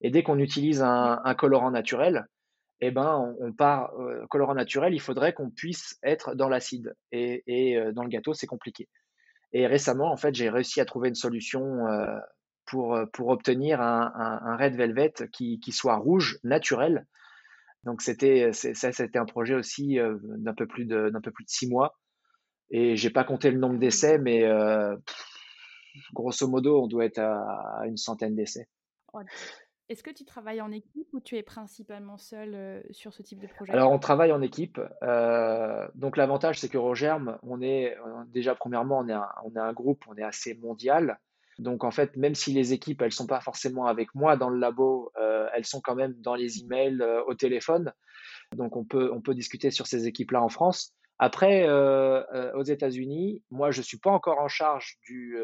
Et 0.00 0.10
dès 0.10 0.24
qu'on 0.24 0.40
utilise 0.40 0.82
un, 0.82 1.20
un, 1.24 1.34
colorant 1.36 1.70
naturel, 1.70 2.26
eh 2.80 2.90
ben, 2.90 3.36
on, 3.38 3.52
part 3.52 3.92
colorant 4.30 4.54
naturel, 4.54 4.94
il 4.94 5.00
faudrait 5.00 5.32
qu'on 5.32 5.50
puisse 5.50 5.98
être 6.02 6.34
dans 6.34 6.48
l'acide. 6.48 6.94
Et, 7.12 7.44
et 7.46 7.92
dans 7.92 8.02
le 8.02 8.08
gâteau, 8.08 8.32
c'est 8.32 8.46
compliqué. 8.46 8.88
Et 9.52 9.66
récemment, 9.66 10.10
en 10.10 10.16
fait, 10.16 10.34
j'ai 10.34 10.48
réussi 10.48 10.80
à 10.80 10.86
trouver 10.86 11.10
une 11.10 11.14
solution 11.14 11.86
pour, 12.70 12.94
euh, 12.94 13.06
pour 13.06 13.28
obtenir 13.28 13.80
un, 13.80 14.12
un, 14.14 14.56
red 14.56 14.76
velvet 14.76 15.12
qui, 15.32 15.58
qui, 15.60 15.72
soit 15.72 15.96
rouge, 15.96 16.38
naturel. 16.44 17.06
Donc 17.84 18.02
c'était 18.02 18.52
ça, 18.52 18.92
c'était 18.92 19.18
un 19.18 19.24
projet 19.24 19.54
aussi 19.54 19.98
euh, 19.98 20.18
d'un 20.22 20.54
peu 20.54 20.66
plus 20.66 20.84
de 20.84 21.08
d'un 21.08 21.20
peu 21.20 21.30
plus 21.30 21.44
de 21.44 21.50
six 21.50 21.68
mois. 21.68 21.98
Et 22.70 22.94
j'ai 22.94 23.10
pas 23.10 23.24
compté 23.24 23.50
le 23.50 23.58
nombre 23.58 23.78
d'essais, 23.78 24.18
mais 24.18 24.44
euh, 24.44 24.96
grosso 26.12 26.46
modo, 26.46 26.82
on 26.82 26.86
doit 26.86 27.06
être 27.06 27.18
à, 27.18 27.82
une 27.86 27.96
centaine 27.96 28.36
d'essais. 28.36 28.68
Est-ce 29.88 30.04
que 30.04 30.10
tu 30.10 30.24
travailles 30.24 30.60
en 30.60 30.70
équipe 30.70 31.08
ou 31.12 31.18
tu 31.18 31.36
es 31.36 31.42
principalement 31.42 32.16
seul 32.16 32.84
sur 32.92 33.12
ce 33.12 33.22
type 33.22 33.40
de 33.40 33.48
projet? 33.48 33.72
Alors, 33.72 33.90
on 33.90 33.98
travaille 33.98 34.30
en 34.30 34.40
équipe. 34.40 34.80
donc, 35.96 36.16
l'avantage, 36.16 36.60
c'est 36.60 36.68
que 36.68 36.78
Rogerme, 36.78 37.38
on 37.42 37.60
est 37.60 37.96
déjà, 38.28 38.54
premièrement, 38.54 39.00
on 39.00 39.08
est, 39.08 39.14
un, 39.14 39.26
on 39.42 39.52
est 39.56 39.58
un 39.58 39.72
groupe, 39.72 40.04
on 40.06 40.14
est 40.14 40.22
assez 40.22 40.54
mondial. 40.54 41.18
Donc 41.60 41.84
en 41.84 41.90
fait, 41.90 42.16
même 42.16 42.34
si 42.34 42.54
les 42.54 42.72
équipes, 42.72 43.02
elles 43.02 43.12
sont 43.12 43.26
pas 43.26 43.42
forcément 43.42 43.86
avec 43.86 44.14
moi 44.14 44.38
dans 44.38 44.48
le 44.48 44.58
labo, 44.58 45.12
euh, 45.20 45.46
elles 45.54 45.66
sont 45.66 45.82
quand 45.82 45.94
même 45.94 46.14
dans 46.14 46.34
les 46.34 46.60
emails, 46.60 47.02
euh, 47.02 47.22
au 47.26 47.34
téléphone. 47.34 47.92
Donc 48.56 48.76
on 48.76 48.84
peut, 48.84 49.34
discuter 49.34 49.70
sur 49.70 49.86
ces 49.86 50.06
équipes-là 50.06 50.42
en 50.42 50.48
France. 50.48 50.94
Après, 51.18 51.68
euh, 51.68 52.22
aux 52.54 52.62
États-Unis, 52.62 53.42
moi, 53.50 53.70
je 53.70 53.82
suis 53.82 53.98
pas 53.98 54.10
encore 54.10 54.38
en 54.40 54.48
charge 54.48 54.98
du 55.04 55.36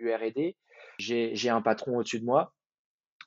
R&D. 0.00 0.56
J'ai 0.98 1.50
un 1.50 1.60
patron 1.60 1.98
au-dessus 1.98 2.20
de 2.20 2.24
moi. 2.24 2.54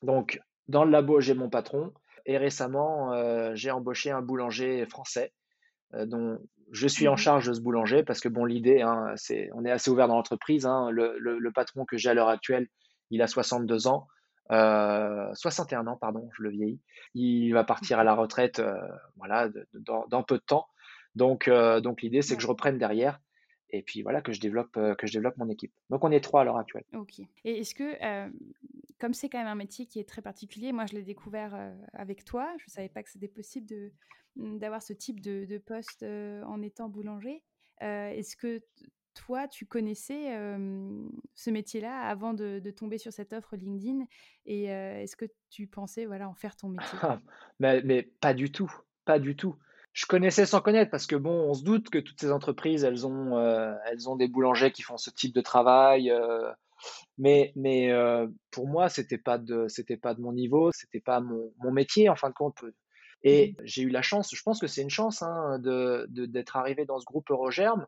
Donc 0.01 0.41
dans 0.67 0.85
le 0.85 0.91
labo, 0.91 1.21
j'ai 1.21 1.35
mon 1.35 1.49
patron. 1.49 1.93
Et 2.25 2.37
récemment, 2.37 3.13
j'ai 3.53 3.69
embauché 3.69 4.09
un 4.09 4.23
boulanger 4.23 4.85
français 4.87 5.31
dont 5.93 6.39
je 6.71 6.87
suis 6.87 7.07
en 7.07 7.13
mmh 7.13 7.17
charge 7.17 7.47
de 7.47 7.53
ce 7.53 7.61
boulanger 7.61 8.03
parce 8.03 8.19
que 8.19 8.29
bon, 8.29 8.45
l'idée, 8.45 8.81
hein, 8.81 9.13
c'est, 9.15 9.49
on 9.53 9.65
est 9.65 9.71
assez 9.71 9.89
ouvert 9.89 10.07
dans 10.07 10.15
l'entreprise. 10.15 10.65
Hein. 10.65 10.89
le, 10.91 11.17
le, 11.17 11.51
patron 11.51 11.85
que 11.85 11.97
j'ai 11.97 12.09
à 12.09 12.13
l'heure 12.13 12.29
actuelle, 12.29 12.67
il 13.09 13.21
a 13.21 13.27
62 13.27 13.87
ans, 13.87 14.07
euh, 14.51 15.29
61 15.35 15.87
ans, 15.87 15.97
pardon, 15.97 16.29
je 16.33 16.43
le 16.43 16.49
vieillis. 16.49 16.79
Il 17.13 17.51
va 17.53 17.63
partir 17.63 17.99
à 17.99 18.03
la 18.03 18.13
retraite, 18.13 18.59
euh, 18.59 18.75
voilà, 19.17 19.49
dans, 19.73 20.05
dans, 20.07 20.23
peu 20.23 20.37
de 20.37 20.43
temps. 20.43 20.67
Donc, 21.15 21.47
euh, 21.47 21.81
donc 21.81 22.01
l'idée, 22.01 22.21
c'est 22.21 22.35
que 22.35 22.41
je 22.41 22.47
reprenne 22.47 22.77
derrière 22.77 23.19
et 23.71 23.83
puis 23.83 24.01
voilà 24.01 24.19
que 24.21 24.31
je 24.31 24.39
développe 24.39 24.75
euh, 24.77 24.95
que 24.95 25.05
je 25.05 25.13
développe 25.13 25.37
mon 25.37 25.47
équipe. 25.47 25.71
Donc 25.91 26.03
on 26.03 26.11
est 26.11 26.21
trois 26.21 26.41
à 26.41 26.43
l'heure 26.43 26.57
actuelle. 26.57 26.85
Ok. 26.93 27.19
Et 27.45 27.59
est-ce 27.59 27.75
que 27.75 27.95
comme 28.99 29.13
c'est 29.13 29.29
quand 29.29 29.37
même 29.37 29.47
un 29.47 29.55
métier 29.55 29.85
qui 29.85 29.99
est 29.99 30.09
très 30.09 30.23
particulier, 30.23 30.71
moi 30.71 30.87
je 30.87 30.93
l'ai 30.93 31.03
découvert 31.03 31.55
avec 31.93 32.25
toi, 32.25 32.51
je 32.57 32.71
savais 32.71 32.89
pas 32.89 33.03
que 33.03 33.09
c'était 33.09 33.27
possible 33.27 33.67
de 33.67 33.91
d'avoir 34.35 34.81
ce 34.81 34.93
type 34.93 35.21
de, 35.21 35.57
poste 35.57 36.03
en 36.03 36.61
étant 36.61 36.89
boulanger. 36.89 37.43
Est-ce 37.81 38.35
que 38.35 38.61
toi, 39.13 39.47
tu 39.47 39.65
connaissais 39.65 40.31
ce 41.35 41.49
métier-là 41.49 42.01
avant 42.01 42.33
de, 42.33 42.71
tomber 42.71 42.97
sur 42.97 43.13
cette 43.13 43.33
offre 43.33 43.55
LinkedIn? 43.55 44.05
Et 44.45 44.65
est-ce 44.65 45.15
que 45.15 45.25
tu 45.49 45.67
pensais 45.67 46.05
voilà, 46.05 46.29
en 46.29 46.33
faire 46.33 46.55
ton 46.55 46.69
métier 46.69 46.97
mais, 47.59 48.03
pas 48.21 48.33
du 48.33 48.51
tout, 48.51 48.71
pas 49.05 49.19
du 49.19 49.35
tout. 49.35 49.55
Je 49.91 50.05
connaissais 50.05 50.45
sans 50.45 50.61
connaître 50.61 50.91
parce 50.91 51.07
que 51.07 51.15
bon, 51.15 51.49
on 51.49 51.53
se 51.53 51.63
doute 51.63 51.89
que 51.89 51.97
toutes 51.97 52.21
ces 52.21 52.31
entreprises, 52.31 52.83
elles 52.83 53.05
ont, 53.05 53.37
elles 53.85 54.09
ont 54.09 54.15
des 54.15 54.27
boulangers 54.27 54.71
qui 54.71 54.83
font 54.83 54.97
ce 54.97 55.09
type 55.09 55.33
de 55.33 55.41
travail. 55.41 56.13
mais 57.17 57.51
mais 57.55 57.91
pour 58.51 58.67
moi, 58.67 58.89
c'était 58.89 59.17
pas 59.17 59.37
de, 59.37 59.67
pas 59.97 60.13
de 60.13 60.21
mon 60.21 60.31
niveau, 60.31 60.71
c'était 60.71 61.01
pas 61.01 61.19
mon, 61.19 61.51
mon 61.57 61.71
métier 61.71 62.07
en 62.09 62.15
fin 62.15 62.29
de 62.29 62.35
compte. 62.35 62.63
Et 63.23 63.51
mmh. 63.51 63.55
j'ai 63.65 63.81
eu 63.83 63.89
la 63.89 64.01
chance, 64.01 64.33
je 64.33 64.41
pense 64.41 64.59
que 64.59 64.67
c'est 64.67 64.81
une 64.81 64.89
chance 64.89 65.21
hein, 65.21 65.59
de, 65.59 66.07
d'être 66.09 66.55
arrivé 66.55 66.85
dans 66.85 66.99
ce 66.99 67.05
groupe 67.05 67.29
Eurogerm 67.29 67.85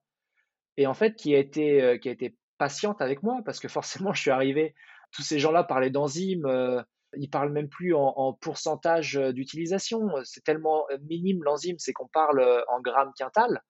et 0.77 0.87
en 0.87 0.93
fait 0.93 1.15
qui 1.15 1.35
a 1.35 1.39
été, 1.39 1.81
euh, 1.81 1.97
qui 1.97 2.09
a 2.09 2.11
été 2.11 2.35
patiente 2.57 3.01
avec 3.01 3.23
moi 3.23 3.41
parce 3.45 3.59
que 3.59 3.67
forcément 3.67 4.13
je 4.13 4.21
suis 4.21 4.31
arrivé, 4.31 4.75
tous 5.11 5.21
ces 5.21 5.39
gens-là 5.39 5.63
parlaient 5.63 5.89
d'enzymes, 5.89 6.45
euh, 6.45 6.81
ils 7.17 7.29
parlent 7.29 7.51
même 7.51 7.69
plus 7.69 7.93
en, 7.93 8.33
pourcentage 8.33 9.17
euh, 9.17 9.33
d'utilisation, 9.33 10.09
c'est 10.23 10.43
tellement 10.43 10.85
minime 11.09 11.43
l'enzyme, 11.43 11.77
c'est 11.77 11.93
qu'on 11.93 12.07
parle 12.07 12.63
en 12.69 12.81
grammes 12.81 13.11
quintal. 13.17 13.61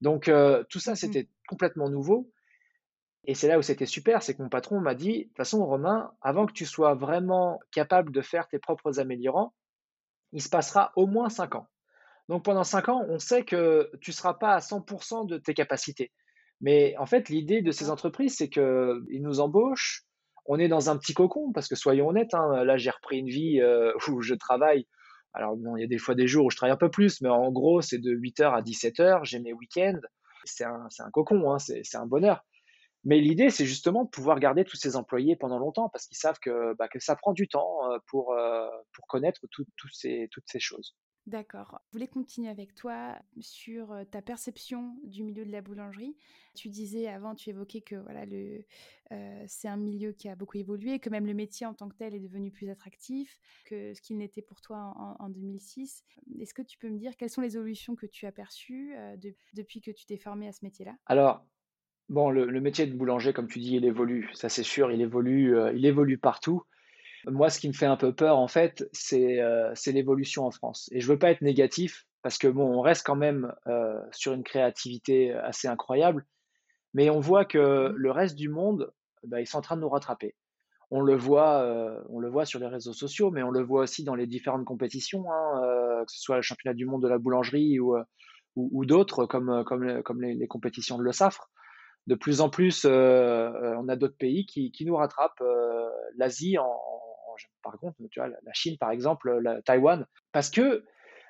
Donc 0.00 0.30
tout 0.68 0.80
ça 0.80 0.92
mmh 0.92 0.96
c'était 0.96 1.28
complètement 1.48 1.88
nouveau. 1.88 2.30
Et 3.26 3.34
c'est 3.34 3.48
là 3.48 3.58
où 3.58 3.62
c'était 3.62 3.86
super, 3.86 4.22
c'est 4.22 4.34
que 4.34 4.42
mon 4.42 4.50
patron 4.50 4.80
m'a 4.80 4.94
dit, 4.94 5.20
de 5.20 5.28
toute 5.28 5.36
façon 5.36 5.64
Romain, 5.64 6.12
avant 6.20 6.44
que 6.44 6.52
tu 6.52 6.66
sois 6.66 6.94
vraiment 6.94 7.58
capable 7.72 8.12
de 8.12 8.20
faire 8.20 8.48
tes 8.48 8.58
propres 8.58 9.00
améliorants, 9.00 9.54
il 10.34 10.42
se 10.42 10.50
passera 10.50 10.92
au 10.96 11.06
moins 11.06 11.30
5 11.30 11.54
ans. 11.54 11.68
Donc 12.28 12.44
pendant 12.44 12.64
5 12.64 12.88
ans, 12.90 13.06
on 13.08 13.18
sait 13.18 13.44
que 13.44 13.90
tu 14.00 14.10
ne 14.10 14.14
seras 14.14 14.34
pas 14.34 14.54
à 14.54 14.58
100% 14.58 15.26
de 15.26 15.38
tes 15.38 15.54
capacités. 15.54 16.12
Mais 16.60 16.94
en 16.98 17.06
fait, 17.06 17.28
l'idée 17.28 17.62
de 17.62 17.70
ces 17.70 17.88
entreprises, 17.88 18.36
c'est 18.36 18.48
qu'ils 18.48 19.22
nous 19.22 19.40
embauchent. 19.40 20.04
On 20.46 20.58
est 20.58 20.68
dans 20.68 20.90
un 20.90 20.98
petit 20.98 21.14
cocon, 21.14 21.52
parce 21.52 21.68
que 21.68 21.76
soyons 21.76 22.08
honnêtes, 22.08 22.34
hein, 22.34 22.64
là 22.64 22.76
j'ai 22.76 22.90
repris 22.90 23.18
une 23.18 23.28
vie 23.28 23.60
euh, 23.60 23.92
où 24.08 24.20
je 24.20 24.34
travaille. 24.34 24.86
Alors 25.32 25.56
il 25.76 25.80
y 25.80 25.84
a 25.84 25.88
des 25.88 25.98
fois 25.98 26.14
des 26.14 26.26
jours 26.26 26.46
où 26.46 26.50
je 26.50 26.56
travaille 26.56 26.74
un 26.74 26.78
peu 26.78 26.90
plus, 26.90 27.20
mais 27.20 27.28
en 27.28 27.50
gros, 27.50 27.80
c'est 27.80 27.98
de 27.98 28.12
8h 28.12 28.54
à 28.54 28.60
17h, 28.60 29.24
j'ai 29.24 29.38
mes 29.38 29.52
week-ends. 29.52 30.00
C'est 30.44 30.64
un, 30.64 30.88
un, 30.98 31.10
cocon, 31.10 31.50
hein, 31.52 31.58
c'est 31.58 31.96
un 31.96 32.06
bonheur. 32.06 32.44
Mais 33.04 33.20
l'idée, 33.20 33.50
c'est 33.50 33.66
justement 33.66 34.04
de 34.04 34.08
pouvoir 34.08 34.40
garder 34.40 34.64
tous 34.64 34.76
ces 34.76 34.96
employés 34.96 35.36
pendant 35.36 35.58
longtemps, 35.58 35.88
parce 35.90 36.06
qu'ils 36.06 36.16
savent 36.16 36.38
que, 36.38 36.74
bah, 36.74 36.88
que 36.88 36.98
ça 36.98 37.14
prend 37.16 37.32
du 37.32 37.48
temps 37.48 37.90
euh, 37.90 37.98
pour, 38.06 38.32
euh, 38.32 38.68
pour 38.92 39.06
connaître 39.06 39.40
ces, 39.92 40.28
toutes 40.30 40.44
ces 40.46 40.60
choses. 40.60 40.96
D'accord. 41.26 41.80
Je 41.88 41.92
voulais 41.92 42.08
continuer 42.08 42.50
avec 42.50 42.74
toi 42.74 43.16
sur 43.40 43.96
ta 44.10 44.20
perception 44.20 44.94
du 45.04 45.22
milieu 45.22 45.46
de 45.46 45.52
la 45.52 45.62
boulangerie. 45.62 46.18
Tu 46.54 46.68
disais 46.68 47.08
avant, 47.08 47.34
tu 47.34 47.48
évoquais 47.48 47.80
que 47.80 47.94
voilà, 47.94 48.26
le, 48.26 48.62
c'est 49.46 49.68
un 49.68 49.78
milieu 49.78 50.12
qui 50.12 50.28
a 50.28 50.36
beaucoup 50.36 50.58
évolué, 50.58 50.98
que 50.98 51.08
même 51.08 51.24
le 51.24 51.32
métier 51.32 51.64
en 51.64 51.72
tant 51.72 51.88
que 51.88 51.94
tel 51.94 52.14
est 52.14 52.20
devenu 52.20 52.50
plus 52.50 52.68
attractif 52.68 53.40
que 53.64 53.94
ce 53.94 54.02
qu'il 54.02 54.18
n'était 54.18 54.42
pour 54.42 54.60
toi 54.60 54.92
en, 55.18 55.30
2006. 55.30 56.04
Est-ce 56.40 56.52
que 56.52 56.60
tu 56.60 56.76
peux 56.76 56.90
me 56.90 56.98
dire 56.98 57.16
quelles 57.16 57.30
sont 57.30 57.40
les 57.40 57.56
évolutions 57.56 57.96
que 57.96 58.04
tu 58.04 58.26
as 58.26 58.32
perçues 58.32 58.94
depuis 59.54 59.80
que 59.80 59.92
tu 59.92 60.04
t'es 60.04 60.18
formé 60.18 60.46
à 60.46 60.52
ce 60.52 60.62
métier-là? 60.62 60.94
Alors, 61.06 61.46
bon, 62.08 62.30
le, 62.30 62.60
métier 62.60 62.86
de 62.86 62.94
boulanger, 62.94 63.32
comme 63.32 63.48
tu 63.48 63.58
dis, 63.58 63.76
il 63.76 63.84
évolue. 63.84 64.30
Ça, 64.34 64.48
c'est 64.48 64.62
sûr, 64.62 64.92
il 64.92 65.00
évolue, 65.00 65.56
il 65.74 65.86
évolue 65.86 66.18
partout. 66.18 66.62
Moi, 67.26 67.48
ce 67.48 67.58
qui 67.58 67.68
me 67.68 67.72
fait 67.72 67.86
un 67.86 67.96
peu 67.96 68.12
peur, 68.12 68.36
en 68.38 68.48
fait, 68.48 68.88
euh, 69.12 69.70
c'est 69.74 69.92
l'évolution 69.92 70.44
en 70.44 70.50
France. 70.50 70.88
Et 70.92 71.00
je 71.00 71.06
veux 71.06 71.18
pas 71.18 71.30
être 71.30 71.40
négatif, 71.40 72.06
parce 72.22 72.38
que 72.38 72.48
bon, 72.48 72.66
on 72.66 72.80
reste 72.80 73.06
quand 73.06 73.16
même 73.16 73.52
euh, 73.66 73.98
sur 74.12 74.32
une 74.32 74.44
créativité 74.44 75.32
assez 75.32 75.68
incroyable, 75.68 76.26
mais 76.92 77.10
on 77.10 77.20
voit 77.20 77.44
que 77.44 77.92
le 77.96 78.10
reste 78.10 78.36
du 78.36 78.48
monde, 78.48 78.92
bah, 79.24 79.40
ils 79.40 79.46
sont 79.46 79.58
en 79.58 79.62
train 79.62 79.76
de 79.76 79.80
nous 79.80 79.88
rattraper. 79.88 80.34
On 80.90 81.00
le 81.00 81.16
voit, 81.16 81.62
euh, 81.62 81.98
on 82.10 82.20
le 82.20 82.28
voit 82.28 82.44
sur 82.44 82.60
les 82.60 82.66
réseaux 82.66 82.92
sociaux, 82.92 83.30
mais 83.30 83.42
on 83.42 83.50
le 83.50 83.62
voit 83.62 83.82
aussi 83.82 84.04
dans 84.04 84.14
les 84.14 84.26
différentes 84.26 84.64
compétitions, 84.64 85.24
hein, 85.32 86.04
que 86.06 86.12
ce 86.12 86.20
soit 86.20 86.36
le 86.36 86.42
championnat 86.42 86.74
du 86.74 86.84
monde 86.84 87.02
de 87.02 87.08
la 87.08 87.18
boulangerie 87.18 87.80
ou, 87.80 87.96
d'autres, 88.84 89.24
comme 89.24 89.82
les, 89.82 90.34
les, 90.34 90.46
compétitions 90.46 90.98
de 90.98 91.02
Le 91.02 91.12
Safre 91.12 91.50
de 92.06 92.14
plus 92.14 92.40
en 92.40 92.50
plus, 92.50 92.84
on 92.84 93.88
a 93.88 93.96
d'autres 93.96 94.16
pays 94.16 94.46
qui, 94.46 94.72
qui, 94.72 94.84
nous 94.84 94.96
rattrapent. 94.96 95.42
L'Asie 96.16 96.58
en, 96.58 96.70
par 97.62 97.78
contre, 97.78 97.96
tu 98.10 98.20
vois, 98.20 98.28
la 98.28 98.52
Chine, 98.52 98.76
par 98.78 98.90
exemple, 98.90 99.38
la, 99.40 99.62
Taïwan, 99.62 100.06
parce 100.32 100.50
que, 100.50 100.84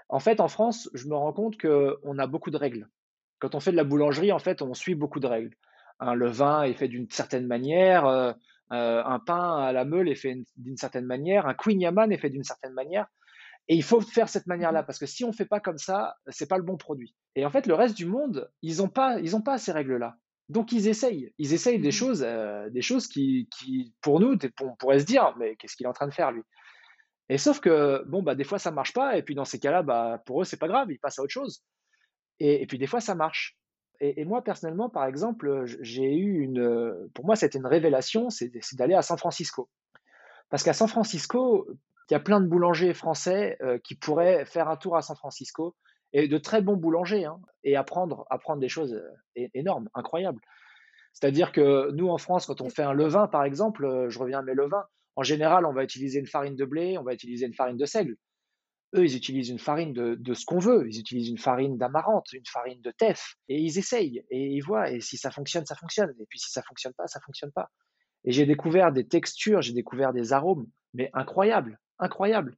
en 0.09 0.19
fait, 0.19 0.41
en 0.41 0.49
France, 0.49 0.91
je 0.95 1.09
me 1.09 1.15
rends 1.15 1.33
compte 1.33 1.61
qu'on 1.61 2.19
a 2.19 2.27
beaucoup 2.27 2.51
de 2.51 2.57
règles. 2.57 2.89
Quand 3.39 3.55
on 3.55 3.61
fait 3.61 3.73
de 3.73 3.77
la 3.77 3.85
boulangerie, 3.85 4.33
en 4.33 4.39
fait, 4.39 4.63
on 4.63 4.75
suit 4.75 4.95
beaucoup 4.95 5.21
de 5.21 5.27
règles. 5.27 5.55
le 6.01 6.29
vin 6.29 6.63
est 6.63 6.75
fait 6.75 6.89
d'une 6.89 7.11
certaine 7.11 7.47
manière, 7.47 8.07
euh, 8.07 8.33
euh, 8.73 9.03
un 9.05 9.19
pain 9.19 9.59
à 9.59 9.73
la 9.73 9.85
meule 9.85 10.09
est 10.09 10.15
fait 10.15 10.37
d'une 10.57 10.77
certaine 10.77 11.07
manière, 11.07 11.47
un 11.47 11.55
queen 11.55 11.81
yaman 11.81 12.11
est 12.13 12.19
fait 12.19 12.31
d'une 12.31 12.45
certaine 12.45 12.73
manière. 12.73 13.07
Et 13.69 13.77
il 13.77 13.83
faut 13.83 14.01
faire 14.01 14.29
cette 14.29 14.47
manière-là 14.47 14.83
mmh 14.83 14.87
parce 14.87 14.99
que 14.99 15.07
si 15.07 15.25
on 15.25 15.29
ne 15.29 15.33
fait 15.33 15.47
pas 15.47 15.61
comme 15.61 15.79
ça, 15.79 16.17
c'est 16.29 16.49
pas 16.49 16.59
le 16.59 16.65
bon 16.65 16.77
produit. 16.77 17.15
Et 17.35 17.47
en 17.47 17.51
fait, 17.51 17.67
le 17.67 17.75
reste 17.75 17.97
du 17.97 18.05
monde, 18.05 18.51
ils 18.61 18.79
n'ont 18.79 18.89
pas, 18.89 19.19
ils 19.21 19.37
ont 19.37 19.41
pas 19.41 19.57
ces 19.57 19.73
règles-là. 19.73 20.17
Donc 20.49 20.73
ils 20.73 20.89
essayent, 20.89 21.33
ils 21.39 21.55
essayent 21.55 21.79
des 21.79 21.89
mmh 21.89 21.93
choses, 21.93 22.23
euh, 22.27 22.69
des 22.71 22.83
choses 22.83 23.07
qui, 23.07 23.49
qui, 23.57 23.95
pour 24.03 24.21
nous, 24.21 24.37
on 24.61 24.77
pourrait 24.77 24.99
se 24.99 25.05
dire, 25.05 25.35
mais 25.39 25.57
qu'est-ce 25.57 25.77
qu'il 25.77 25.87
est 25.87 25.89
en 25.89 25.95
train 25.95 26.09
de 26.09 26.15
faire 26.15 26.33
lui? 26.33 26.43
Et 27.31 27.39
sauf 27.39 27.61
que 27.61 28.05
bon 28.07 28.23
bah 28.23 28.35
des 28.35 28.45
fois 28.45 28.59
ça 28.59 28.71
marche 28.71 28.93
pas, 28.93 29.17
et 29.17 29.23
puis 29.23 29.35
dans 29.35 29.47
ces 29.47 29.59
cas-là, 29.59 29.83
bah 29.83 30.23
pour 30.27 30.43
eux 30.43 30.45
c'est 30.45 30.59
pas 30.59 30.69
grave, 30.69 30.91
ils 30.91 30.99
passent 30.99 31.19
à 31.19 31.23
autre 31.23 31.33
chose. 31.33 31.63
Et, 32.41 32.67
puis 32.67 32.79
des 32.79 32.87
fois 32.87 33.01
ça 33.01 33.15
marche. 33.15 33.57
Et, 34.01 34.25
moi 34.27 34.43
personnellement, 34.43 34.91
par 34.91 35.07
exemple, 35.07 35.65
j'ai 35.81 36.15
eu 36.15 36.41
une, 36.41 37.09
pour 37.15 37.25
moi 37.25 37.37
c'était 37.37 37.59
une 37.59 37.67
révélation, 37.67 38.29
c'est 38.29 38.53
d'aller 38.75 38.95
à 38.95 39.03
San 39.03 39.17
Francisco, 39.17 39.71
parce 40.51 40.63
qu'à 40.63 40.75
San 40.75 40.89
Francisco, 40.89 41.67
il 42.11 42.13
y 42.13 42.17
a 42.17 42.21
plein 42.21 42.41
de 42.41 42.47
boulangers 42.47 42.93
français 42.93 43.57
euh, 43.63 43.79
qui 43.83 43.95
pourraient 43.95 44.45
faire 44.45 44.69
un 44.69 44.77
tour 44.77 44.97
à 44.97 45.01
San 45.01 45.17
Francisco 45.17 45.75
et 46.15 46.29
de 46.29 46.39
très 46.39 46.63
bons 46.63 46.77
boulangers, 46.77 47.27
hein, 47.27 47.41
et 47.65 47.77
apprendre, 47.77 48.25
apprendre 48.31 48.61
des 48.61 48.69
choses 48.69 49.03
énormes, 49.53 49.91
incroyables. 49.95 50.41
C'est-à-dire 51.13 51.53
que 51.53 51.91
nous, 51.93 52.09
en 52.09 52.19
France, 52.19 52.47
quand 52.47 52.61
on 52.61 52.71
fait 52.71 52.83
un 52.83 52.93
levain, 52.93 53.27
par 53.29 53.45
exemple, 53.45 54.07
je 54.09 54.19
reviens 54.19 54.39
à 54.39 54.43
mes 54.43 54.55
levains, 54.55 54.85
en 55.17 55.23
général, 55.23 55.67
on 55.67 55.73
va 55.73 55.85
utiliser 55.85 56.19
une 56.19 56.27
farine 56.27 56.57
de 56.57 56.65
blé, 56.65 56.99
on 56.99 57.03
va 57.03 57.15
utiliser 57.15 57.47
une 57.47 57.55
farine 57.55 57.77
de 57.77 57.85
seigle. 57.85 58.17
Eux, 58.97 59.05
ils 59.05 59.17
utilisent 59.17 59.49
une 59.49 59.59
farine 59.59 59.93
de, 59.93 60.15
de 60.15 60.35
ce 60.35 60.45
qu'on 60.45 60.59
veut. 60.59 60.87
Ils 60.89 61.01
utilisent 61.01 61.29
une 61.29 61.39
farine 61.39 61.79
d'amarante, 61.79 62.33
une 62.33 62.47
farine 62.47 62.81
de 62.81 62.93
teff, 62.93 63.35
et 63.49 63.61
ils 63.61 63.79
essayent, 63.79 64.25
et 64.31 64.47
ils 64.47 64.61
voient, 64.61 64.91
et 64.91 65.01
si 65.01 65.17
ça 65.17 65.31
fonctionne, 65.31 65.67
ça 65.67 65.75
fonctionne. 65.75 66.15
Et 66.21 66.27
puis 66.29 66.39
si 66.39 66.51
ça 66.51 66.63
fonctionne 66.63 66.93
pas, 66.95 67.07
ça 67.09 67.21
fonctionne 67.21 67.53
pas. 67.53 67.71
Et 68.25 68.33
j'ai 68.33 68.47
découvert 68.47 68.93
des 68.93 69.07
textures, 69.07 69.63
j'ai 69.63 69.73
découvert 69.73 70.13
des 70.13 70.33
arômes, 70.33 70.67
mais 70.95 71.11
incroyables, 71.13 71.79
incroyables. 71.99 72.57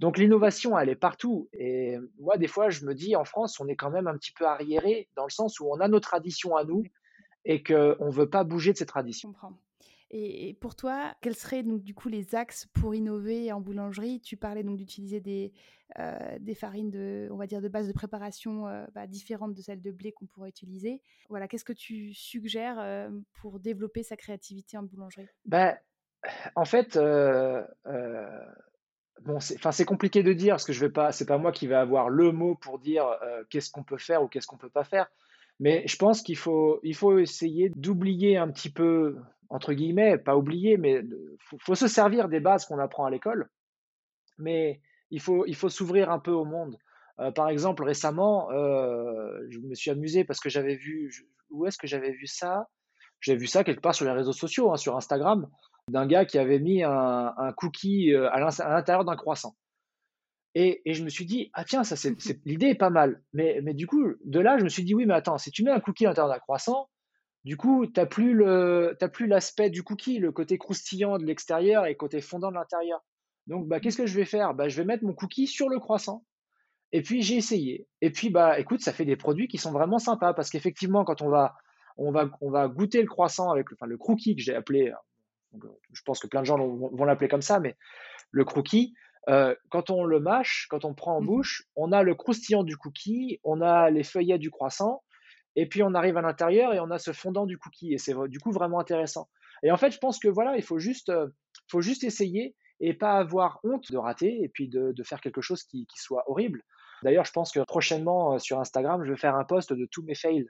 Donc 0.00 0.18
l'innovation, 0.18 0.78
elle 0.78 0.88
est 0.88 0.96
partout. 0.96 1.48
Et 1.52 1.96
moi, 2.18 2.36
des 2.36 2.48
fois, 2.48 2.70
je 2.70 2.84
me 2.84 2.94
dis, 2.94 3.16
en 3.16 3.24
France, 3.24 3.60
on 3.60 3.68
est 3.68 3.76
quand 3.76 3.90
même 3.90 4.06
un 4.06 4.16
petit 4.16 4.32
peu 4.32 4.44
arriéré 4.46 5.08
dans 5.16 5.24
le 5.24 5.30
sens 5.30 5.60
où 5.60 5.66
on 5.70 5.80
a 5.80 5.88
nos 5.88 6.00
traditions 6.00 6.56
à 6.56 6.64
nous 6.64 6.84
et 7.44 7.62
qu'on 7.62 7.74
ne 8.06 8.12
veut 8.12 8.28
pas 8.28 8.44
bouger 8.44 8.72
de 8.72 8.78
ces 8.78 8.86
traditions. 8.86 9.28
Je 9.28 9.32
comprends. 9.32 9.58
Et 10.16 10.56
pour 10.60 10.76
toi, 10.76 11.12
quels 11.22 11.34
seraient 11.34 11.64
donc 11.64 11.82
du 11.82 11.92
coup 11.92 12.08
les 12.08 12.36
axes 12.36 12.66
pour 12.72 12.94
innover 12.94 13.50
en 13.50 13.60
boulangerie? 13.60 14.20
Tu 14.20 14.36
parlais 14.36 14.62
donc 14.62 14.76
d'utiliser 14.76 15.20
des, 15.20 15.52
euh, 15.98 16.38
des 16.38 16.54
farines 16.54 16.90
de, 16.90 17.26
on 17.32 17.36
va 17.36 17.48
dire, 17.48 17.60
de 17.60 17.66
base 17.66 17.88
de 17.88 17.92
préparation 17.92 18.68
euh, 18.68 18.86
bah, 18.94 19.08
différentes 19.08 19.54
de 19.54 19.60
celles 19.60 19.80
de 19.80 19.90
blé 19.90 20.12
qu'on 20.12 20.26
pourrait 20.26 20.50
utiliser. 20.50 21.02
Voilà, 21.30 21.48
qu'est-ce 21.48 21.64
que 21.64 21.72
tu 21.72 22.14
suggères 22.14 22.78
euh, 22.78 23.10
pour 23.40 23.58
développer 23.58 24.04
sa 24.04 24.16
créativité 24.16 24.76
en 24.76 24.84
boulangerie? 24.84 25.26
Ben, 25.46 25.76
En 26.54 26.64
fait, 26.64 26.96
bon, 29.22 29.38
c'est 29.40 29.84
compliqué 29.84 30.22
de 30.22 30.32
dire 30.32 30.54
parce 30.54 30.64
que 30.64 30.72
je 30.72 30.80
vais 30.80 30.92
pas, 30.92 31.12
c'est 31.12 31.26
pas 31.26 31.38
moi 31.38 31.52
qui 31.52 31.66
vais 31.66 31.74
avoir 31.74 32.08
le 32.08 32.32
mot 32.32 32.54
pour 32.54 32.78
dire 32.78 33.06
euh, 33.06 33.42
qu'est-ce 33.50 33.70
qu'on 33.70 33.82
peut 33.82 33.98
faire 33.98 34.22
ou 34.22 34.28
qu'est-ce 34.28 34.46
qu'on 34.46 34.56
peut 34.56 34.70
pas 34.70 34.84
faire. 34.84 35.06
Mais 35.60 35.86
je 35.86 35.96
pense 35.96 36.22
qu'il 36.22 36.36
faut, 36.36 36.80
il 36.82 36.94
faut 36.94 37.18
essayer 37.18 37.70
d'oublier 37.76 38.36
un 38.36 38.50
petit 38.50 38.70
peu, 38.70 39.16
entre 39.48 39.72
guillemets, 39.72 40.18
pas 40.18 40.36
oublier, 40.36 40.76
mais 40.76 41.02
faut, 41.38 41.58
faut 41.60 41.74
se 41.74 41.86
servir 41.86 42.28
des 42.28 42.40
bases 42.40 42.66
qu'on 42.66 42.78
apprend 42.78 43.04
à 43.04 43.10
l'école. 43.10 43.48
Mais 44.38 44.80
il 45.10 45.20
faut, 45.20 45.46
il 45.46 45.54
faut 45.54 45.68
s'ouvrir 45.68 46.10
un 46.10 46.18
peu 46.18 46.32
au 46.32 46.44
monde. 46.44 46.76
Euh, 47.20 47.30
par 47.30 47.48
exemple, 47.48 47.84
récemment, 47.84 48.50
euh, 48.50 49.40
je 49.48 49.60
me 49.60 49.74
suis 49.74 49.90
amusé 49.90 50.24
parce 50.24 50.40
que 50.40 50.48
j'avais 50.48 50.74
vu, 50.74 51.12
où 51.50 51.66
est-ce 51.66 51.78
que 51.78 51.86
j'avais 51.86 52.10
vu 52.10 52.26
ça? 52.26 52.68
J'ai 53.20 53.36
vu 53.36 53.46
ça 53.46 53.62
quelque 53.62 53.80
part 53.80 53.94
sur 53.94 54.04
les 54.04 54.10
réseaux 54.10 54.32
sociaux, 54.32 54.72
hein, 54.72 54.76
sur 54.76 54.96
Instagram 54.96 55.48
d'un 55.88 56.06
gars 56.06 56.24
qui 56.24 56.38
avait 56.38 56.58
mis 56.58 56.82
un, 56.82 57.52
cookie 57.56 58.12
euh, 58.14 58.30
à 58.30 58.40
l'intérieur 58.40 59.04
d'un 59.04 59.16
croissant. 59.16 59.56
Et, 60.54 60.82
je 60.86 61.02
me 61.02 61.08
suis 61.08 61.26
dit, 61.26 61.50
ah 61.52 61.64
tiens, 61.64 61.84
ça 61.84 61.96
c'est, 61.96 62.16
l'idée 62.44 62.68
est 62.68 62.74
pas 62.74 62.90
mal. 62.90 63.22
Mais, 63.32 63.60
mais 63.62 63.74
du 63.74 63.86
coup, 63.86 64.14
de 64.24 64.40
là, 64.40 64.58
je 64.58 64.64
me 64.64 64.68
suis 64.68 64.84
dit, 64.84 64.94
oui, 64.94 65.06
mais 65.06 65.14
attends, 65.14 65.38
si 65.38 65.50
tu 65.50 65.62
mets 65.64 65.70
un 65.70 65.80
cookie 65.80 66.06
à 66.06 66.10
l'intérieur 66.10 66.32
d'un 66.32 66.40
croissant, 66.40 66.88
du 67.44 67.56
coup, 67.56 67.86
tu 67.86 68.00
n'as 68.00 68.06
plus, 68.06 68.32
le, 68.32 68.96
plus 69.12 69.26
l'aspect 69.26 69.68
du 69.68 69.82
cookie, 69.82 70.18
le 70.18 70.32
côté 70.32 70.56
croustillant 70.56 71.18
de 71.18 71.24
l'extérieur 71.24 71.84
et 71.84 71.90
le 71.90 71.96
côté 71.96 72.20
fondant 72.20 72.50
de 72.50 72.56
l'intérieur. 72.56 73.04
Donc, 73.46 73.68
bah, 73.68 73.80
qu'est-ce 73.80 73.98
que 73.98 74.06
je 74.06 74.16
vais 74.16 74.24
faire? 74.24 74.54
Bah, 74.54 74.68
Je 74.68 74.76
vais 74.76 74.86
mettre 74.86 75.04
mon 75.04 75.12
cookie 75.12 75.46
sur 75.46 75.68
le 75.68 75.78
croissant. 75.78 76.24
Et 76.92 77.02
puis, 77.02 77.20
j'ai 77.20 77.36
essayé. 77.36 77.86
Et 78.00 78.10
puis, 78.10 78.30
bah, 78.30 78.58
écoute, 78.58 78.80
ça 78.80 78.92
fait 78.92 79.04
des 79.04 79.16
produits 79.16 79.48
qui 79.48 79.58
sont 79.58 79.72
vraiment 79.72 79.98
sympas 79.98 80.32
parce 80.32 80.48
qu'effectivement, 80.48 81.04
quand 81.04 81.20
on 81.20 81.28
va 81.28 81.54
on 81.96 82.10
va, 82.10 82.28
on 82.40 82.50
va 82.50 82.68
goûter 82.68 83.00
le 83.00 83.08
croissant 83.08 83.50
avec 83.50 83.72
enfin, 83.72 83.86
le 83.86 83.96
crookie 83.96 84.36
que 84.36 84.42
j'ai 84.42 84.54
appelé, 84.54 84.92
je 85.92 86.02
pense 86.02 86.20
que 86.20 86.26
plein 86.26 86.40
de 86.40 86.46
gens 86.46 86.58
vont, 86.58 87.04
l'appeler 87.04 87.28
comme 87.28 87.42
ça, 87.42 87.60
mais 87.60 87.76
le 88.30 88.44
crookie, 88.44 88.94
quand 89.26 89.90
on 89.90 90.04
le 90.04 90.20
mâche, 90.20 90.66
quand 90.70 90.84
on 90.84 90.94
prend 90.94 91.16
en 91.16 91.22
mmh 91.22 91.26
bouche, 91.26 91.62
on 91.76 91.92
a 91.92 92.02
le 92.02 92.14
croustillant 92.14 92.64
du 92.64 92.76
cookie, 92.76 93.40
on 93.44 93.60
a 93.60 93.90
les 93.90 94.04
feuillets 94.04 94.38
du 94.38 94.50
croissant, 94.50 95.02
et 95.56 95.66
puis 95.68 95.82
on 95.82 95.94
arrive 95.94 96.16
à 96.16 96.22
l'intérieur 96.22 96.74
et 96.74 96.80
on 96.80 96.90
a 96.90 96.98
ce 96.98 97.12
fondant 97.12 97.46
du 97.46 97.58
cookie, 97.58 97.94
et 97.94 97.98
c'est 97.98 98.14
du 98.28 98.38
coup 98.38 98.52
vraiment 98.52 98.80
intéressant. 98.80 99.28
Et 99.62 99.70
en 99.70 99.76
fait, 99.76 99.90
je 99.90 99.98
pense 99.98 100.18
que 100.18 100.28
voilà, 100.28 100.56
il 100.56 100.62
faut 100.62 100.78
juste, 100.78 101.12
faut 101.70 101.80
juste 101.80 102.04
essayer 102.04 102.54
et 102.80 102.92
pas 102.92 103.18
avoir 103.18 103.60
honte 103.64 103.90
de 103.90 103.96
rater 103.96 104.42
et 104.42 104.48
puis 104.48 104.68
de, 104.68 104.92
faire 105.04 105.20
quelque 105.20 105.40
chose 105.40 105.62
qui, 105.64 105.86
soit 105.94 106.24
horrible. 106.28 106.62
D'ailleurs, 107.02 107.24
je 107.24 107.32
pense 107.32 107.52
que 107.52 107.60
prochainement 107.60 108.38
sur 108.38 108.60
Instagram, 108.60 109.04
je 109.04 109.10
vais 109.10 109.18
faire 109.18 109.36
un 109.36 109.44
post 109.44 109.72
de 109.72 109.86
tous 109.90 110.02
mes 110.02 110.14
fails 110.14 110.48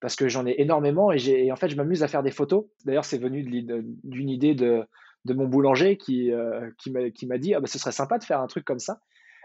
parce 0.00 0.16
que 0.16 0.28
j'en 0.28 0.46
ai 0.46 0.54
énormément 0.58 1.12
et, 1.12 1.50
en 1.50 1.56
fait, 1.56 1.68
je 1.68 1.76
m'amuse 1.76 2.02
à 2.02 2.08
faire 2.08 2.22
des 2.22 2.30
photos. 2.30 2.66
D'ailleurs, 2.84 3.04
c'est 3.04 3.18
venu 3.18 3.42
d'une 3.42 4.28
idée 4.28 4.54
de, 4.54 4.86
mon 5.26 5.46
boulanger 5.46 5.96
qui, 5.96 6.30
euh, 6.32 6.70
qui 6.78 7.26
m'a 7.26 7.38
dit 7.38 7.54
ah, 7.54 7.60
bah, 7.60 7.66
ce 7.66 7.78
serait 7.78 7.92
sympa 7.92 8.18
de 8.18 8.24
faire 8.24 8.40
un 8.40 8.46
truc 8.46 8.64
comme 8.64 8.78
ça. 8.78 9.00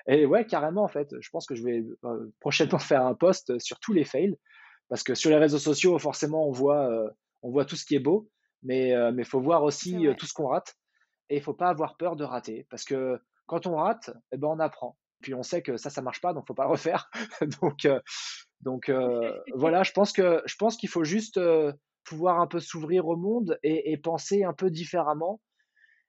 Et 0.07 0.25
ouais, 0.25 0.45
carrément, 0.45 0.83
en 0.83 0.87
fait, 0.87 1.15
je 1.19 1.29
pense 1.29 1.45
que 1.45 1.55
je 1.55 1.63
vais 1.63 1.85
euh, 2.03 2.33
prochainement 2.39 2.79
faire 2.79 3.05
un 3.05 3.13
post 3.13 3.57
sur 3.59 3.79
tous 3.79 3.93
les 3.93 4.03
fails 4.03 4.37
parce 4.89 5.03
que 5.03 5.15
sur 5.15 5.29
les 5.29 5.37
réseaux 5.37 5.59
sociaux, 5.59 5.97
forcément, 5.99 6.47
on 6.47 6.51
voit, 6.51 6.89
euh, 6.89 7.09
on 7.43 7.51
voit 7.51 7.65
tout 7.65 7.75
ce 7.75 7.85
qui 7.85 7.95
est 7.95 7.99
beau, 7.99 8.29
mais 8.63 8.89
il 8.89 9.25
faut 9.25 9.39
voir 9.39 9.63
aussi 9.63 10.07
tout 10.17 10.25
ce 10.25 10.33
qu'on 10.33 10.47
rate 10.47 10.75
et 11.29 11.37
il 11.37 11.41
faut 11.41 11.53
pas 11.53 11.69
avoir 11.69 11.95
peur 11.95 12.17
de 12.17 12.25
rater 12.25 12.65
parce 12.69 12.83
que 12.83 13.17
quand 13.45 13.65
on 13.65 13.75
rate, 13.75 14.11
eh 14.33 14.37
ben, 14.37 14.49
on 14.49 14.59
apprend. 14.59 14.97
Puis 15.21 15.33
on 15.33 15.43
sait 15.43 15.61
que 15.61 15.77
ça, 15.77 15.89
ça 15.89 16.01
marche 16.01 16.21
pas, 16.21 16.33
donc 16.33 16.47
faut 16.47 16.53
pas 16.53 16.65
le 16.65 16.71
refaire. 16.71 17.09
donc, 17.61 17.87
donc 18.61 18.91
voilà, 19.53 19.83
je 19.83 19.91
pense 19.91 20.11
que 20.11 20.41
je 20.45 20.55
pense 20.55 20.77
qu'il 20.77 20.89
faut 20.89 21.03
juste 21.03 21.39
pouvoir 22.03 22.39
un 22.39 22.47
peu 22.47 22.59
s'ouvrir 22.59 23.07
au 23.07 23.15
monde 23.15 23.59
et, 23.63 23.97
penser 23.97 24.43
un 24.43 24.53
peu 24.53 24.69
différemment. 24.69 25.39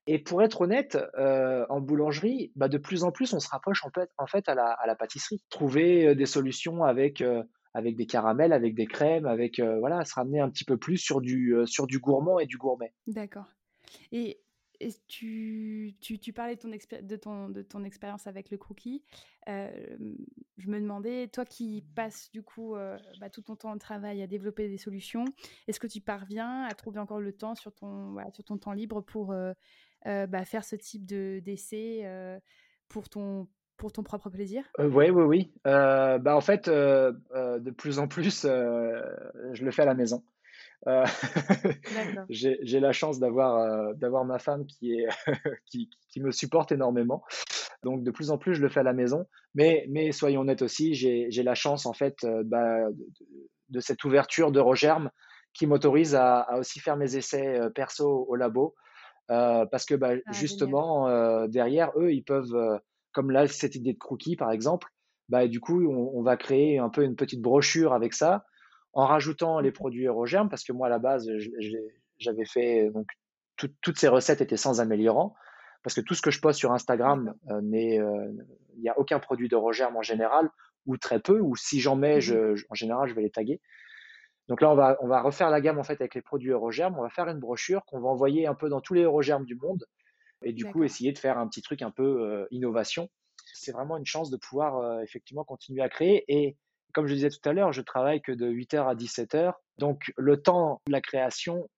Et 0.06 0.18
pour 0.18 0.42
être 0.42 0.62
honnête, 0.62 0.98
en 1.16 1.80
boulangerie, 1.80 2.52
bah, 2.56 2.68
de 2.68 2.78
plus 2.78 3.04
en 3.04 3.12
plus, 3.12 3.32
on 3.34 3.40
se 3.40 3.48
rapproche 3.48 3.84
en 3.84 3.90
fait, 3.90 4.10
en 4.18 4.26
fait 4.26 4.48
à, 4.48 4.54
la, 4.54 4.72
à 4.72 4.86
la 4.86 4.96
pâtisserie. 4.96 5.42
Trouver 5.50 6.14
des 6.14 6.26
solutions 6.26 6.84
avec 6.84 7.22
avec 7.72 7.94
des 7.94 8.06
caramels, 8.06 8.52
avec 8.52 8.74
des 8.74 8.86
crèmes, 8.86 9.26
avec 9.26 9.60
voilà, 9.60 10.04
se 10.04 10.14
ramener 10.14 10.40
un 10.40 10.50
petit 10.50 10.64
peu 10.64 10.76
plus 10.76 10.96
sur 10.96 11.20
du 11.20 11.54
sur 11.66 11.86
du 11.86 11.98
gourmand 11.98 12.38
et 12.38 12.46
du 12.46 12.56
gourmet. 12.56 12.92
D'accord. 13.06 13.46
Et 14.12 14.40
tu, 15.08 15.94
tu, 16.00 16.32
parlais 16.32 16.56
de 16.56 17.16
ton, 17.16 17.48
de 17.48 17.62
de 17.62 17.84
expérience 17.84 18.26
avec 18.26 18.50
le 18.50 18.58
cookie. 18.58 19.02
je 19.46 20.68
me 20.68 20.80
demandais, 20.80 21.28
toi 21.28 21.44
qui 21.44 21.84
passes 21.94 22.30
du 22.32 22.42
coup 22.42 22.74
bah, 23.20 23.30
tout 23.30 23.42
ton 23.42 23.56
temps 23.56 23.74
de 23.74 23.80
travail 23.80 24.22
à 24.22 24.26
développer 24.26 24.68
des 24.68 24.78
solutions, 24.78 25.24
est-ce 25.68 25.80
que 25.80 25.86
tu 25.86 26.00
parviens 26.00 26.64
à 26.64 26.74
trouver 26.74 26.98
encore 26.98 27.20
le 27.20 27.32
temps 27.32 27.54
sur 27.54 27.74
ton, 27.74 28.16
temps 28.60 28.72
libre 28.72 29.00
pour 29.00 29.34
bah, 30.04 30.44
faire 30.44 30.64
ce 30.64 30.76
type 30.76 31.04
d'essai 31.04 32.06
pour, 32.88 33.08
ton, 33.08 33.48
pour 33.76 33.92
ton 33.92 34.02
propre 34.02 34.30
plaisir? 34.30 34.64
Oui, 34.78 35.10
oui, 35.10 35.22
oui. 35.24 35.52
bah, 35.64 36.36
en 36.36 36.40
fait, 36.40 36.68
de 36.68 37.70
plus 37.70 37.98
en 37.98 38.08
plus, 38.08 38.42
je 38.42 39.64
le 39.64 39.70
fais 39.70 39.82
à 39.82 39.86
la 39.86 39.94
maison. 39.94 40.22
Euh, 40.86 41.04
j'ai 42.30 42.80
la 42.80 42.92
chance 42.92 43.18
d'avoir 43.18 43.58
euh, 43.58 43.92
d'avoir 43.94 44.24
ma 44.24 44.38
femme 44.38 44.64
qui, 44.66 44.94
est 44.94 45.06
qui, 45.66 45.90
qui, 46.08 46.20
me 46.20 46.30
supporte 46.30 46.72
énormément. 46.72 47.22
Donc 47.82 48.02
de 48.02 48.10
plus 48.10 48.30
en 48.30 48.38
plus, 48.38 48.54
je 48.54 48.62
le 48.62 48.68
fais 48.68 48.80
à 48.80 48.84
la 48.84 48.92
maison. 48.92 49.26
Mais, 49.54 49.86
mais 49.88 50.12
soyons 50.12 50.40
honnêtes 50.40 50.62
aussi, 50.62 50.94
j'ai 50.94 51.42
la 51.42 51.54
chance 51.54 51.86
en 51.86 51.92
fait 51.92 52.24
euh, 52.24 52.42
bah, 52.44 52.88
de, 53.68 53.80
cette 53.80 54.04
ouverture 54.04 54.52
de 54.52 54.60
Rogerme 54.60 55.10
qui 55.52 55.66
m'autorise 55.66 56.14
à, 56.14 56.40
à, 56.40 56.58
aussi 56.58 56.80
faire 56.80 56.96
mes 56.96 57.16
essais 57.16 57.58
perso 57.74 58.24
au 58.28 58.36
labo. 58.36 58.74
parce 59.28 59.84
que 59.84 59.94
bah, 59.94 60.12
ah, 60.14 60.32
justement, 60.32 61.46
derrière, 61.48 61.90
eux, 61.96 62.12
ils 62.12 62.22
peuvent, 62.22 62.80
comme 63.12 63.30
là, 63.30 63.46
cette 63.48 63.74
idée 63.74 63.92
de 63.94 63.98
crookie 63.98 64.36
par 64.36 64.52
exemple, 64.52 64.88
bah, 65.28 65.46
du 65.46 65.60
coup, 65.60 65.84
on, 65.84 66.18
on, 66.18 66.22
va 66.22 66.36
créer 66.36 66.78
un 66.78 66.88
peu 66.88 67.04
une 67.04 67.16
petite 67.16 67.40
brochure 67.40 67.92
avec 67.92 68.14
ça 68.14 68.44
en 68.92 69.06
rajoutant 69.06 69.60
les 69.60 69.72
produits 69.72 70.06
Eurogerm, 70.06 70.48
parce 70.48 70.64
que 70.64 70.72
moi 70.72 70.88
à 70.88 70.90
la 70.90 70.98
base, 70.98 71.30
j'avais 72.18 72.44
fait 72.44 72.90
donc 72.90 73.06
toutes 73.56 73.98
ces 73.98 74.08
recettes 74.08 74.40
étaient 74.40 74.56
sans 74.56 74.80
améliorant, 74.80 75.34
parce 75.82 75.94
que 75.94 76.00
tout 76.00 76.14
ce 76.14 76.22
que 76.22 76.30
je 76.30 76.40
poste 76.40 76.58
sur 76.58 76.72
Instagram 76.72 77.34
euh, 77.50 77.60
euh, 77.60 78.32
il 78.76 78.82
n'y 78.82 78.88
a 78.88 78.98
aucun 78.98 79.18
produit 79.18 79.48
d'Eurogerm 79.48 79.96
en 79.96 80.02
général, 80.02 80.48
ou 80.86 80.96
très 80.96 81.20
peu, 81.20 81.40
ou 81.40 81.56
si 81.56 81.80
j'en 81.80 81.96
mets, 81.96 82.18
mmh 82.18 82.56
en 82.70 82.74
général, 82.74 83.08
je 83.08 83.14
vais 83.14 83.22
les 83.22 83.30
taguer. 83.30 83.60
Donc 84.48 84.60
là, 84.62 84.70
on 84.70 84.74
va, 84.74 84.96
on 85.00 85.06
va 85.06 85.20
refaire 85.20 85.50
la 85.50 85.60
gamme 85.60 85.78
en 85.78 85.84
fait 85.84 86.00
avec 86.00 86.14
les 86.14 86.22
produits 86.22 86.50
Eurogerm. 86.50 86.98
On 86.98 87.02
va 87.02 87.10
faire 87.10 87.28
une 87.28 87.38
brochure 87.38 87.84
qu'on 87.84 88.00
va 88.00 88.08
envoyer 88.08 88.46
un 88.46 88.54
peu 88.54 88.68
dans 88.68 88.80
tous 88.80 88.94
les 88.94 89.02
Eurogerm 89.02 89.44
du 89.44 89.54
monde, 89.56 89.84
et 90.42 90.52
du 90.52 90.64
coup 90.64 90.82
essayer 90.84 91.12
de 91.12 91.18
faire 91.18 91.38
un 91.38 91.46
petit 91.46 91.62
truc 91.62 91.82
un 91.82 91.90
peu 91.90 92.22
euh, 92.22 92.46
innovation. 92.50 93.08
C'est 93.52 93.72
vraiment 93.72 93.96
une 93.96 94.06
chance 94.06 94.30
de 94.30 94.36
pouvoir 94.36 95.02
effectivement 95.02 95.44
continuer 95.44 95.82
à 95.82 95.88
créer 95.88 96.24
et 96.28 96.56
comme 96.92 97.06
je 97.06 97.14
disais 97.14 97.30
tout 97.30 97.48
à 97.48 97.52
l'heure, 97.52 97.72
je 97.72 97.82
travaille 97.82 98.20
que 98.20 98.32
de 98.32 98.50
8h 98.50 98.88
à 98.88 98.94
17h. 98.94 99.54
Donc, 99.78 100.12
le 100.16 100.40
temps 100.40 100.80
de 100.86 100.92
la 100.92 101.00
création, 101.00 101.68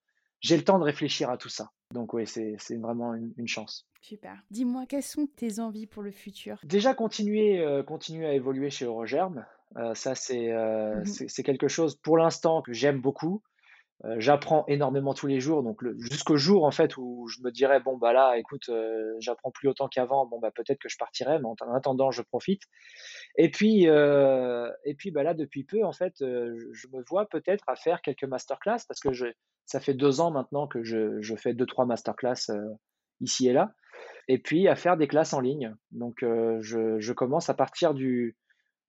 j'ai 0.41 0.57
le 0.57 0.65
temps 0.65 0.79
de 0.79 0.85
réfléchir 0.85 1.31
à 1.31 1.37
tout 1.37 1.49
ça. 1.49 1.71
Donc, 1.93 2.15
oui, 2.15 2.27
c'est 2.27 2.57
vraiment 2.77 3.15
une, 3.15 3.49
chance. 3.49 3.87
Super. 4.01 4.43
Dis-moi, 4.51 4.87
quelles 4.89 5.03
sont 5.03 5.27
tes 5.27 5.61
envies 5.61 5.87
pour 5.87 6.03
le 6.03 6.11
futur? 6.11 6.59
Déjà, 6.65 6.95
continuer, 6.95 7.61
euh, 7.61 7.83
continuer 7.83 8.27
à 8.27 8.35
évoluer 8.35 8.71
chez 8.71 8.87
Eurogerm. 8.87 9.45
Euh, 9.77 9.95
ça, 9.95 10.15
euh, 10.31 11.01
mmh 11.01 11.05
c'est 11.05 11.43
quelque 11.43 11.69
chose 11.69 11.97
pour 11.97 12.19
l'instant 12.19 12.63
que 12.63 12.73
j'aime 12.73 13.01
beaucoup. 13.01 13.43
Euh, 14.05 14.17
j'apprends 14.19 14.65
énormément 14.67 15.15
tous 15.15 15.29
les 15.29 15.39
jours, 15.39 15.63
donc 15.63 15.81
jusqu'au 15.99 16.37
jour 16.37 16.65
en 16.65 16.73
fait 16.73 16.97
où 16.97 17.29
je 17.29 17.41
me 17.43 17.53
dirais 17.53 17.79
bon 17.79 17.97
bah 17.97 18.13
là, 18.13 18.37
écoute, 18.37 18.69
euh, 18.69 19.15
j'apprends 19.21 19.53
plus 19.53 19.69
autant 19.69 19.89
qu'avant, 19.89 20.27
bon 20.27 20.41
bah 20.41 20.51
peut-être 20.51 20.81
que 20.81 20.89
je 20.89 20.97
partirai, 20.99 21.39
mais 21.39 21.47
en, 21.47 21.75
attendant 21.75 22.11
je 22.11 22.23
profite. 22.23 22.63
Et 23.37 23.49
puis 23.51 23.89
euh, 23.89 24.69
et 24.85 24.95
puis 24.95 25.13
bah 25.13 25.23
là 25.23 25.35
depuis 25.35 25.63
peu 25.63 25.85
en 25.85 25.93
fait, 25.93 26.15
je 26.19 26.89
me 26.93 27.03
vois 27.09 27.27
peut-être 27.27 27.65
à 27.69 27.77
faire 27.77 28.03
quelques 28.03 28.25
masterclass 28.25 28.79
parce 28.89 29.01
que 29.01 29.11
ça 29.67 29.79
fait 29.79 29.95
deux 29.95 30.21
ans 30.21 30.33
maintenant 30.33 30.67
que 30.67 30.83
je, 30.83 31.35
fais 31.37 31.55
deux 31.55 31.67
trois 31.67 31.87
masterclass 31.87 32.51
ici 33.21 33.49
et 33.49 33.53
là, 33.53 33.73
et 34.27 34.39
puis 34.39 34.67
à 34.67 34.75
faire 34.75 34.97
des 34.97 35.07
classes 35.07 35.33
en 35.33 35.41
ligne. 35.41 35.77
Donc 35.93 36.23
je, 36.23 37.13
commence 37.13 37.49
à 37.51 37.55
partir 37.55 37.95
du 37.95 38.37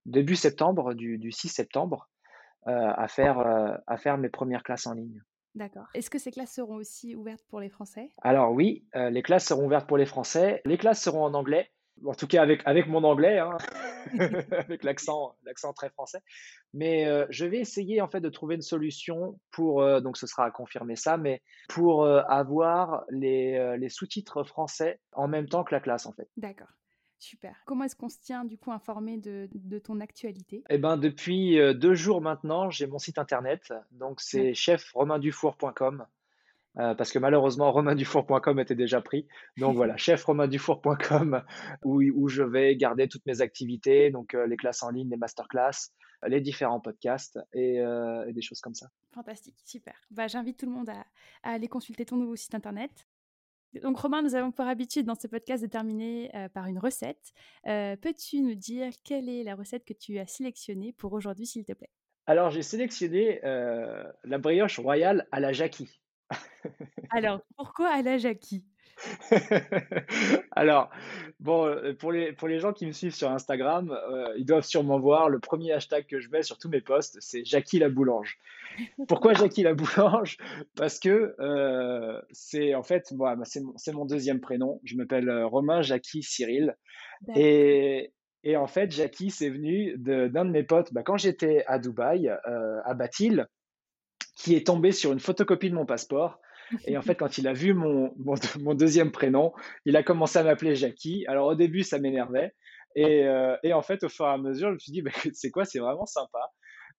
début 0.08 0.36
septembre, 0.36 0.96
du 0.96 1.32
6 1.32 1.50
septembre. 1.50 2.10
Euh, 2.68 2.94
à, 2.96 3.10
faire, 3.10 3.40
euh, 3.40 3.76
à 3.88 3.98
faire 3.98 4.18
mes 4.18 4.30
premières 4.30 4.64
classes 4.64 4.88
en 4.88 4.94
ligne. 4.94 5.22
D'accord. 5.54 5.86
Est-ce 5.94 6.10
que 6.10 6.18
ces 6.18 6.32
classes 6.32 6.54
seront 6.54 6.76
aussi 6.76 7.14
ouvertes 7.14 7.44
pour 7.50 7.60
les 7.60 7.70
Français? 7.70 8.10
Alors 8.22 8.54
oui, 8.54 8.88
euh, 8.96 9.10
les 9.10 9.22
classes 9.22 9.46
seront 9.46 9.66
ouvertes 9.66 9.86
pour 9.86 9.98
les 9.98 10.06
Français. 10.06 10.62
Les 10.64 10.78
classes 10.78 11.02
seront 11.02 11.26
en 11.26 11.34
anglais, 11.34 11.70
en 12.06 12.14
tout 12.14 12.26
cas 12.26 12.42
avec, 12.42 12.62
avec 12.64 12.88
mon 12.88 13.04
anglais, 13.04 13.40
hein. 13.40 13.58
avec 14.52 14.86
l'accent, 14.86 15.36
l'accent 15.44 15.74
très 15.74 15.90
français. 15.90 16.20
Mais 16.74 17.06
je 17.30 17.46
vais 17.46 17.60
essayer 17.60 18.00
en 18.00 18.08
fait 18.08 18.22
de 18.22 18.30
trouver 18.30 18.56
une 18.56 18.62
solution 18.62 19.38
pour, 19.52 19.84
donc 20.02 20.16
ce 20.18 20.26
sera 20.26 20.46
à 20.46 20.52
confirmer 20.52 20.96
ça, 20.96 21.18
mais 21.18 21.42
pour 21.68 22.08
avoir 22.08 23.04
les, 23.10 23.78
les 23.78 23.90
sous-titres 23.90 24.44
français 24.44 25.00
en 25.12 25.28
même 25.28 25.48
temps 25.48 25.64
que 25.64 25.76
la 25.76 25.82
classe 25.82 26.06
en 26.06 26.14
fait. 26.14 26.30
D'accord. 26.38 26.70
Super. 27.24 27.56
Comment 27.66 27.86
est-ce 27.86 27.96
qu'on 27.96 28.10
se 28.10 28.20
tient 28.20 28.44
du 28.44 28.58
coup 28.58 28.74
informé 28.74 29.18
de, 29.18 29.80
ton 29.80 30.02
actualité? 30.02 30.62
Eh 30.70 30.78
ben 30.78 30.98
depuis 30.98 31.58
euh, 31.58 31.74
deux 31.74 31.94
jours 31.94 32.22
maintenant, 32.22 32.70
j'ai 32.70 32.86
mon 32.86 33.00
site 33.00 33.18
internet. 33.18 33.74
Donc 33.92 34.20
c'est 34.20 34.54
chefromaindufour.com. 34.54 36.06
Euh, 36.80 36.96
parce 36.96 37.14
que 37.14 37.20
malheureusement, 37.20 37.72
romaindufour.com 37.72 38.60
était 38.60 38.76
déjà 38.76 39.00
pris. 39.00 39.26
Donc 39.58 39.78
voilà, 39.78 39.96
chefromaindufour.com, 39.98 41.44
où, 41.86 42.02
où 42.02 42.28
je 42.28 42.44
vais 42.44 42.76
garder 42.76 43.08
toutes 43.08 43.26
mes 43.26 43.40
activités, 43.40 44.10
donc 44.10 44.34
euh, 44.34 44.46
les 44.46 44.58
classes 44.58 44.84
en 44.84 44.90
ligne, 44.90 45.10
les 45.10 45.18
masterclass, 45.18 45.92
les 46.28 46.42
différents 46.42 46.82
podcasts 46.82 47.40
et, 47.54 47.82
des 48.32 48.42
choses 48.42 48.60
comme 48.60 48.76
ça. 48.76 48.88
Fantastique, 49.12 49.62
super. 49.64 49.96
Bah, 50.12 50.28
J'invite 50.28 50.58
tout 50.58 50.66
le 50.66 50.74
monde 50.74 50.90
à, 50.90 51.06
aller 51.44 51.70
consulter 51.70 52.04
ton 52.04 52.18
nouveau 52.18 52.36
site 52.36 52.56
internet. 52.56 53.08
Donc 53.82 53.98
Romain, 53.98 54.22
nous 54.22 54.36
avons 54.36 54.52
pour 54.52 54.66
habitude 54.66 55.06
dans 55.06 55.16
ce 55.16 55.28
podcast 55.28 55.64
de 55.64 55.68
terminer 55.68 56.30
euh, 56.36 56.50
par 56.50 56.68
une 56.68 56.78
recette. 56.78 57.34
Euh, 57.68 57.96
peux-tu 57.96 58.42
nous 58.42 58.56
dire 58.56 58.92
quelle 59.04 59.30
est 59.30 59.44
la 59.44 59.56
recette 59.56 59.86
que 59.86 59.94
tu 59.94 60.20
as 60.20 60.28
sélectionnée 60.28 60.94
pour 60.94 61.14
aujourd'hui, 61.14 61.48
s'il 61.48 61.66
te 61.66 61.74
plaît? 61.74 61.90
Alors 62.26 62.52
j'ai 62.52 62.62
sélectionné 62.62 63.44
euh, 63.44 64.04
la 64.24 64.38
brioche 64.38 64.80
royale 64.80 65.28
à 65.32 65.40
la 65.40 65.54
Jackie. 65.54 66.00
Alors 67.10 67.42
pourquoi 67.56 67.90
à 67.90 68.02
la 68.02 68.18
Jackie? 68.18 68.64
Alors, 70.52 70.90
bon, 71.40 71.66
euh, 71.66 71.94
pour 71.94 72.12
les, 72.12 72.34
pour 72.34 72.48
les 72.48 72.60
gens 72.60 72.74
qui 72.74 72.86
me 72.86 72.92
suivent 72.92 73.16
sur 73.16 73.32
Instagram, 73.32 73.92
euh, 73.92 74.34
ils 74.38 74.46
doivent 74.46 74.66
sûrement 74.66 75.00
voir 75.00 75.30
le 75.30 75.40
premier 75.40 75.72
hashtag 75.72 76.06
que 76.08 76.20
je 76.20 76.30
mets 76.30 76.44
sur 76.44 76.58
tous 76.58 76.70
mes 76.70 76.82
posts, 76.82 77.18
c'est 77.20 77.44
Jackie 77.46 77.80
la 77.80 77.90
boulange. 77.90 78.38
Pourquoi 79.08 79.34
Jackie 79.34 79.64
la 79.64 79.74
boulange? 79.74 80.38
Parce 80.76 81.00
que 81.00 81.36
euh, 81.40 82.22
c'est 82.32 82.76
en 82.76 82.84
fait, 82.84 83.14
bah, 83.14 83.36
c'est 83.44 83.62
mon, 83.62 83.74
mon, 83.94 84.06
deuxième 84.06 84.40
prénom. 84.40 84.80
Je 84.84 84.96
m'appelle 84.96 85.30
Romain 85.44 85.82
Jackie 85.82 86.24
Cyril. 86.24 86.76
Et, 87.36 88.12
et, 88.44 88.58
en 88.58 88.68
fait, 88.68 88.92
Jackie, 88.92 89.30
c'est 89.30 89.50
venu 89.50 89.96
d'un 89.98 90.46
de, 90.46 90.52
mes 90.52 90.64
potes 90.64 90.94
bah, 90.94 91.04
quand 91.04 91.18
j'étais 91.18 91.64
à 91.68 91.80
Dubaï, 91.80 92.30
à 92.30 92.94
Batil. 92.94 93.48
qui 94.36 94.56
est 94.56 94.68
tombé 94.68 94.92
sur 94.92 95.14
une 95.14 95.20
photocopie 95.20 95.70
de 95.70 95.76
mon 95.76 95.86
passeport. 95.86 96.40
Et 96.86 96.98
en 96.98 97.02
fait, 97.02 97.16
quand 97.16 97.38
il 97.38 97.48
a 97.48 97.54
vu 97.54 97.74
mon, 97.74 98.14
mon, 98.62 98.74
deuxième 98.74 99.12
prénom, 99.12 99.54
il 99.86 99.96
a 99.96 100.04
commencé 100.04 100.40
à 100.40 100.44
m'appeler 100.44 100.76
Jackie. 100.76 101.26
Alors 101.28 101.48
au 101.48 101.56
début, 101.56 101.84
ça 101.84 102.00
m'énervait. 102.00 102.54
Et, 102.96 103.26
euh, 103.26 103.56
et, 103.64 103.74
en 103.74 103.82
fait, 103.82 104.04
au 104.04 104.10
fur 104.10 104.26
et 104.26 104.30
à 104.30 104.38
mesure, 104.38 104.70
je 104.70 104.74
me 104.74 104.80
suis 104.80 104.92
dit, 104.92 105.02
bah, 105.04 105.12
c'est 105.34 105.50
quoi, 105.50 105.66
c'est 105.66 105.80
vraiment 105.80 106.06
sympa. 106.06 106.52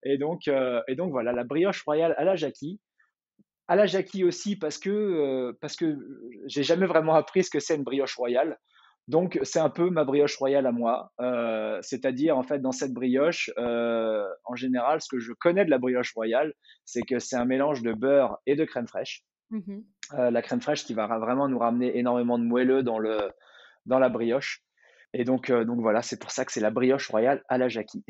Et 0.03 0.17
donc, 0.17 0.47
euh, 0.47 0.81
et 0.87 0.95
donc 0.95 1.11
voilà, 1.11 1.31
la 1.31 1.43
brioche 1.43 1.83
royale 1.83 2.13
à 2.17 2.23
la 2.23 2.35
Jackie. 2.35 2.79
À 3.67 3.75
la 3.75 3.87
Jackie 3.87 4.23
aussi 4.23 4.55
parce 4.55 4.77
que, 4.77 4.89
euh, 4.89 5.53
parce 5.59 5.75
que 5.75 5.97
j'ai 6.45 6.61
jamais 6.61 6.85
vraiment 6.85 7.15
appris 7.15 7.43
ce 7.43 7.49
que 7.49 7.59
c'est 7.59 7.75
une 7.75 7.83
brioche 7.83 8.15
royale. 8.15 8.59
Donc, 9.07 9.39
c'est 9.43 9.59
un 9.59 9.69
peu 9.69 9.89
ma 9.91 10.03
brioche 10.03 10.35
royale 10.37 10.65
à 10.65 10.71
moi. 10.71 11.11
Euh, 11.19 11.79
c'est-à-dire, 11.81 12.37
en 12.37 12.43
fait, 12.43 12.59
dans 12.59 12.71
cette 12.71 12.93
brioche, 12.93 13.51
en 13.57 14.55
général, 14.55 15.01
ce 15.01 15.07
que 15.09 15.19
je 15.19 15.31
connais 15.33 15.63
de 15.65 15.69
la 15.69 15.77
brioche 15.77 16.13
royale, 16.13 16.53
c'est 16.85 17.03
que 17.03 17.19
c'est 17.19 17.35
un 17.35 17.45
mélange 17.45 17.83
de 17.83 17.93
beurre 17.93 18.37
et 18.47 18.55
de 18.55 18.65
crème 18.65 18.87
fraîche. 18.87 19.23
Mmh 19.51 19.79
euh, 20.13 20.29
la 20.29 20.43
crème 20.43 20.61
fraîche 20.61 20.85
qui 20.85 20.93
va 20.93 21.07
vraiment 21.17 21.47
nous 21.47 21.57
ramener 21.57 21.97
énormément 21.97 22.37
de 22.37 22.43
moelleux 22.43 22.83
dans, 22.83 22.99
le, 22.99 23.31
dans 23.87 23.97
la 23.97 24.09
brioche. 24.09 24.63
Et 25.13 25.23
donc, 25.23 25.51
donc 25.51 25.79
voilà, 25.81 26.03
c'est 26.03 26.19
pour 26.19 26.29
ça 26.29 26.45
que 26.45 26.51
c'est 26.51 26.59
la 26.59 26.69
brioche 26.69 27.09
royale 27.09 27.43
à 27.49 27.57
la 27.57 27.69
Jackie. 27.69 28.05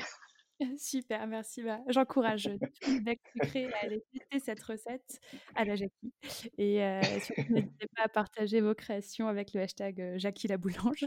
Super, 0.78 1.28
merci. 1.28 1.64
Bah, 1.64 1.80
j'encourage 1.88 2.50
tous 2.82 2.92
les 2.92 3.02
becs 3.02 3.20
sucrés 3.34 3.72
à 3.74 3.86
aller 3.86 4.04
tester 4.14 4.40
cette 4.40 4.64
recette 4.64 5.20
à 5.56 5.66
la 5.66 5.76
Jackie. 5.76 6.14
Et 6.58 6.84
euh, 6.84 7.02
surtout, 7.20 7.54
n'hésitez 7.54 7.88
pas 7.96 8.04
à 8.04 8.08
partager 8.08 8.62
vos 8.62 8.74
créations 8.74 9.28
avec 9.28 9.54
le 9.54 9.62
hashtag 9.62 10.02
euh, 10.02 10.18
Jackie 10.18 10.48
la 10.48 10.58
boulange. 10.58 11.06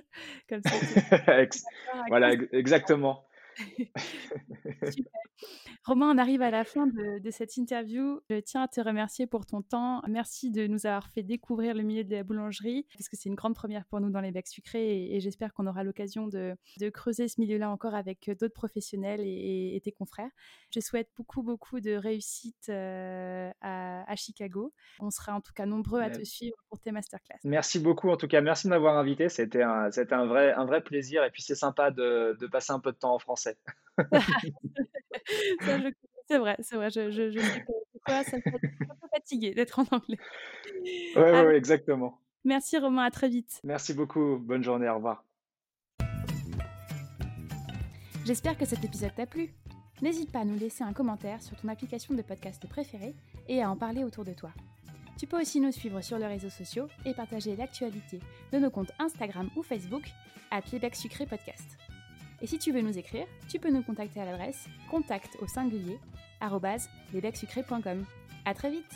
Comme 0.48 0.60
ça, 0.62 0.70
voilà, 2.08 2.32
exactement. 2.52 3.26
Romain, 5.84 6.14
on 6.14 6.18
arrive 6.18 6.42
à 6.42 6.50
la 6.50 6.64
fin 6.64 6.86
de, 6.86 7.30
cette 7.30 7.56
interview. 7.56 8.20
Je 8.28 8.40
tiens 8.40 8.62
à 8.62 8.68
te 8.68 8.80
remercier 8.80 9.26
pour 9.26 9.46
ton 9.46 9.62
temps. 9.62 10.02
Merci 10.08 10.50
de 10.50 10.66
nous 10.66 10.86
avoir 10.86 11.08
fait 11.08 11.22
découvrir 11.22 11.74
le 11.74 11.82
milieu 11.82 12.04
de 12.04 12.14
la 12.14 12.24
boulangerie, 12.24 12.86
parce 12.96 13.08
que 13.08 13.16
c'est 13.16 13.28
une 13.28 13.34
grande 13.34 13.54
première 13.54 13.84
pour 13.86 14.00
nous 14.00 14.10
dans 14.10 14.20
les 14.20 14.30
becs 14.30 14.48
sucrés, 14.48 15.14
et, 15.14 15.20
j'espère 15.20 15.52
qu'on 15.54 15.66
aura 15.66 15.84
l'occasion 15.84 16.26
de, 16.26 16.56
creuser 16.92 17.28
ce 17.28 17.40
milieu-là 17.40 17.70
encore 17.70 17.94
avec 17.94 18.30
d'autres 18.38 18.54
professionnels 18.54 19.20
et, 19.22 19.80
tes 19.84 19.92
confrères. 19.92 20.30
Je 20.70 20.80
souhaite 20.80 21.08
beaucoup, 21.16 21.42
beaucoup 21.42 21.80
de 21.80 21.92
réussite 21.92 22.68
euh, 22.68 23.50
à, 23.60 24.16
Chicago. 24.16 24.74
On 25.00 25.10
sera 25.10 25.34
en 25.34 25.40
tout 25.40 25.52
cas 25.54 25.66
nombreux 25.66 26.00
à 26.00 26.10
te 26.10 26.24
suivre 26.24 26.56
pour 26.68 26.80
tes 26.80 26.90
masterclass. 26.90 27.38
Merci 27.44 27.78
beaucoup, 27.78 28.10
en 28.10 28.16
tout 28.16 28.26
cas. 28.26 28.40
Merci 28.40 28.66
de 28.66 28.70
m'avoir 28.70 28.96
invité. 28.96 29.28
C'était 29.28 29.62
un, 29.62 29.88
un, 30.10 30.26
vrai, 30.26 30.52
un 30.52 30.64
vrai 30.64 30.82
plaisir, 30.82 31.24
et 31.24 31.30
puis 31.30 31.42
c'est 31.42 31.54
sympa 31.54 31.90
de, 31.90 32.36
de 32.38 32.46
passer 32.46 32.72
un 32.72 32.80
peu 32.80 32.92
de 32.92 32.96
temps 32.96 33.14
en 33.14 33.18
français. 33.18 33.47
C'est 36.28 36.38
vrai, 36.38 36.56
c'est 36.60 36.76
vrai. 36.76 36.90
Je, 36.90 37.10
je, 37.10 37.30
je 37.30 37.38
sais 37.40 37.64
que 37.64 37.66
ça 38.06 38.36
me 38.36 38.42
fait 38.42 38.48
un 38.48 38.94
peu 38.94 39.08
fatigué 39.14 39.54
d'être 39.54 39.78
en 39.78 39.84
anglais. 39.90 40.18
Oui, 40.76 41.22
ouais, 41.22 41.56
exactement. 41.56 42.20
Merci 42.44 42.78
Romain, 42.78 43.04
à 43.04 43.10
très 43.10 43.28
vite. 43.28 43.60
Merci 43.64 43.94
beaucoup. 43.94 44.38
Bonne 44.38 44.62
journée, 44.62 44.88
au 44.88 44.96
revoir. 44.96 45.24
J'espère 48.24 48.56
que 48.58 48.64
cet 48.64 48.84
épisode 48.84 49.14
t'a 49.14 49.26
plu. 49.26 49.54
N'hésite 50.02 50.30
pas 50.30 50.40
à 50.40 50.44
nous 50.44 50.58
laisser 50.58 50.84
un 50.84 50.92
commentaire 50.92 51.42
sur 51.42 51.56
ton 51.56 51.68
application 51.68 52.14
de 52.14 52.22
podcast 52.22 52.68
préférée 52.68 53.14
et 53.48 53.62
à 53.62 53.70
en 53.70 53.76
parler 53.76 54.04
autour 54.04 54.24
de 54.24 54.32
toi. 54.32 54.52
Tu 55.18 55.26
peux 55.26 55.40
aussi 55.40 55.60
nous 55.60 55.72
suivre 55.72 56.00
sur 56.00 56.18
les 56.18 56.26
réseaux 56.26 56.50
sociaux 56.50 56.86
et 57.04 57.14
partager 57.14 57.56
l'actualité 57.56 58.20
de 58.52 58.58
nos 58.58 58.70
comptes 58.70 58.92
Instagram 59.00 59.50
ou 59.56 59.62
Facebook 59.62 60.04
à 60.50 60.60
Sucré 60.92 61.26
Podcast. 61.26 61.76
Et 62.40 62.46
si 62.46 62.58
tu 62.58 62.72
veux 62.72 62.80
nous 62.80 62.96
écrire, 62.96 63.26
tu 63.48 63.58
peux 63.58 63.70
nous 63.70 63.82
contacter 63.82 64.20
à 64.20 64.24
l'adresse 64.24 64.66
contact 64.90 65.36
au 65.40 65.46
singulier. 65.46 65.98
À 68.44 68.54
très 68.54 68.70
vite 68.70 68.94